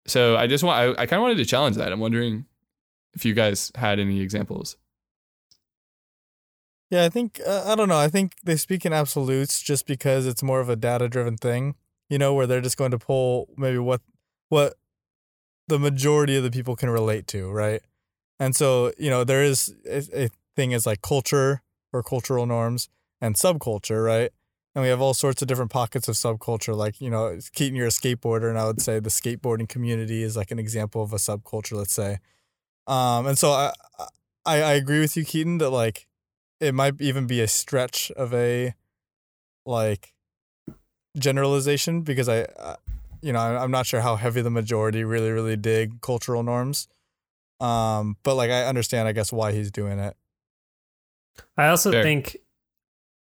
so 0.07 0.37
I 0.37 0.47
just 0.47 0.65
want 0.65 0.79
I, 0.79 1.03
I 1.03 1.07
kind 1.07 1.15
of 1.15 1.23
wanted 1.23 1.39
to 1.39 1.45
challenge 1.45 1.77
that. 1.77 1.93
I'm 1.93 2.01
wondering 2.01 2.47
if 3.15 3.25
you 3.25 3.35
guys 3.35 3.73
had 3.75 3.99
any 3.99 4.21
examples. 4.21 4.77
Yeah, 6.91 7.05
I 7.05 7.09
think 7.09 7.41
uh, 7.45 7.65
I 7.67 7.75
don't 7.75 7.89
know. 7.89 7.99
I 7.99 8.09
think 8.09 8.35
they 8.45 8.57
speak 8.57 8.87
in 8.87 8.93
absolutes 8.93 9.61
just 9.61 9.87
because 9.87 10.27
it's 10.27 10.43
more 10.43 10.61
of 10.61 10.69
a 10.69 10.77
data-driven 10.77 11.37
thing, 11.37 11.75
you 12.09 12.19
know, 12.19 12.35
where 12.35 12.47
they're 12.47 12.61
just 12.61 12.77
going 12.77 12.91
to 12.93 12.99
pull 12.99 13.49
maybe 13.57 13.79
what 13.79 14.01
what 14.49 14.75
the 15.69 15.79
majority 15.79 16.37
of 16.37 16.45
the 16.45 16.51
people 16.51 16.77
can 16.77 16.91
relate 16.91 17.27
to, 17.29 17.51
right? 17.51 17.83
And 18.39 18.55
so, 18.55 18.93
you 18.99 19.11
know, 19.11 19.25
there 19.25 19.43
is 19.43 19.75
a, 19.89 20.25
a 20.25 20.29
thing 20.55 20.73
is 20.73 20.87
like 20.87 21.03
culture 21.03 21.63
or 21.93 22.03
cultural 22.03 22.47
norms 22.47 22.89
and 23.21 23.35
subculture, 23.35 24.05
right? 24.05 24.31
And 24.75 24.83
we 24.83 24.89
have 24.89 25.01
all 25.01 25.15
sorts 25.15 25.41
of 25.41 25.49
different 25.49 25.71
pockets 25.71 26.07
of 26.07 26.17
subculture. 26.17 26.77
Like, 26.77 27.01
you 27.01 27.09
know, 27.09 27.39
Keaton, 27.55 27.77
you're 27.77 27.87
a 27.87 27.91
skateboarder, 27.91 28.51
and 28.51 28.59
I 28.59 28.67
would 28.67 28.83
say 28.83 29.01
the 29.01 29.09
skateboarding 29.09 29.69
community 29.69 30.23
is 30.23 30.37
like 30.37 30.51
an 30.51 30.59
example 30.59 31.03
of 31.03 31.13
a 31.15 31.17
subculture, 31.17 31.77
let's 31.77 31.95
say. 31.95 32.19
Um, 32.87 33.27
and 33.27 33.39
so 33.39 33.53
I, 33.53 33.73
I, 34.45 34.61
I 34.61 34.73
agree 34.75 35.01
with 35.01 35.17
you, 35.17 35.25
Keaton, 35.25 35.59
that 35.59 35.71
like 35.71 36.07
it 36.61 36.75
might 36.75 37.01
even 37.01 37.27
be 37.27 37.41
a 37.41 37.49
stretch 37.49 38.11
of 38.13 38.35
a 38.35 38.75
like 39.65 40.13
generalization 41.19 42.03
because 42.03 42.29
I, 42.29 42.43
uh, 42.43 42.77
you 43.21 43.33
know, 43.33 43.41
I'm 43.41 43.71
not 43.71 43.87
sure 43.87 44.01
how 44.01 44.17
heavy 44.17 44.43
the 44.43 44.51
majority 44.51 45.05
really, 45.05 45.31
really 45.31 45.57
dig 45.57 46.01
cultural 46.01 46.43
norms. 46.43 46.89
Um, 47.61 48.17
but 48.23 48.35
like 48.35 48.51
I 48.51 48.65
understand, 48.65 49.09
I 49.09 49.13
guess, 49.13 49.33
why 49.33 49.53
he's 49.53 49.71
doing 49.71 49.99
it. 49.99 50.17
I 51.57 51.69
also 51.69 51.91
Fair. 51.91 52.03
think 52.03 52.37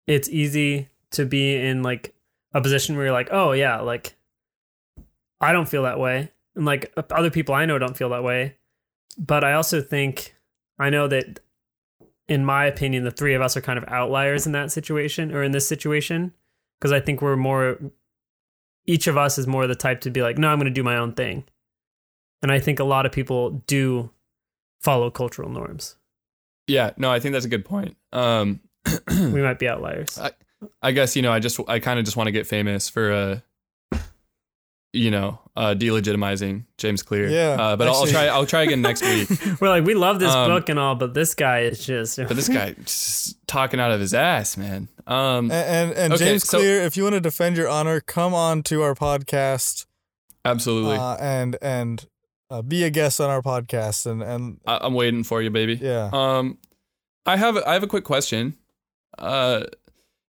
it's 0.07 0.29
easy 0.29 0.89
to 1.13 1.25
be 1.25 1.57
in 1.57 1.83
like 1.83 2.15
a 2.53 2.61
position 2.61 2.97
where 2.97 3.07
you're 3.07 3.15
like, 3.15 3.29
oh 3.31 3.53
yeah, 3.53 3.81
like 3.81 4.17
I 5.41 5.53
don't 5.53 5.69
feel 5.69 5.85
that 5.85 5.99
way, 5.99 6.31
and 6.57 6.65
like 6.65 6.93
other 7.11 7.31
people 7.31 7.55
I 7.55 7.67
know 7.67 7.79
don't 7.79 7.97
feel 7.97 8.11
that 8.11 8.25
way. 8.25 8.57
But 9.17 9.45
I 9.45 9.53
also 9.55 9.81
think 9.81 10.35
I 10.79 10.91
know 10.91 11.07
that, 11.09 11.41
in 12.29 12.45
my 12.45 12.65
opinion, 12.67 13.05
the 13.05 13.11
three 13.13 13.35
of 13.35 13.43
us 13.43 13.57
are 13.57 13.61
kind 13.61 13.79
of 13.79 13.85
outliers 13.87 14.47
in 14.47 14.53
that 14.53 14.73
situation 14.73 15.33
or 15.33 15.43
in 15.43 15.53
this 15.53 15.69
situation 15.69 16.33
because 16.79 16.93
I 16.93 17.01
think 17.01 17.23
we're 17.23 17.37
more. 17.37 17.79
Each 18.87 19.07
of 19.07 19.17
us 19.17 19.39
is 19.39 19.47
more 19.47 19.67
the 19.67 19.75
type 19.75 20.03
to 20.03 20.11
be 20.11 20.21
like, 20.23 20.37
no, 20.37 20.49
I'm 20.49 20.59
going 20.59 20.67
to 20.67 20.71
do 20.75 20.83
my 20.83 20.97
own 20.97 21.13
thing, 21.13 21.45
and 22.43 22.53
I 22.53 22.59
think 22.59 22.79
a 22.79 22.85
lot 22.85 23.07
of 23.07 23.13
people 23.13 23.63
do 23.67 24.11
follow 24.81 25.11
cultural 25.11 25.49
norms. 25.49 25.97
Yeah, 26.67 26.91
no, 26.97 27.11
I 27.11 27.21
think 27.21 27.33
that's 27.33 27.47
a 27.47 27.49
good 27.49 27.65
point. 27.65 27.97
Um, 28.13 28.61
We 29.09 29.43
might 29.43 29.59
be 29.59 29.69
outliers. 29.69 30.19
I 30.83 30.93
guess 30.93 31.17
you 31.17 31.23
know 31.23 31.33
I 31.33 31.41
just 31.41 31.59
I 31.69 31.79
kind 31.79 31.99
of 31.99 32.05
just 32.05 32.17
want 32.17 32.27
to 32.29 32.33
get 32.33 32.47
famous 32.47 32.89
for 32.89 33.13
uh, 33.13 33.41
you 34.95 35.11
know, 35.11 35.41
uh, 35.57 35.75
delegitimizing 35.77 36.65
James 36.79 37.03
Clear. 37.03 37.29
Yeah, 37.29 37.57
uh, 37.61 37.77
but 37.77 37.89
I'll, 37.89 37.95
I'll 37.97 38.07
try 38.07 38.27
I'll 38.27 38.47
try 38.47 38.63
again 38.63 38.81
next 38.83 39.03
week. 39.03 39.29
We're 39.61 39.69
like, 39.69 39.85
we 39.85 39.95
love 39.95 40.21
this 40.21 40.31
Um, 40.33 40.51
book 40.51 40.69
and 40.69 40.79
all, 40.79 40.95
but 40.95 41.13
this 41.15 41.35
guy 41.35 41.61
is 41.61 41.85
just. 41.85 42.17
But 42.17 42.35
this 42.37 42.49
guy 42.49 42.73
just 42.85 43.47
talking 43.47 43.81
out 43.81 43.91
of 43.91 44.01
his 44.01 44.15
ass, 44.15 44.57
man. 44.57 44.89
Um, 45.07 45.51
And 45.51 45.53
and, 45.53 45.93
and 45.93 46.13
Okay, 46.15 46.25
James 46.25 46.45
so- 46.49 46.59
Clear, 46.59 46.81
if 46.83 46.97
you 46.97 47.03
want 47.03 47.15
to 47.15 47.21
defend 47.21 47.57
your 47.57 47.69
honor, 47.69 48.01
come 48.01 48.33
on 48.35 48.63
to 48.65 48.83
our 48.83 48.95
podcast 48.95 49.87
absolutely. 50.45 50.97
uh, 50.97 51.17
and 51.17 51.57
and 51.61 52.07
uh, 52.51 52.63
be 52.63 52.85
a 52.85 52.91
guest 52.91 53.21
on 53.21 53.31
our 53.31 53.43
podcast 53.43 54.07
and 54.07 54.23
and 54.23 54.61
I, 54.67 54.79
I'm 54.83 54.95
waiting 54.95 55.25
for 55.25 55.43
you, 55.43 55.51
baby. 55.51 55.75
yeah. 55.75 56.11
Um, 56.13 56.59
I 57.27 57.37
have 57.37 57.57
I 57.67 57.73
have 57.73 57.83
a 57.83 57.87
quick 57.89 58.05
question. 58.05 58.57
Uh, 59.19 59.65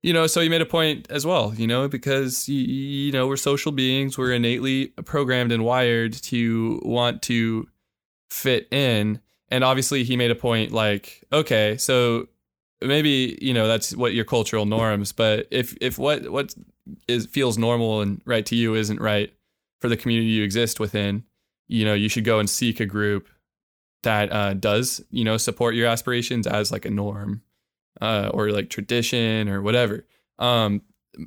you 0.05 0.13
know, 0.13 0.27
so 0.27 0.39
you 0.39 0.51
made 0.51 0.61
a 0.61 0.67
point 0.67 1.07
as 1.09 1.25
well. 1.25 1.51
You 1.55 1.65
know, 1.65 1.87
because 1.87 2.47
you, 2.47 3.11
know 3.11 3.25
we're 3.27 3.37
social 3.37 3.71
beings. 3.71 4.19
We're 4.19 4.33
innately 4.33 4.89
programmed 5.03 5.51
and 5.51 5.65
wired 5.65 6.13
to 6.13 6.79
want 6.85 7.23
to 7.23 7.67
fit 8.29 8.71
in. 8.71 9.19
And 9.49 9.63
obviously, 9.63 10.03
he 10.03 10.15
made 10.15 10.29
a 10.29 10.35
point 10.35 10.71
like, 10.71 11.23
okay, 11.33 11.75
so 11.77 12.27
maybe 12.81 13.39
you 13.41 13.51
know 13.51 13.67
that's 13.67 13.95
what 13.95 14.13
your 14.13 14.25
cultural 14.25 14.67
norms. 14.67 15.11
But 15.11 15.47
if 15.49 15.75
if 15.81 15.97
what 15.97 16.29
what 16.29 16.53
is 17.07 17.25
feels 17.25 17.57
normal 17.57 18.01
and 18.01 18.21
right 18.25 18.45
to 18.45 18.55
you 18.55 18.75
isn't 18.75 19.01
right 19.01 19.33
for 19.81 19.89
the 19.89 19.97
community 19.97 20.29
you 20.29 20.43
exist 20.43 20.79
within, 20.79 21.23
you 21.67 21.83
know, 21.83 21.95
you 21.95 22.09
should 22.09 22.25
go 22.25 22.37
and 22.37 22.47
seek 22.47 22.79
a 22.79 22.85
group 22.85 23.27
that 24.03 24.31
uh, 24.31 24.53
does 24.53 25.03
you 25.09 25.23
know 25.23 25.37
support 25.37 25.73
your 25.73 25.87
aspirations 25.87 26.45
as 26.45 26.71
like 26.71 26.85
a 26.85 26.91
norm 26.91 27.41
uh, 28.01 28.29
or 28.33 28.51
like 28.51 28.69
tradition 28.69 29.49
or 29.49 29.61
whatever. 29.61 30.05
Um, 30.39 30.81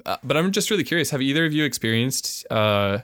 uh, 0.04 0.16
but 0.22 0.36
I'm 0.36 0.52
just 0.52 0.70
really 0.70 0.84
curious. 0.84 1.10
Have 1.10 1.22
either 1.22 1.44
of 1.46 1.52
you 1.52 1.64
experienced, 1.64 2.46
uh, 2.50 2.98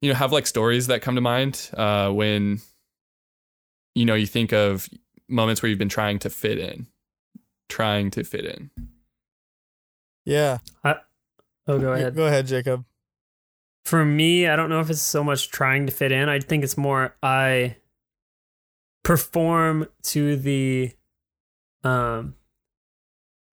you 0.00 0.10
know, 0.10 0.14
have 0.14 0.32
like 0.32 0.46
stories 0.46 0.88
that 0.88 1.02
come 1.02 1.14
to 1.14 1.20
mind 1.20 1.70
uh, 1.74 2.10
when 2.10 2.60
you 3.94 4.04
know 4.04 4.14
you 4.14 4.26
think 4.26 4.52
of 4.52 4.88
moments 5.28 5.62
where 5.62 5.70
you've 5.70 5.78
been 5.78 5.88
trying 5.88 6.18
to 6.20 6.30
fit 6.30 6.58
in, 6.58 6.86
trying 7.68 8.10
to 8.10 8.24
fit 8.24 8.44
in. 8.44 8.70
Yeah. 10.24 10.58
oh, 10.84 10.98
go 11.66 11.92
ahead. 11.92 12.14
Go 12.14 12.26
ahead, 12.26 12.46
Jacob. 12.46 12.84
For 13.84 14.04
me, 14.04 14.48
I 14.48 14.56
don't 14.56 14.70
know 14.70 14.80
if 14.80 14.88
it's 14.88 15.02
so 15.02 15.22
much 15.22 15.50
trying 15.50 15.86
to 15.86 15.92
fit 15.92 16.10
in. 16.10 16.28
I 16.28 16.40
think 16.40 16.64
it's 16.64 16.78
more 16.78 17.14
I 17.22 17.76
perform 19.02 19.86
to 20.04 20.36
the 20.36 20.92
um 21.84 22.34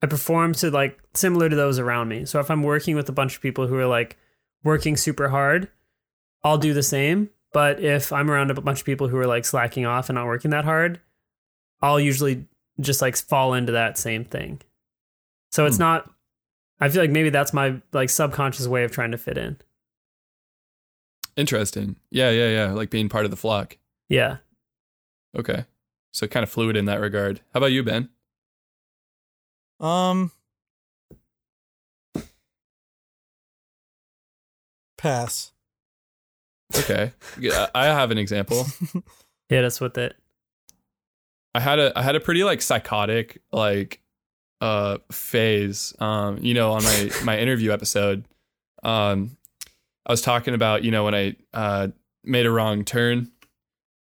I 0.02 0.08
perform 0.08 0.54
to 0.56 0.72
like 0.72 1.00
similar 1.14 1.48
to 1.50 1.56
those 1.56 1.78
around 1.78 2.08
me. 2.10 2.26
So 2.26 2.40
if 2.40 2.50
I'm 2.50 2.64
working 2.64 2.96
with 2.96 3.08
a 3.10 3.12
bunch 3.12 3.36
of 3.36 3.42
people 3.42 3.68
who 3.68 3.76
are 3.78 3.86
like 3.86 4.18
working 4.64 4.98
super 4.98 5.30
hard, 5.30 5.70
I'll 6.44 6.58
do 6.58 6.74
the 6.74 6.82
same. 6.84 7.30
But 7.54 7.80
if 7.84 8.12
I'm 8.14 8.32
around 8.32 8.50
a 8.50 8.56
bunch 8.62 8.80
of 8.80 8.86
people 8.86 9.10
who 9.10 9.18
are 9.18 9.28
like 9.28 9.46
slacking 9.46 9.86
off 9.86 10.10
and 10.10 10.16
not 10.16 10.26
working 10.26 10.52
that 10.52 10.66
hard, 10.66 11.00
I'll 11.82 12.00
usually 12.00 12.48
just 12.80 13.02
like 13.02 13.16
fall 13.16 13.54
into 13.54 13.74
that 13.74 13.98
same 13.98 14.24
thing. 14.26 14.62
So 15.52 15.66
it's 15.66 15.76
Hmm. 15.78 15.82
not 15.84 16.12
I 16.80 16.90
feel 16.90 17.04
like 17.04 17.12
maybe 17.12 17.30
that's 17.30 17.54
my 17.54 17.80
like 17.94 18.10
subconscious 18.10 18.68
way 18.68 18.84
of 18.84 18.92
trying 18.92 19.12
to 19.12 19.18
fit 19.20 19.38
in. 19.38 19.58
Interesting. 21.38 21.96
Yeah, 22.10 22.30
yeah, 22.32 22.50
yeah. 22.50 22.72
Like 22.72 22.90
being 22.90 23.08
part 23.10 23.26
of 23.26 23.32
the 23.32 23.38
flock. 23.38 23.78
Yeah. 24.10 24.38
Okay. 25.38 25.66
So 26.12 26.28
kind 26.28 26.44
of 26.44 26.50
fluid 26.50 26.76
in 26.76 26.86
that 26.86 27.00
regard. 27.00 27.40
How 27.54 27.60
about 27.60 27.72
you, 27.72 27.84
Ben? 27.84 28.10
Um 29.82 30.32
Pass. 34.98 35.52
Okay, 36.78 37.12
Yeah, 37.40 37.68
I 37.74 37.86
have 37.86 38.12
an 38.12 38.18
example. 38.18 38.66
Hit 39.50 39.66
us 39.66 39.82
with 39.82 39.98
it. 39.98 40.16
I 41.54 41.60
had 41.60 41.80
a 41.80 41.98
I 41.98 42.02
had 42.04 42.16
a 42.16 42.20
pretty 42.20 42.44
like 42.44 42.62
psychotic 42.62 43.42
like 43.52 44.00
uh 44.62 45.00
phase. 45.12 45.94
Um, 46.00 46.38
you 46.38 46.54
know, 46.54 46.72
on 46.74 46.84
my 46.84 47.12
my 47.26 47.40
interview 47.40 47.72
episode, 47.72 48.26
um, 48.84 49.36
I 50.06 50.14
was 50.14 50.22
talking 50.22 50.54
about 50.54 50.84
you 50.84 50.92
know 50.92 51.04
when 51.04 51.16
I 51.16 51.36
uh 51.54 51.88
made 52.24 52.46
a 52.46 52.52
wrong 52.52 52.86
turn, 52.86 53.32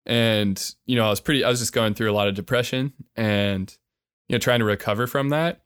and 0.07 0.75
you 0.87 0.97
know 0.97 1.07
I 1.07 1.11
was 1.11 1.20
pretty 1.20 1.45
I 1.45 1.51
was 1.51 1.59
just 1.59 1.72
going 1.72 1.95
through 1.95 2.11
a 2.11 2.14
lot 2.14 2.29
of 2.29 2.35
depression 2.35 2.93
and 3.16 3.77
you 4.29 4.35
know 4.35 4.39
trying 4.39 4.61
to 4.61 4.64
recover 4.64 5.07
from 5.07 5.31
that. 5.31 5.61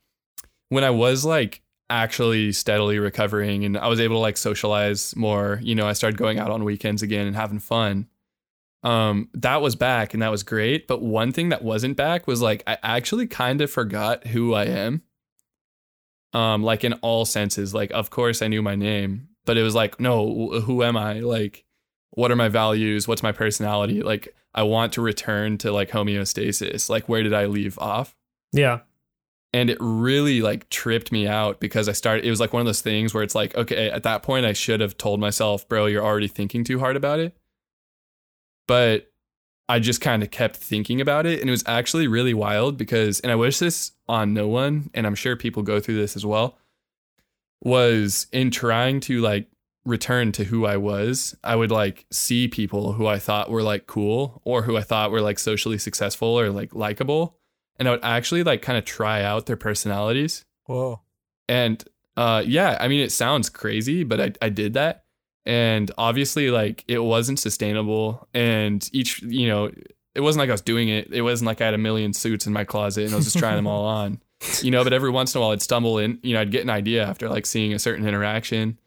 When 0.68 0.84
I 0.84 0.90
was 0.90 1.24
like 1.24 1.62
actually 1.90 2.52
steadily 2.52 2.98
recovering 2.98 3.64
and 3.64 3.78
I 3.78 3.88
was 3.88 4.00
able 4.00 4.16
to 4.16 4.20
like 4.20 4.36
socialize 4.36 5.16
more, 5.16 5.58
you 5.62 5.74
know, 5.74 5.86
I 5.86 5.94
started 5.94 6.18
going 6.18 6.38
out 6.38 6.50
on 6.50 6.64
weekends 6.64 7.02
again 7.02 7.26
and 7.26 7.36
having 7.36 7.58
fun 7.58 8.08
um 8.84 9.28
that 9.34 9.60
was 9.60 9.74
back 9.74 10.14
and 10.14 10.22
that 10.22 10.30
was 10.30 10.42
great. 10.42 10.86
But 10.86 11.02
one 11.02 11.32
thing 11.32 11.48
that 11.48 11.62
wasn't 11.62 11.96
back 11.96 12.26
was 12.26 12.40
like 12.40 12.62
i 12.66 12.78
actually 12.82 13.26
kind 13.26 13.60
of 13.60 13.70
forgot 13.70 14.26
who 14.28 14.54
i 14.54 14.64
am 14.64 15.02
um 16.32 16.62
like 16.62 16.84
in 16.84 16.92
all 16.94 17.24
senses. 17.24 17.74
Like 17.74 17.90
of 17.90 18.10
course 18.10 18.42
i 18.42 18.48
knew 18.48 18.62
my 18.62 18.76
name 18.76 19.28
but 19.46 19.56
it 19.56 19.62
was 19.62 19.74
like 19.74 19.98
no 19.98 20.60
who 20.60 20.84
am 20.84 20.96
i? 20.96 21.20
Like 21.20 21.64
what 22.10 22.30
are 22.30 22.36
my 22.36 22.48
values? 22.48 23.08
What's 23.08 23.22
my 23.22 23.32
personality? 23.32 24.02
Like 24.02 24.34
i 24.54 24.62
want 24.62 24.92
to 24.92 25.02
return 25.02 25.58
to 25.58 25.72
like 25.72 25.90
homeostasis. 25.90 26.88
Like 26.88 27.08
where 27.08 27.22
did 27.22 27.34
i 27.34 27.46
leave 27.46 27.78
off? 27.78 28.14
Yeah. 28.52 28.80
And 29.52 29.70
it 29.70 29.78
really 29.80 30.42
like 30.42 30.68
tripped 30.68 31.10
me 31.10 31.26
out 31.26 31.60
because 31.60 31.88
I 31.88 31.92
started 31.92 32.24
it 32.24 32.30
was 32.30 32.40
like 32.40 32.52
one 32.52 32.60
of 32.60 32.66
those 32.66 32.82
things 32.82 33.14
where 33.14 33.22
it's 33.22 33.34
like 33.34 33.54
okay 33.56 33.90
at 33.90 34.02
that 34.02 34.22
point 34.22 34.46
I 34.46 34.52
should 34.52 34.80
have 34.80 34.96
told 34.96 35.20
myself 35.20 35.68
bro 35.68 35.86
you're 35.86 36.04
already 36.04 36.28
thinking 36.28 36.64
too 36.64 36.78
hard 36.78 36.96
about 36.96 37.18
it. 37.18 37.36
But 38.66 39.10
I 39.70 39.78
just 39.78 40.00
kind 40.00 40.22
of 40.22 40.30
kept 40.30 40.56
thinking 40.56 41.00
about 41.00 41.26
it 41.26 41.40
and 41.40 41.48
it 41.48 41.50
was 41.50 41.64
actually 41.66 42.08
really 42.08 42.34
wild 42.34 42.76
because 42.76 43.20
and 43.20 43.32
I 43.32 43.36
wish 43.36 43.58
this 43.58 43.92
on 44.08 44.34
no 44.34 44.48
one 44.48 44.90
and 44.94 45.06
I'm 45.06 45.14
sure 45.14 45.36
people 45.36 45.62
go 45.62 45.80
through 45.80 45.96
this 45.96 46.16
as 46.16 46.26
well 46.26 46.58
was 47.62 48.26
in 48.32 48.50
trying 48.50 49.00
to 49.00 49.20
like 49.20 49.48
return 49.84 50.32
to 50.32 50.44
who 50.44 50.66
I 50.66 50.76
was 50.76 51.34
I 51.42 51.56
would 51.56 51.70
like 51.70 52.04
see 52.12 52.48
people 52.48 52.92
who 52.92 53.06
I 53.06 53.18
thought 53.18 53.50
were 53.50 53.62
like 53.62 53.86
cool 53.86 54.42
or 54.44 54.62
who 54.62 54.76
I 54.76 54.82
thought 54.82 55.10
were 55.10 55.22
like 55.22 55.38
socially 55.38 55.78
successful 55.78 56.38
or 56.38 56.50
like 56.50 56.74
likable 56.74 57.37
and 57.78 57.88
I 57.88 57.92
would 57.92 58.04
actually 58.04 58.42
like 58.42 58.62
kind 58.62 58.78
of 58.78 58.84
try 58.84 59.22
out 59.22 59.46
their 59.46 59.56
personalities. 59.56 60.44
Whoa. 60.64 61.00
And 61.48 61.82
uh 62.16 62.42
yeah, 62.46 62.76
I 62.80 62.88
mean 62.88 63.00
it 63.00 63.12
sounds 63.12 63.48
crazy, 63.48 64.04
but 64.04 64.20
I 64.20 64.32
I 64.42 64.48
did 64.48 64.74
that. 64.74 65.04
And 65.46 65.90
obviously 65.96 66.50
like 66.50 66.84
it 66.88 66.98
wasn't 66.98 67.38
sustainable 67.38 68.28
and 68.34 68.88
each 68.92 69.22
you 69.22 69.48
know, 69.48 69.70
it 70.14 70.20
wasn't 70.20 70.40
like 70.40 70.50
I 70.50 70.52
was 70.52 70.60
doing 70.60 70.88
it. 70.88 71.12
It 71.12 71.22
wasn't 71.22 71.46
like 71.46 71.60
I 71.60 71.66
had 71.66 71.74
a 71.74 71.78
million 71.78 72.12
suits 72.12 72.46
in 72.46 72.52
my 72.52 72.64
closet 72.64 73.04
and 73.04 73.14
I 73.14 73.16
was 73.16 73.26
just 73.26 73.38
trying 73.38 73.56
them 73.56 73.66
all 73.66 73.84
on. 73.86 74.20
You 74.62 74.70
know, 74.70 74.84
but 74.84 74.92
every 74.92 75.10
once 75.10 75.34
in 75.34 75.38
a 75.38 75.42
while 75.42 75.50
I'd 75.50 75.62
stumble 75.62 75.98
in, 75.98 76.18
you 76.22 76.34
know, 76.34 76.40
I'd 76.40 76.52
get 76.52 76.62
an 76.62 76.70
idea 76.70 77.04
after 77.04 77.28
like 77.28 77.46
seeing 77.46 77.72
a 77.72 77.78
certain 77.78 78.06
interaction 78.06 78.78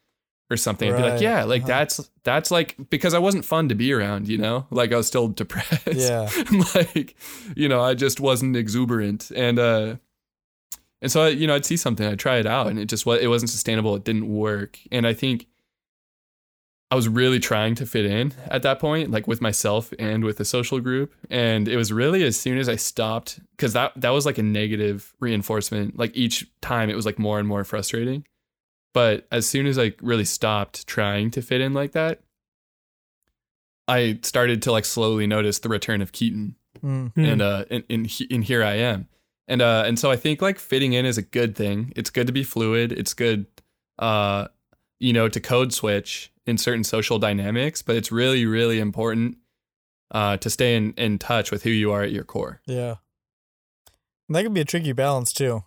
or 0.52 0.58
something. 0.58 0.94
I'd 0.94 0.98
be 0.98 1.04
like, 1.10 1.22
yeah, 1.22 1.44
like 1.46 1.62
Uh-huh. 1.64 1.68
that's 1.68 2.10
that's 2.24 2.52
like 2.52 2.76
because 2.90 3.14
I 3.14 3.20
wasn't 3.20 3.46
fun 3.46 3.70
to 3.70 3.76
be 3.76 3.92
around, 3.94 4.28
you 4.28 4.38
know? 4.38 4.68
Like 4.70 4.92
I 4.92 4.98
was 4.98 5.08
still 5.08 5.28
depressed. 5.30 5.88
Yeah. 5.94 6.30
like 6.76 7.16
you 7.56 7.68
know 7.70 7.82
i 7.82 7.94
just 7.94 8.20
wasn't 8.20 8.56
exuberant 8.56 9.32
and 9.36 9.58
uh 9.60 9.96
and 11.02 11.12
so 11.12 11.24
I, 11.24 11.30
you 11.30 11.48
know 11.48 11.56
i'd 11.56 11.66
see 11.66 11.78
something 11.78 12.06
i'd 12.06 12.20
try 12.20 12.38
it 12.38 12.46
out 12.46 12.68
and 12.68 12.78
it 12.80 12.86
just 12.86 13.06
was 13.06 13.22
it 13.22 13.28
wasn't 13.28 13.50
sustainable 13.50 13.96
it 13.96 14.04
didn't 14.04 14.28
work 14.28 14.78
and 14.92 15.06
i 15.08 15.14
think 15.14 15.48
i 16.92 16.96
was 16.96 17.08
really 17.08 17.40
trying 17.40 17.76
to 17.76 17.86
fit 17.86 18.06
in 18.06 18.34
at 18.48 18.62
that 18.64 18.80
point 18.80 19.12
like 19.12 19.28
with 19.28 19.42
myself 19.42 19.94
and 20.00 20.24
with 20.24 20.38
the 20.38 20.46
social 20.46 20.80
group 20.80 21.14
and 21.30 21.68
it 21.68 21.78
was 21.78 21.92
really 21.92 22.24
as 22.24 22.38
soon 22.40 22.58
as 22.58 22.68
i 22.70 22.76
stopped 22.76 23.40
because 23.56 23.74
that 23.74 23.92
that 23.96 24.10
was 24.12 24.26
like 24.26 24.38
a 24.38 24.44
negative 24.44 25.14
reinforcement 25.20 25.98
like 25.98 26.12
each 26.16 26.48
time 26.62 26.90
it 26.90 26.96
was 26.96 27.06
like 27.06 27.20
more 27.20 27.40
and 27.40 27.48
more 27.48 27.64
frustrating 27.64 28.26
but 28.94 29.28
as 29.32 29.48
soon 29.48 29.66
as 29.66 29.78
i 29.80 29.94
really 30.02 30.26
stopped 30.26 30.86
trying 30.88 31.30
to 31.32 31.42
fit 31.42 31.62
in 31.62 31.74
like 31.74 31.92
that 31.94 32.22
i 33.88 34.20
started 34.24 34.62
to 34.62 34.72
like 34.72 34.86
slowly 34.86 35.28
notice 35.28 35.60
the 35.60 35.70
return 35.70 36.02
of 36.02 36.12
keaton 36.12 36.56
Mm. 36.82 37.12
Hmm. 37.14 37.26
and 37.26 37.42
uh 37.42 37.66
and, 37.70 37.84
and, 37.92 38.08
he- 38.08 38.28
and 38.32 38.44
here 38.44 38.64
I 38.64 38.76
am. 38.76 39.08
And 39.48 39.62
uh 39.62 39.84
and 39.86 40.00
so 40.00 40.10
I 40.10 40.16
think 40.16 40.42
like 40.42 40.58
fitting 40.58 40.94
in 40.94 41.06
is 41.06 41.18
a 41.18 41.22
good 41.22 41.54
thing. 41.56 41.92
It's 41.98 42.10
good 42.10 42.26
to 42.28 42.34
be 42.34 42.44
fluid. 42.44 42.92
It's 42.94 43.14
good 43.14 43.46
uh 44.00 44.48
you 45.00 45.12
know 45.14 45.28
to 45.28 45.40
code 45.40 45.74
switch 45.74 46.32
in 46.48 46.58
certain 46.58 46.84
social 46.86 47.20
dynamics, 47.20 47.82
but 47.84 47.98
it's 47.98 48.12
really 48.12 48.46
really 48.48 48.80
important 48.80 49.38
uh 50.12 50.38
to 50.38 50.50
stay 50.50 50.76
in 50.76 50.94
in 50.94 51.20
touch 51.20 51.52
with 51.52 51.62
who 51.64 51.70
you 51.70 51.92
are 51.92 52.02
at 52.02 52.12
your 52.14 52.24
core. 52.24 52.62
Yeah. 52.66 52.96
And 54.28 54.36
that 54.36 54.44
could 54.44 54.54
be 54.54 54.62
a 54.62 54.66
tricky 54.66 54.94
balance 54.94 55.34
too. 55.34 55.64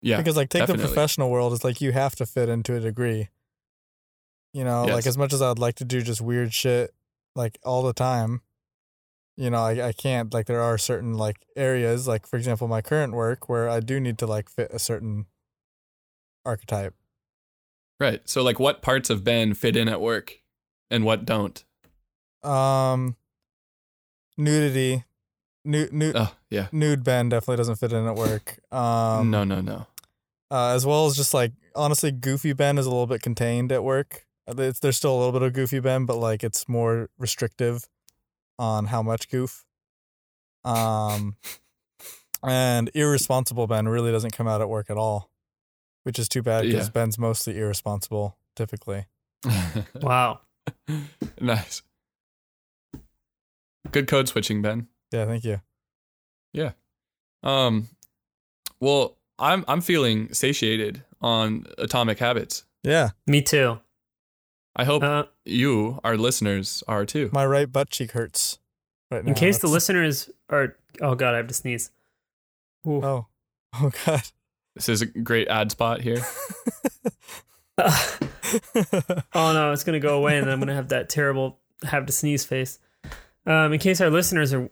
Yeah. 0.00 0.18
because 0.18 0.36
like 0.36 0.48
take 0.48 0.62
definitely. 0.62 0.82
the 0.82 0.88
professional 0.88 1.30
world, 1.30 1.52
it's 1.52 1.64
like 1.64 1.80
you 1.80 1.92
have 1.92 2.14
to 2.16 2.26
fit 2.26 2.48
into 2.48 2.74
a 2.74 2.80
degree. 2.80 3.28
You 4.52 4.64
know, 4.64 4.84
like 4.84 5.06
as 5.06 5.18
much 5.18 5.32
as 5.32 5.42
I'd 5.42 5.58
like 5.58 5.76
to 5.76 5.84
do 5.84 6.00
just 6.00 6.20
weird 6.20 6.54
shit 6.54 6.94
like 7.34 7.58
all 7.64 7.82
the 7.82 7.92
time, 7.92 8.42
you 9.36 9.50
know, 9.50 9.58
I, 9.58 9.88
I 9.88 9.92
can't 9.92 10.32
like 10.34 10.46
there 10.46 10.60
are 10.60 10.78
certain 10.78 11.14
like 11.14 11.46
areas, 11.56 12.08
like 12.08 12.26
for 12.26 12.36
example, 12.36 12.66
my 12.66 12.80
current 12.80 13.12
work 13.12 13.48
where 13.48 13.68
I 13.68 13.80
do 13.80 14.00
need 14.00 14.18
to 14.18 14.26
like 14.26 14.48
fit 14.48 14.70
a 14.72 14.78
certain 14.78 15.26
archetype. 16.44 16.94
Right. 18.00 18.28
So 18.28 18.42
like 18.42 18.58
what 18.58 18.82
parts 18.82 19.10
of 19.10 19.24
Ben 19.24 19.54
fit 19.54 19.76
in 19.76 19.88
at 19.88 20.00
work 20.00 20.38
and 20.90 21.04
what 21.04 21.24
don't? 21.24 21.62
Um 22.42 23.16
nudity. 24.36 25.04
Nude 25.64 25.92
nude 25.92 26.16
Oh, 26.16 26.32
yeah. 26.50 26.68
nude 26.72 27.04
Ben 27.04 27.28
definitely 27.28 27.56
doesn't 27.56 27.76
fit 27.76 27.92
in 27.92 28.06
at 28.06 28.14
work. 28.14 28.58
Um 28.72 29.30
no, 29.30 29.44
no, 29.44 29.60
no. 29.60 29.86
uh, 30.50 30.70
as 30.74 30.84
well 30.86 31.06
as 31.06 31.16
just 31.16 31.34
like 31.34 31.52
honestly, 31.74 32.10
Goofy 32.10 32.52
Ben 32.52 32.78
is 32.78 32.86
a 32.86 32.90
little 32.90 33.06
bit 33.06 33.22
contained 33.22 33.70
at 33.72 33.84
work. 33.84 34.26
Uh, 34.48 34.54
It's, 34.62 34.80
there's 34.80 34.96
still 34.96 35.14
a 35.14 35.18
little 35.18 35.32
bit 35.32 35.42
of 35.42 35.52
Goofy 35.52 35.80
Ben, 35.80 36.06
but 36.06 36.16
like 36.16 36.42
it's 36.42 36.68
more 36.68 37.10
restrictive 37.18 37.88
on 38.58 38.86
how 38.86 39.02
much 39.02 39.28
goof. 39.28 39.64
Um, 40.64 41.36
and 42.42 42.90
irresponsible 42.94 43.66
Ben 43.66 43.88
really 43.88 44.10
doesn't 44.10 44.32
come 44.32 44.48
out 44.48 44.60
at 44.60 44.68
work 44.68 44.90
at 44.90 44.96
all, 44.96 45.30
which 46.04 46.18
is 46.18 46.28
too 46.28 46.42
bad 46.42 46.62
because 46.64 46.86
Yeah. 46.86 46.92
Ben's 46.92 47.18
mostly 47.18 47.56
irresponsible 47.58 48.36
typically. 48.56 49.06
Wow. 50.02 50.40
nice. 51.40 51.82
Good 53.92 54.08
code 54.08 54.28
switching, 54.28 54.60
Ben. 54.62 54.88
Yeah, 55.12 55.24
thank 55.26 55.44
you. 55.44 55.60
Um, 57.42 57.88
well, 58.80 59.16
I'm 59.38 59.64
I'm 59.68 59.80
feeling 59.80 60.32
satiated 60.34 61.04
on 61.20 61.66
Atomic 61.78 62.18
Habits. 62.18 62.64
Yeah, 62.82 63.10
Me 63.26 63.42
too. 63.42 63.78
I 64.74 64.84
hope 64.84 65.02
Uh, 65.02 65.24
you, 65.44 66.00
our 66.04 66.16
listeners, 66.16 66.82
are 66.88 67.04
too. 67.06 67.30
my 67.32 67.44
right 67.46 67.70
butt 67.70 67.90
cheek 67.90 68.12
hurts 68.12 68.58
right 69.10 69.24
now. 69.24 69.28
in 69.28 69.34
case 69.34 69.58
the 69.58 69.66
listeners 69.68 70.30
are, 70.50 70.76
oh 71.00 71.14
god, 71.14 71.34
I 71.34 71.36
have 71.38 71.46
to 71.48 71.54
sneeze. 71.54 71.90
Ooh. 72.86 73.02
Oh, 73.04 73.26
oh 73.74 73.90
god. 74.04 74.22
This 74.74 74.88
is 74.88 75.02
a 75.02 75.06
great 75.06 75.48
ad 75.48 75.70
spot 75.70 76.00
here. 76.00 76.24
oh 77.78 78.18
no, 79.34 79.72
it's 79.72 79.84
gonna 79.84 80.00
go 80.00 80.16
away, 80.16 80.38
and 80.38 80.46
then 80.46 80.52
I'm 80.54 80.58
gonna 80.60 80.74
have 80.74 80.88
that 80.88 81.08
terrible 81.08 81.58
have 81.84 82.06
to 82.06 82.12
sneeze 82.12 82.44
face. 82.44 82.78
Um, 83.46 83.72
in 83.72 83.78
case 83.78 84.00
our 84.00 84.10
listeners 84.10 84.52
are 84.52 84.68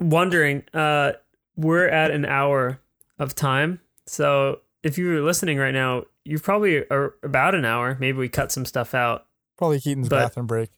wondering, 0.00 0.64
uh, 0.74 1.12
we're 1.56 1.88
at 1.88 2.10
an 2.10 2.24
hour 2.24 2.80
of 3.18 3.34
time, 3.34 3.80
so 4.06 4.60
if 4.82 4.98
you're 4.98 5.22
listening 5.22 5.58
right 5.58 5.74
now, 5.74 6.04
you 6.24 6.38
probably 6.38 6.88
are 6.90 7.14
about 7.22 7.54
an 7.54 7.64
hour. 7.64 7.96
Maybe 8.00 8.18
we 8.18 8.28
cut 8.28 8.52
some 8.52 8.64
stuff 8.64 8.94
out. 8.94 9.26
Probably 9.56 9.80
Keaton's 9.80 10.08
But- 10.08 10.24
bathroom 10.24 10.46
break. 10.46 10.70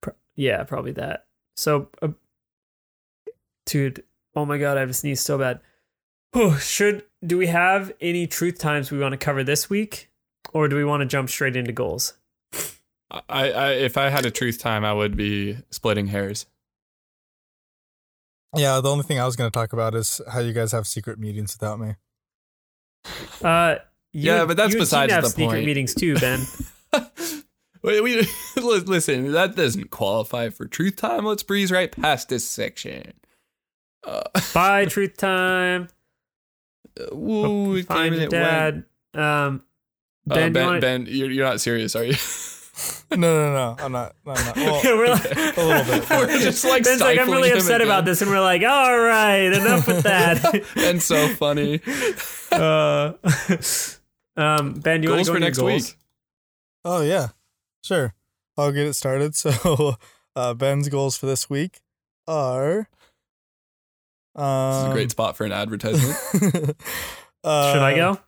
Pro- 0.00 0.14
yeah, 0.36 0.62
probably 0.64 0.92
that. 0.92 1.26
So, 1.56 1.90
uh, 2.02 2.08
dude, 3.66 4.04
oh 4.34 4.44
my 4.44 4.58
god, 4.58 4.76
I 4.76 4.80
have 4.80 4.88
to 4.90 4.94
sneeze 4.94 5.20
so 5.20 5.38
bad. 5.38 5.60
Whew, 6.32 6.58
Should 6.58 7.04
do 7.24 7.38
we 7.38 7.46
have 7.46 7.92
any 8.00 8.26
truth 8.26 8.58
times 8.58 8.90
we 8.90 8.98
want 8.98 9.12
to 9.12 9.18
cover 9.18 9.44
this 9.44 9.70
week, 9.70 10.10
or 10.52 10.66
do 10.68 10.76
we 10.76 10.84
want 10.84 11.00
to 11.02 11.06
jump 11.06 11.28
straight 11.30 11.56
into 11.56 11.72
goals? 11.72 12.14
I, 13.10 13.52
I 13.52 13.70
if 13.72 13.96
I 13.96 14.08
had 14.08 14.26
a 14.26 14.30
truth 14.30 14.58
time, 14.58 14.84
I 14.84 14.92
would 14.92 15.16
be 15.16 15.58
splitting 15.70 16.08
hairs. 16.08 16.46
Yeah, 18.56 18.80
the 18.80 18.90
only 18.90 19.04
thing 19.04 19.18
I 19.20 19.26
was 19.26 19.36
going 19.36 19.50
to 19.50 19.54
talk 19.56 19.72
about 19.72 19.94
is 19.94 20.20
how 20.30 20.40
you 20.40 20.52
guys 20.52 20.72
have 20.72 20.86
secret 20.86 21.18
meetings 21.18 21.56
without 21.58 21.78
me. 21.80 21.94
Uh, 23.42 23.76
you, 24.12 24.32
Yeah, 24.32 24.44
but 24.44 24.56
that's 24.56 24.72
you 24.72 24.78
and 24.78 24.82
besides 24.82 25.10
Keaton 25.10 25.14
have 25.14 25.24
the 25.24 25.30
secret 25.30 25.46
point. 25.56 25.66
meetings 25.66 25.94
too, 25.94 26.14
Ben. 26.16 26.40
Wait, 27.82 28.00
we 28.02 28.26
listen. 28.56 29.32
That 29.32 29.56
doesn't 29.56 29.90
qualify 29.90 30.48
for 30.50 30.66
truth 30.66 30.96
time. 30.96 31.24
Let's 31.24 31.42
breeze 31.42 31.70
right 31.70 31.90
past 31.92 32.28
this 32.28 32.48
section. 32.48 33.12
Uh, 34.04 34.22
Bye, 34.54 34.86
truth 34.86 35.16
time. 35.16 35.88
woo, 37.12 37.42
Hope 37.42 37.66
you 37.68 37.74
it 37.74 37.88
came 37.88 37.96
find 37.96 38.14
your 38.14 38.24
it 38.24 38.32
went. 38.32 38.86
dad. 39.14 39.20
Um, 39.20 39.64
Uh, 40.30 40.34
Ben, 40.34 40.52
ben, 40.52 40.62
you 40.62 40.66
wanna- 40.68 40.80
ben, 40.80 41.06
you're, 41.08 41.30
you're 41.30 41.44
not 41.46 41.60
serious, 41.60 41.94
are 41.96 42.04
you? 42.04 42.14
No, 43.10 43.16
no, 43.16 43.52
no. 43.52 43.76
I'm 43.78 43.92
not. 43.92 44.16
I'm 44.26 44.34
not. 44.44 44.56
Well, 44.56 44.80
we're 44.84 45.08
like, 45.08 45.24
a 45.56 45.60
little 45.62 45.84
bit. 45.84 46.10
We're 46.10 46.38
just 46.40 46.64
like 46.64 46.82
Ben's 46.82 47.00
like, 47.00 47.18
I'm 47.18 47.30
really 47.30 47.52
upset 47.52 47.76
again. 47.80 47.86
about 47.86 48.04
this, 48.04 48.22
and 48.22 48.30
we're 48.30 48.40
like, 48.40 48.62
all 48.62 48.98
right, 48.98 49.52
enough 49.52 49.86
with 49.86 50.02
that. 50.02 50.64
And 50.76 51.00
so 51.00 51.28
funny. 51.28 51.80
uh, 52.50 53.12
um, 54.36 54.72
Ben, 54.74 55.02
you 55.04 55.10
want 55.10 55.18
goals 55.18 55.26
to 55.28 55.32
go 55.32 55.34
for 55.34 55.38
next 55.40 55.58
goals? 55.58 55.72
week. 55.90 55.96
Oh 56.84 57.02
yeah, 57.02 57.28
sure. 57.84 58.14
I'll 58.58 58.72
get 58.72 58.86
it 58.88 58.94
started. 58.94 59.34
So, 59.36 59.94
uh, 60.34 60.54
Ben's 60.54 60.88
goals 60.88 61.16
for 61.16 61.26
this 61.26 61.48
week 61.48 61.80
are. 62.26 62.88
Um, 64.34 64.72
This 64.72 64.82
is 64.82 64.88
a 64.90 64.92
great 64.92 65.10
spot 65.12 65.36
for 65.36 65.44
an 65.46 65.52
advertisement. 65.52 66.76
uh, 67.44 67.72
Should 67.72 67.82
I 67.82 67.94
go? 67.94 68.18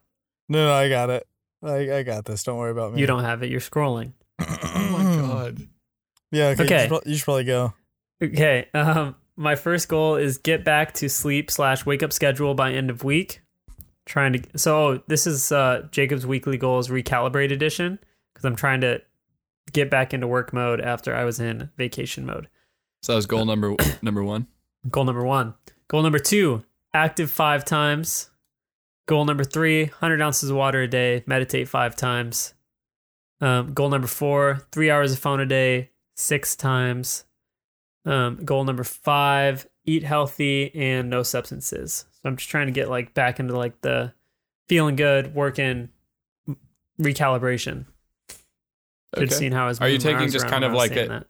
No, 0.49 0.67
no, 0.67 0.73
I 0.73 0.89
got 0.89 1.11
it. 1.11 1.27
I, 1.65 1.97
I 1.99 2.03
got 2.05 2.25
this. 2.25 2.45
Don't 2.45 2.59
worry 2.59 2.71
about 2.71 2.95
me. 2.95 3.01
You 3.01 3.07
don't 3.09 3.25
have 3.25 3.43
it. 3.43 3.51
You're 3.51 3.61
scrolling. 3.61 4.13
Oh 4.41 4.89
my 4.91 5.17
god. 5.21 5.69
Yeah. 6.31 6.49
Okay. 6.49 6.65
Okay. 6.65 6.83
You, 6.83 6.89
should, 6.89 7.07
you 7.07 7.15
should 7.17 7.25
probably 7.25 7.45
go. 7.45 7.75
Okay. 8.23 8.69
Um, 8.75 9.17
my 9.37 9.55
first 9.55 9.89
goal 9.89 10.17
is 10.17 10.39
get 10.39 10.65
back 10.65 10.95
to 10.95 11.09
sleep 11.09 11.51
slash 11.51 11.85
wake 11.87 12.03
up 12.03 12.13
schedule 12.13 12.55
by 12.55 12.73
end 12.73 12.91
of 12.91 13.05
week. 13.05 13.41
Trying 14.05 14.35
to. 14.35 14.59
So 14.59 14.79
oh, 14.79 15.03
this 15.09 15.27
is 15.27 15.51
uh, 15.53 15.89
Jacob's 15.91 16.27
weekly 16.27 16.57
goals 16.57 16.89
recalibrate 16.89 17.53
edition 17.53 17.99
because 18.33 18.45
I'm 18.45 18.57
trying 18.57 18.81
to 18.83 19.03
get 19.73 19.91
back 19.91 20.15
into 20.15 20.27
work 20.27 20.53
mode 20.53 20.81
after 20.81 21.15
I 21.15 21.25
was 21.25 21.41
in 21.41 21.71
vacation 21.77 22.25
mode. 22.25 22.49
So 23.03 23.13
that 23.13 23.17
was 23.17 23.27
goal 23.27 23.45
number 23.45 23.75
number 24.03 24.23
one. 24.23 24.47
Goal 24.91 25.05
number 25.05 25.25
one. 25.25 25.55
Goal 25.89 26.03
number 26.03 26.19
two, 26.19 26.65
active 26.95 27.31
five 27.31 27.65
times. 27.65 28.31
Goal 29.07 29.25
number 29.25 29.45
three, 29.45 29.85
100 29.85 30.21
ounces 30.21 30.51
of 30.51 30.57
water 30.57 30.83
a 30.83 30.89
day, 30.89 31.23
meditate 31.27 31.69
five 31.69 31.95
times. 31.95 32.55
Um, 33.41 33.75
goal 33.75 33.91
number 33.91 34.07
four, 34.07 34.67
three 34.73 34.91
hours 34.91 35.13
of 35.13 35.19
phone 35.19 35.41
a 35.41 35.47
day, 35.47 35.91
six 36.17 36.57
times. 36.57 37.25
Um, 38.05 38.37
goal 38.45 38.65
number 38.65 38.85
five, 38.85 39.67
eat 39.85 40.05
healthy 40.05 40.75
and 40.75 41.11
no 41.11 41.23
substances. 41.23 42.07
So 42.13 42.29
I'm 42.29 42.37
just 42.37 42.49
trying 42.49 42.67
to 42.67 42.73
get 42.73 42.89
like 42.89 43.15
back 43.15 43.39
into 43.41 43.57
like 43.57 43.81
the 43.83 44.15
feeling 44.69 44.97
good, 44.97 45.35
working 45.35 45.91
recalibration. 47.01 47.87
Should 49.15 49.25
Okay. 49.29 49.35
seen 49.35 49.53
how 49.53 49.65
I 49.65 49.69
was. 49.69 49.81
Are 49.81 49.89
you 49.89 49.99
taking 49.99 50.29
just 50.31 50.47
kind 50.47 50.65
of 50.65 50.73
like 50.73 50.93
a- 50.93 51.09
that. 51.09 51.27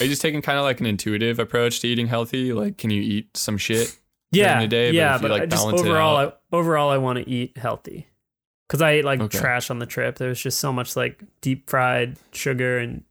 Are 0.00 0.04
you 0.04 0.08
just 0.10 0.22
taking 0.22 0.42
kind 0.42 0.58
of 0.58 0.64
like 0.64 0.80
an 0.80 0.86
intuitive 0.86 1.38
approach 1.38 1.80
to 1.80 1.88
eating 1.88 2.06
healthy? 2.06 2.52
Like, 2.52 2.78
can 2.78 2.90
you 2.90 3.02
eat 3.02 3.36
some 3.36 3.58
shit? 3.58 3.96
yeah, 4.32 4.60
the 4.60 4.66
day, 4.66 4.88
but 4.88 4.94
yeah, 4.94 5.18
but 5.18 5.30
like, 5.30 5.42
I 5.42 5.46
just 5.46 5.66
overall, 5.66 6.16
I, 6.16 6.32
overall, 6.56 6.88
I 6.90 6.96
want 6.96 7.18
to 7.18 7.28
eat 7.28 7.58
healthy 7.58 8.06
because 8.72 8.80
I 8.80 8.92
ate 8.92 9.04
like 9.04 9.20
Okay. 9.20 9.38
trash 9.38 9.68
on 9.68 9.80
the 9.80 9.84
trip. 9.84 10.16
There 10.16 10.30
was 10.30 10.40
just 10.40 10.58
so 10.58 10.72
much 10.72 10.96
like 10.96 11.22
deep 11.42 11.68
fried 11.68 12.16
sugar 12.32 12.78
and 12.78 13.04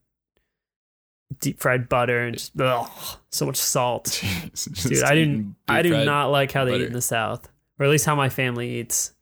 deep 1.39 1.59
fried 1.59 1.87
butter 1.87 2.21
and 2.21 2.35
just 2.35 2.59
ugh, 2.59 2.89
so 3.29 3.45
much 3.45 3.57
salt. 3.57 4.05
Jeez, 4.55 4.89
Dude, 4.89 5.03
I 5.03 5.13
didn't. 5.13 5.55
I 5.67 5.83
do 5.83 6.03
not 6.03 6.31
like 6.31 6.51
how 6.51 6.65
they 6.65 6.77
eat 6.77 6.87
in 6.87 6.93
the 6.93 7.01
South, 7.01 7.47
or 7.77 7.85
at 7.85 7.91
least 7.91 8.07
how 8.07 8.15
my 8.15 8.27
family 8.27 8.79
eats. 8.79 9.13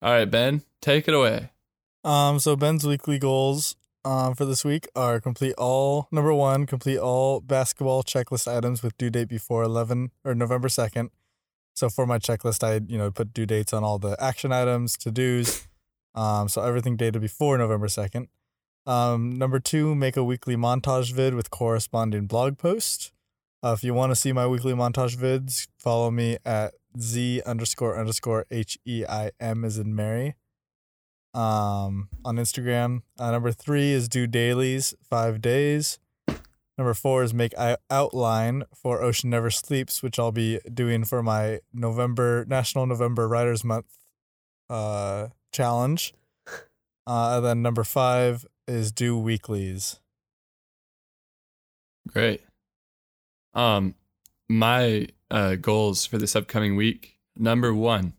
All 0.00 0.12
right, 0.12 0.24
Ben, 0.24 0.62
take 0.80 1.06
it 1.06 1.12
away. 1.12 1.50
Um, 2.02 2.38
so 2.38 2.56
Ben's 2.56 2.86
weekly 2.86 3.18
goals 3.18 3.76
um 4.02 4.34
for 4.34 4.46
this 4.46 4.64
week 4.64 4.88
are 4.96 5.20
complete 5.20 5.52
all 5.58 6.08
number 6.10 6.32
one, 6.32 6.64
complete 6.64 6.96
all 6.96 7.42
basketball 7.42 8.02
checklist 8.02 8.50
items 8.50 8.82
with 8.82 8.96
due 8.96 9.10
date 9.10 9.28
before 9.28 9.62
eleven 9.62 10.10
or 10.24 10.34
November 10.34 10.70
second. 10.70 11.10
So 11.80 11.88
for 11.88 12.06
my 12.06 12.18
checklist, 12.18 12.62
I 12.62 12.82
you 12.92 12.98
know 12.98 13.10
put 13.10 13.32
due 13.32 13.46
dates 13.46 13.72
on 13.72 13.82
all 13.82 13.98
the 13.98 14.14
action 14.22 14.52
items, 14.52 14.98
to 14.98 15.10
dos. 15.10 15.66
Um, 16.14 16.46
so 16.46 16.60
everything 16.60 16.98
dated 16.98 17.22
before 17.22 17.56
November 17.56 17.88
second. 17.88 18.28
Um, 18.84 19.38
number 19.38 19.58
two, 19.60 19.94
make 19.94 20.14
a 20.14 20.22
weekly 20.22 20.56
montage 20.56 21.14
vid 21.14 21.34
with 21.34 21.48
corresponding 21.50 22.26
blog 22.26 22.58
post. 22.58 23.12
Uh, 23.62 23.72
if 23.72 23.82
you 23.82 23.94
want 23.94 24.10
to 24.10 24.16
see 24.16 24.30
my 24.30 24.46
weekly 24.46 24.74
montage 24.74 25.16
vids, 25.16 25.68
follow 25.78 26.10
me 26.10 26.36
at 26.44 26.74
z 27.00 27.40
underscore 27.46 27.98
underscore 27.98 28.44
h 28.50 28.76
e 28.84 29.06
i 29.08 29.30
m 29.40 29.64
as 29.64 29.78
in 29.78 29.94
Mary 29.94 30.34
um 31.32 32.10
on 32.26 32.36
Instagram. 32.36 33.00
Uh, 33.18 33.30
number 33.30 33.52
three 33.52 33.92
is 33.92 34.06
do 34.06 34.26
dailies, 34.26 34.92
five 35.08 35.40
days. 35.40 35.98
Number 36.80 36.94
four 36.94 37.22
is 37.22 37.34
make 37.34 37.52
I- 37.58 37.76
outline 37.90 38.62
for 38.74 39.02
Ocean 39.02 39.28
Never 39.28 39.50
Sleeps, 39.50 40.02
which 40.02 40.18
I'll 40.18 40.32
be 40.32 40.60
doing 40.72 41.04
for 41.04 41.22
my 41.22 41.60
November 41.74 42.46
National 42.48 42.86
November 42.86 43.28
Writers 43.28 43.62
Month 43.62 43.98
uh 44.70 45.28
challenge. 45.52 46.14
Uh, 47.06 47.36
and 47.36 47.44
then 47.44 47.62
number 47.62 47.82
five 47.82 48.46
is 48.68 48.92
do 48.92 49.18
weeklies. 49.18 49.98
Great. 52.06 52.42
Um, 53.52 53.94
my 54.48 55.08
uh, 55.28 55.56
goals 55.56 56.06
for 56.06 56.18
this 56.18 56.36
upcoming 56.36 56.76
week: 56.76 57.18
number 57.34 57.74
one, 57.74 58.12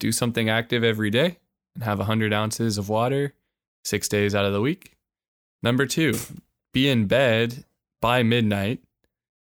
do 0.00 0.10
something 0.10 0.48
active 0.48 0.82
every 0.82 1.10
day 1.10 1.38
and 1.74 1.84
have 1.84 2.00
hundred 2.00 2.32
ounces 2.32 2.76
of 2.76 2.88
water 2.88 3.34
six 3.84 4.08
days 4.08 4.34
out 4.34 4.46
of 4.46 4.52
the 4.52 4.60
week. 4.60 4.96
Number 5.62 5.86
two, 5.86 6.14
be 6.72 6.88
in 6.88 7.06
bed 7.06 7.64
by 8.04 8.22
midnight 8.22 8.80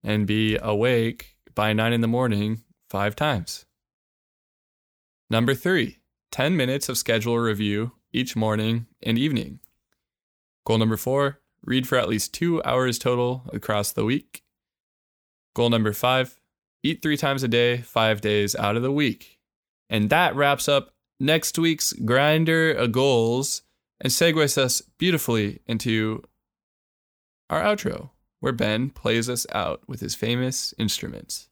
and 0.04 0.28
be 0.28 0.56
awake 0.62 1.36
by 1.56 1.74
nine 1.74 1.94
in 1.94 2.02
the 2.02 2.08
morning 2.08 2.62
five 2.92 3.16
times. 3.16 3.66
Number 5.32 5.56
three, 5.56 5.98
10 6.32 6.56
minutes 6.56 6.88
of 6.88 6.96
schedule 6.96 7.40
review 7.40 7.94
each 8.14 8.36
morning 8.36 8.86
and 9.02 9.18
evening. 9.18 9.62
Goal 10.64 10.78
number 10.78 10.96
four, 10.96 11.40
read 11.64 11.88
for 11.88 11.98
at 11.98 12.08
least 12.08 12.36
two 12.36 12.62
hours 12.62 13.00
total 13.00 13.50
across 13.52 13.94
the 13.94 14.06
week. 14.06 14.44
Goal 15.56 15.72
number 15.72 15.92
five, 15.92 16.40
eat 16.84 17.02
three 17.02 17.18
times 17.18 17.42
a 17.42 17.48
day, 17.48 17.78
five 17.78 18.22
days 18.22 18.56
out 18.56 18.76
of 18.76 18.84
the 18.84 18.92
week. 18.92 19.40
And 19.90 20.12
that 20.12 20.36
wraps 20.36 20.70
up 20.70 20.94
next 21.20 21.58
week's 21.58 21.94
Grinder 21.94 22.72
of 22.72 22.92
Goals 22.92 23.64
and 24.00 24.14
segues 24.14 24.56
us 24.56 24.84
beautifully 25.00 25.62
into 25.66 26.22
our 27.50 27.64
outro, 27.64 28.12
where 28.42 28.52
Ben 28.52 28.90
plays 28.90 29.30
us 29.30 29.48
out 29.54 29.82
with 29.88 30.02
his 30.02 30.14
famous 30.14 30.74
instruments. 30.78 31.48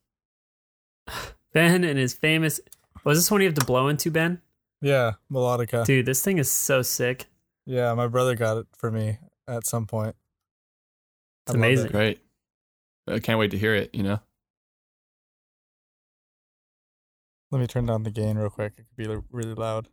Ben 1.52 1.82
and 1.82 1.98
his 1.98 2.12
famous. 2.14 2.60
Was 3.02 3.18
this 3.18 3.30
one 3.30 3.40
you 3.40 3.46
have 3.48 3.54
to 3.58 3.64
blow 3.64 3.88
into, 3.88 4.10
Ben? 4.10 4.40
Yeah, 4.82 5.12
melodica. 5.32 5.84
Dude, 5.84 6.06
this 6.06 6.22
thing 6.22 6.38
is 6.38 6.50
so 6.50 6.82
sick. 6.82 7.26
Yeah, 7.66 7.92
my 7.94 8.06
brother 8.06 8.34
got 8.34 8.58
it 8.58 8.66
for 8.76 8.90
me 8.90 9.18
at 9.48 9.66
some 9.66 9.86
point. 9.86 10.14
It's 11.46 11.54
I 11.54 11.58
amazing. 11.58 11.86
it. 11.86 11.92
Great. 11.92 12.20
I 13.08 13.18
can't 13.18 13.38
wait 13.38 13.50
to 13.50 13.58
hear 13.58 13.74
it, 13.74 13.94
you 13.94 14.02
know? 14.02 14.20
Let 17.50 17.58
me 17.60 17.66
turn 17.66 17.86
down 17.86 18.04
the 18.04 18.10
gain 18.10 18.38
real 18.38 18.50
quick. 18.50 18.74
It 18.78 18.86
could 18.96 19.08
be 19.08 19.22
really 19.32 19.54
loud. 19.54 19.88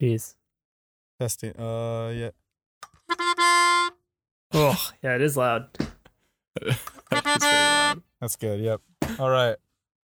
Jeez. 0.00 0.34
Testing. 1.18 1.58
Uh, 1.58 2.12
yeah. 2.14 2.30
Oh, 4.58 4.90
yeah, 5.02 5.14
it 5.14 5.20
is 5.20 5.36
loud. 5.36 5.68
That's 6.62 6.80
very 7.10 7.38
loud. 7.40 8.02
That's 8.20 8.36
good. 8.36 8.60
Yep. 8.60 8.80
All 9.18 9.28
right. 9.28 9.56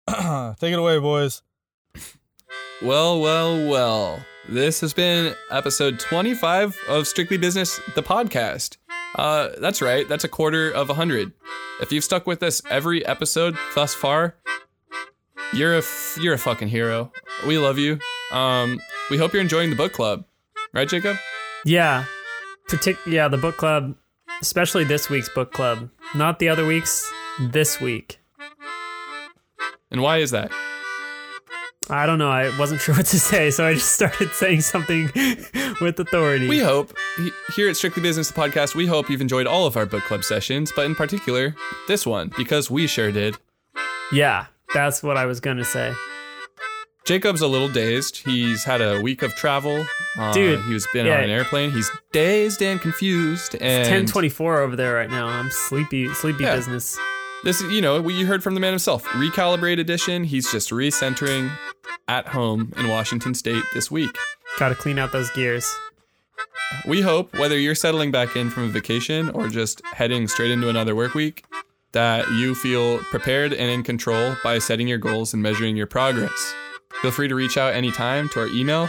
Take 0.59 0.72
it 0.72 0.78
away, 0.78 0.99
boys. 0.99 1.43
Well, 2.82 3.20
well, 3.20 3.68
well. 3.68 4.24
This 4.49 4.80
has 4.80 4.93
been 4.93 5.36
episode 5.53 6.01
25 6.01 6.76
of 6.88 7.07
Strictly 7.07 7.36
Business, 7.36 7.80
the 7.95 8.03
podcast. 8.03 8.78
Uh, 9.14 9.51
that's 9.59 9.80
right. 9.80 10.09
That's 10.09 10.24
a 10.24 10.28
quarter 10.28 10.72
of 10.72 10.90
a 10.90 10.95
hundred. 10.95 11.32
If 11.80 11.93
you've 11.93 12.03
stuck 12.03 12.26
with 12.26 12.43
us 12.43 12.61
every 12.68 13.07
episode 13.07 13.57
thus 13.76 13.95
far, 13.95 14.34
you're 15.53 15.74
a 15.74 15.78
f- 15.78 16.18
you're 16.20 16.34
a 16.34 16.38
fucking 16.38 16.68
hero. 16.68 17.12
We 17.47 17.59
love 17.59 17.78
you. 17.78 18.01
Um, 18.32 18.80
we 19.11 19.18
hope 19.18 19.32
you're 19.32 19.43
enjoying 19.43 19.70
the 19.70 19.76
book 19.76 19.93
club, 19.93 20.24
right, 20.72 20.88
Jacob? 20.88 21.16
Yeah. 21.64 22.07
Partic- 22.68 22.99
yeah, 23.07 23.28
the 23.28 23.36
book 23.38 23.57
club, 23.57 23.95
especially 24.43 24.84
this 24.84 25.09
week's 25.09 25.28
book 25.30 25.53
club. 25.53 25.88
Not 26.14 26.38
the 26.38 26.49
other 26.51 26.66
weeks, 26.66 27.11
this 27.40 27.80
week. 27.80 28.18
And 29.90 30.03
why 30.03 30.18
is 30.18 30.30
that? 30.32 30.51
I 31.88 32.07
don't 32.07 32.18
know. 32.18 32.30
I 32.30 32.57
wasn't 32.59 32.80
sure 32.82 32.95
what 32.95 33.07
to 33.07 33.18
say, 33.20 33.51
so 33.51 33.66
I 33.66 33.74
just 33.74 33.93
started 33.93 34.30
saying 34.32 34.61
something 34.62 35.11
with 35.80 35.99
authority. 35.99 36.49
We 36.49 36.59
hope 36.59 36.95
here 37.55 37.68
at 37.68 37.76
Strictly 37.76 38.03
Business, 38.03 38.30
the 38.30 38.40
podcast, 38.40 38.74
we 38.74 38.86
hope 38.86 39.09
you've 39.09 39.20
enjoyed 39.20 39.47
all 39.47 39.66
of 39.66 39.76
our 39.76 39.86
book 39.86 40.03
club 40.05 40.24
sessions, 40.24 40.72
but 40.74 40.84
in 40.86 40.95
particular 40.95 41.55
this 41.88 42.07
one 42.07 42.30
because 42.36 42.70
we 42.70 42.86
sure 42.86 43.12
did. 43.12 43.36
yeah, 44.12 44.47
that's 44.74 45.03
what 45.03 45.16
I 45.16 45.26
was 45.26 45.40
going 45.40 45.57
to 45.59 45.64
say. 45.64 45.95
Jacob's 47.05 47.40
a 47.40 47.48
little 47.48 47.68
dazed. 47.68 48.18
He's 48.24 48.62
had 48.64 48.80
a 48.80 49.00
week 49.03 49.22
of 49.22 49.34
travel. 49.34 49.84
Uh, 50.16 50.32
Dude, 50.32 50.61
he's 50.62 50.86
been 50.92 51.07
yeah. 51.07 51.18
on 51.18 51.24
an 51.24 51.30
airplane. 51.30 51.72
He's 51.72 51.90
dazed 52.12 52.62
and 52.62 52.80
confused. 52.80 53.55
And 53.61 53.80
1024 53.82 54.61
over 54.61 54.76
there 54.76 54.94
right 54.94 55.11
now. 55.11 55.26
I'm 55.26 55.50
sleepy, 55.50 56.09
sleepy 56.14 56.44
Yeah. 56.44 56.55
business. 56.55 56.96
this 57.44 57.61
is, 57.61 57.72
you 57.72 57.80
know, 57.80 58.00
what 58.00 58.14
you 58.14 58.26
heard 58.26 58.42
from 58.42 58.55
the 58.55 58.61
man 58.61 58.72
himself. 58.72 59.05
Recalibrate 59.09 59.80
edition. 59.80 60.22
He's 60.24 60.50
just 60.53 60.70
recentering. 60.70 61.50
at 62.09 62.26
home 62.28 62.72
in 62.76 62.88
Washington 62.88 63.32
State 63.34 63.62
this 63.74 63.90
week. 63.90 64.16
Got 64.59 64.70
to 64.70 64.74
clean 64.74 64.98
out 64.98 65.12
those 65.12 65.30
gears. 65.30 65.72
We 66.86 67.00
hope, 67.00 67.36
whether 67.38 67.59
you're 67.59 67.74
settling 67.74 68.11
back 68.11 68.34
in 68.36 68.50
from 68.50 68.64
a 68.64 68.68
vacation 68.68 69.30
or 69.30 69.48
just 69.48 69.84
heading 69.86 70.26
straight 70.28 70.50
into 70.50 70.68
another 70.68 70.94
work 70.94 71.14
week, 71.14 71.44
that 71.92 72.28
you 72.32 72.55
feel 72.55 72.98
prepared 72.98 73.53
and 73.53 73.70
in 73.70 73.82
control 73.82 74.36
by 74.42 74.59
setting 74.59 74.88
your 74.88 74.98
goals 74.98 75.32
and 75.34 75.42
measuring 75.42 75.76
your 75.76 75.86
progress. 75.86 76.55
Feel 77.01 77.11
free 77.11 77.28
to 77.28 77.34
reach 77.34 77.57
out 77.57 77.74
anytime 77.74 78.28
to 78.30 78.40
our 78.40 78.49
email. 78.49 78.88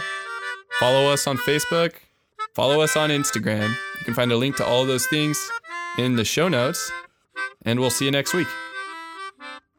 Follow 0.78 1.12
us 1.12 1.26
on 1.26 1.38
Facebook. 1.38 1.94
Follow 2.54 2.80
us 2.80 2.96
on 2.96 3.10
Instagram. 3.10 3.70
You 3.70 4.04
can 4.04 4.14
find 4.14 4.30
a 4.30 4.36
link 4.36 4.56
to 4.56 4.64
all 4.64 4.82
of 4.82 4.88
those 4.88 5.06
things 5.06 5.50
in 5.98 6.16
the 6.16 6.24
show 6.24 6.48
notes. 6.48 6.92
And 7.64 7.80
we'll 7.80 7.90
see 7.90 8.04
you 8.04 8.10
next 8.10 8.34
week. 8.34 8.48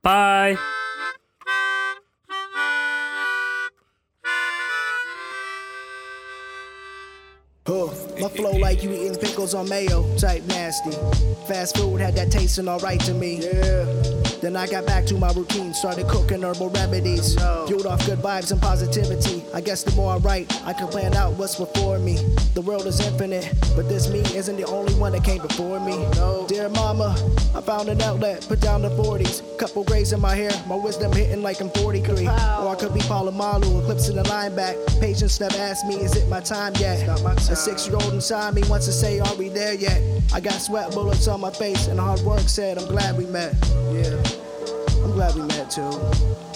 Bye. 0.02 0.58
Huh. 7.68 7.88
My 8.20 8.30
flow 8.30 8.52
like 8.52 8.84
you 8.84 8.92
eating 8.92 9.16
pickles 9.16 9.54
on 9.56 9.68
mayo, 9.68 10.04
type 10.18 10.44
nasty. 10.44 10.92
Fast 11.48 11.78
food 11.78 12.00
had 12.00 12.16
that 12.16 12.32
tasting 12.32 12.68
alright 12.68 13.00
to 13.02 13.14
me. 13.14 13.42
Yeah. 13.42 14.25
Then 14.46 14.56
I 14.56 14.68
got 14.68 14.86
back 14.86 15.08
to 15.08 15.16
my 15.16 15.32
routine, 15.34 15.74
started 15.74 16.08
cooking 16.08 16.44
herbal 16.44 16.70
remedies. 16.70 17.34
Fueled 17.66 17.88
off 17.88 18.06
good 18.06 18.20
vibes 18.20 18.52
and 18.52 18.62
positivity. 18.62 19.44
I 19.56 19.60
guess 19.60 19.82
the 19.82 19.90
more 19.96 20.14
I 20.14 20.18
write, 20.18 20.62
I 20.68 20.74
can 20.74 20.88
plan 20.88 21.16
out 21.16 21.34
what's 21.34 21.56
before 21.56 21.98
me. 21.98 22.18
The 22.54 22.62
world 22.62 22.86
is 22.86 23.00
infinite, 23.00 23.52
but 23.76 23.90
this 23.90 24.08
me 24.08 24.20
isn't 24.38 24.56
the 24.56 24.66
only 24.66 24.94
one 24.94 25.14
that 25.14 25.24
came 25.24 25.42
before 25.42 25.80
me. 25.80 25.98
Dear 26.48 26.70
mama, 26.70 27.18
I 27.56 27.62
found 27.62 27.90
an 27.90 28.00
outlet, 28.04 28.46
put 28.48 28.60
down 28.62 28.84
the 28.84 28.90
40s. 28.90 29.42
Couple 29.58 29.84
grays 29.84 30.14
in 30.14 30.22
my 30.22 30.36
hair, 30.36 30.52
my 30.68 30.76
wisdom 30.76 31.12
hitting 31.12 31.42
like 31.42 31.60
I'm 31.60 31.72
43. 31.72 32.28
Or 32.28 32.30
I 32.30 32.76
could 32.78 32.94
be 32.94 33.00
Polamalu, 33.00 33.82
eclipsing 33.82 34.16
the 34.16 34.28
line 34.30 34.56
back. 34.56 34.76
Patience 35.00 35.40
never 35.40 35.58
asked 35.58 35.88
me, 35.88 35.96
is 35.96 36.16
it 36.16 36.30
my 36.30 36.40
time 36.40 36.74
yet? 36.76 37.02
A 37.08 37.56
six 37.56 37.88
year 37.88 37.96
old 37.96 38.14
inside 38.14 38.54
me 38.54 38.62
wants 38.70 38.86
to 38.86 38.92
say, 38.92 39.20
Are 39.20 39.36
we 39.38 39.50
there 39.50 39.74
yet? 39.74 40.00
I 40.32 40.40
got 40.40 40.62
sweat 40.62 40.92
bullets 40.92 41.28
on 41.28 41.42
my 41.42 41.52
face, 41.52 41.88
and 41.88 42.00
hard 42.00 42.20
work 42.22 42.42
said, 42.42 42.78
I'm 42.78 42.88
glad 42.88 43.18
we 43.18 43.26
met. 43.26 43.56
Yeah, 43.92 44.22
I'm 45.06 45.12
glad 45.12 45.36
we 45.36 45.42
met 45.44 45.70
too. 45.70 46.55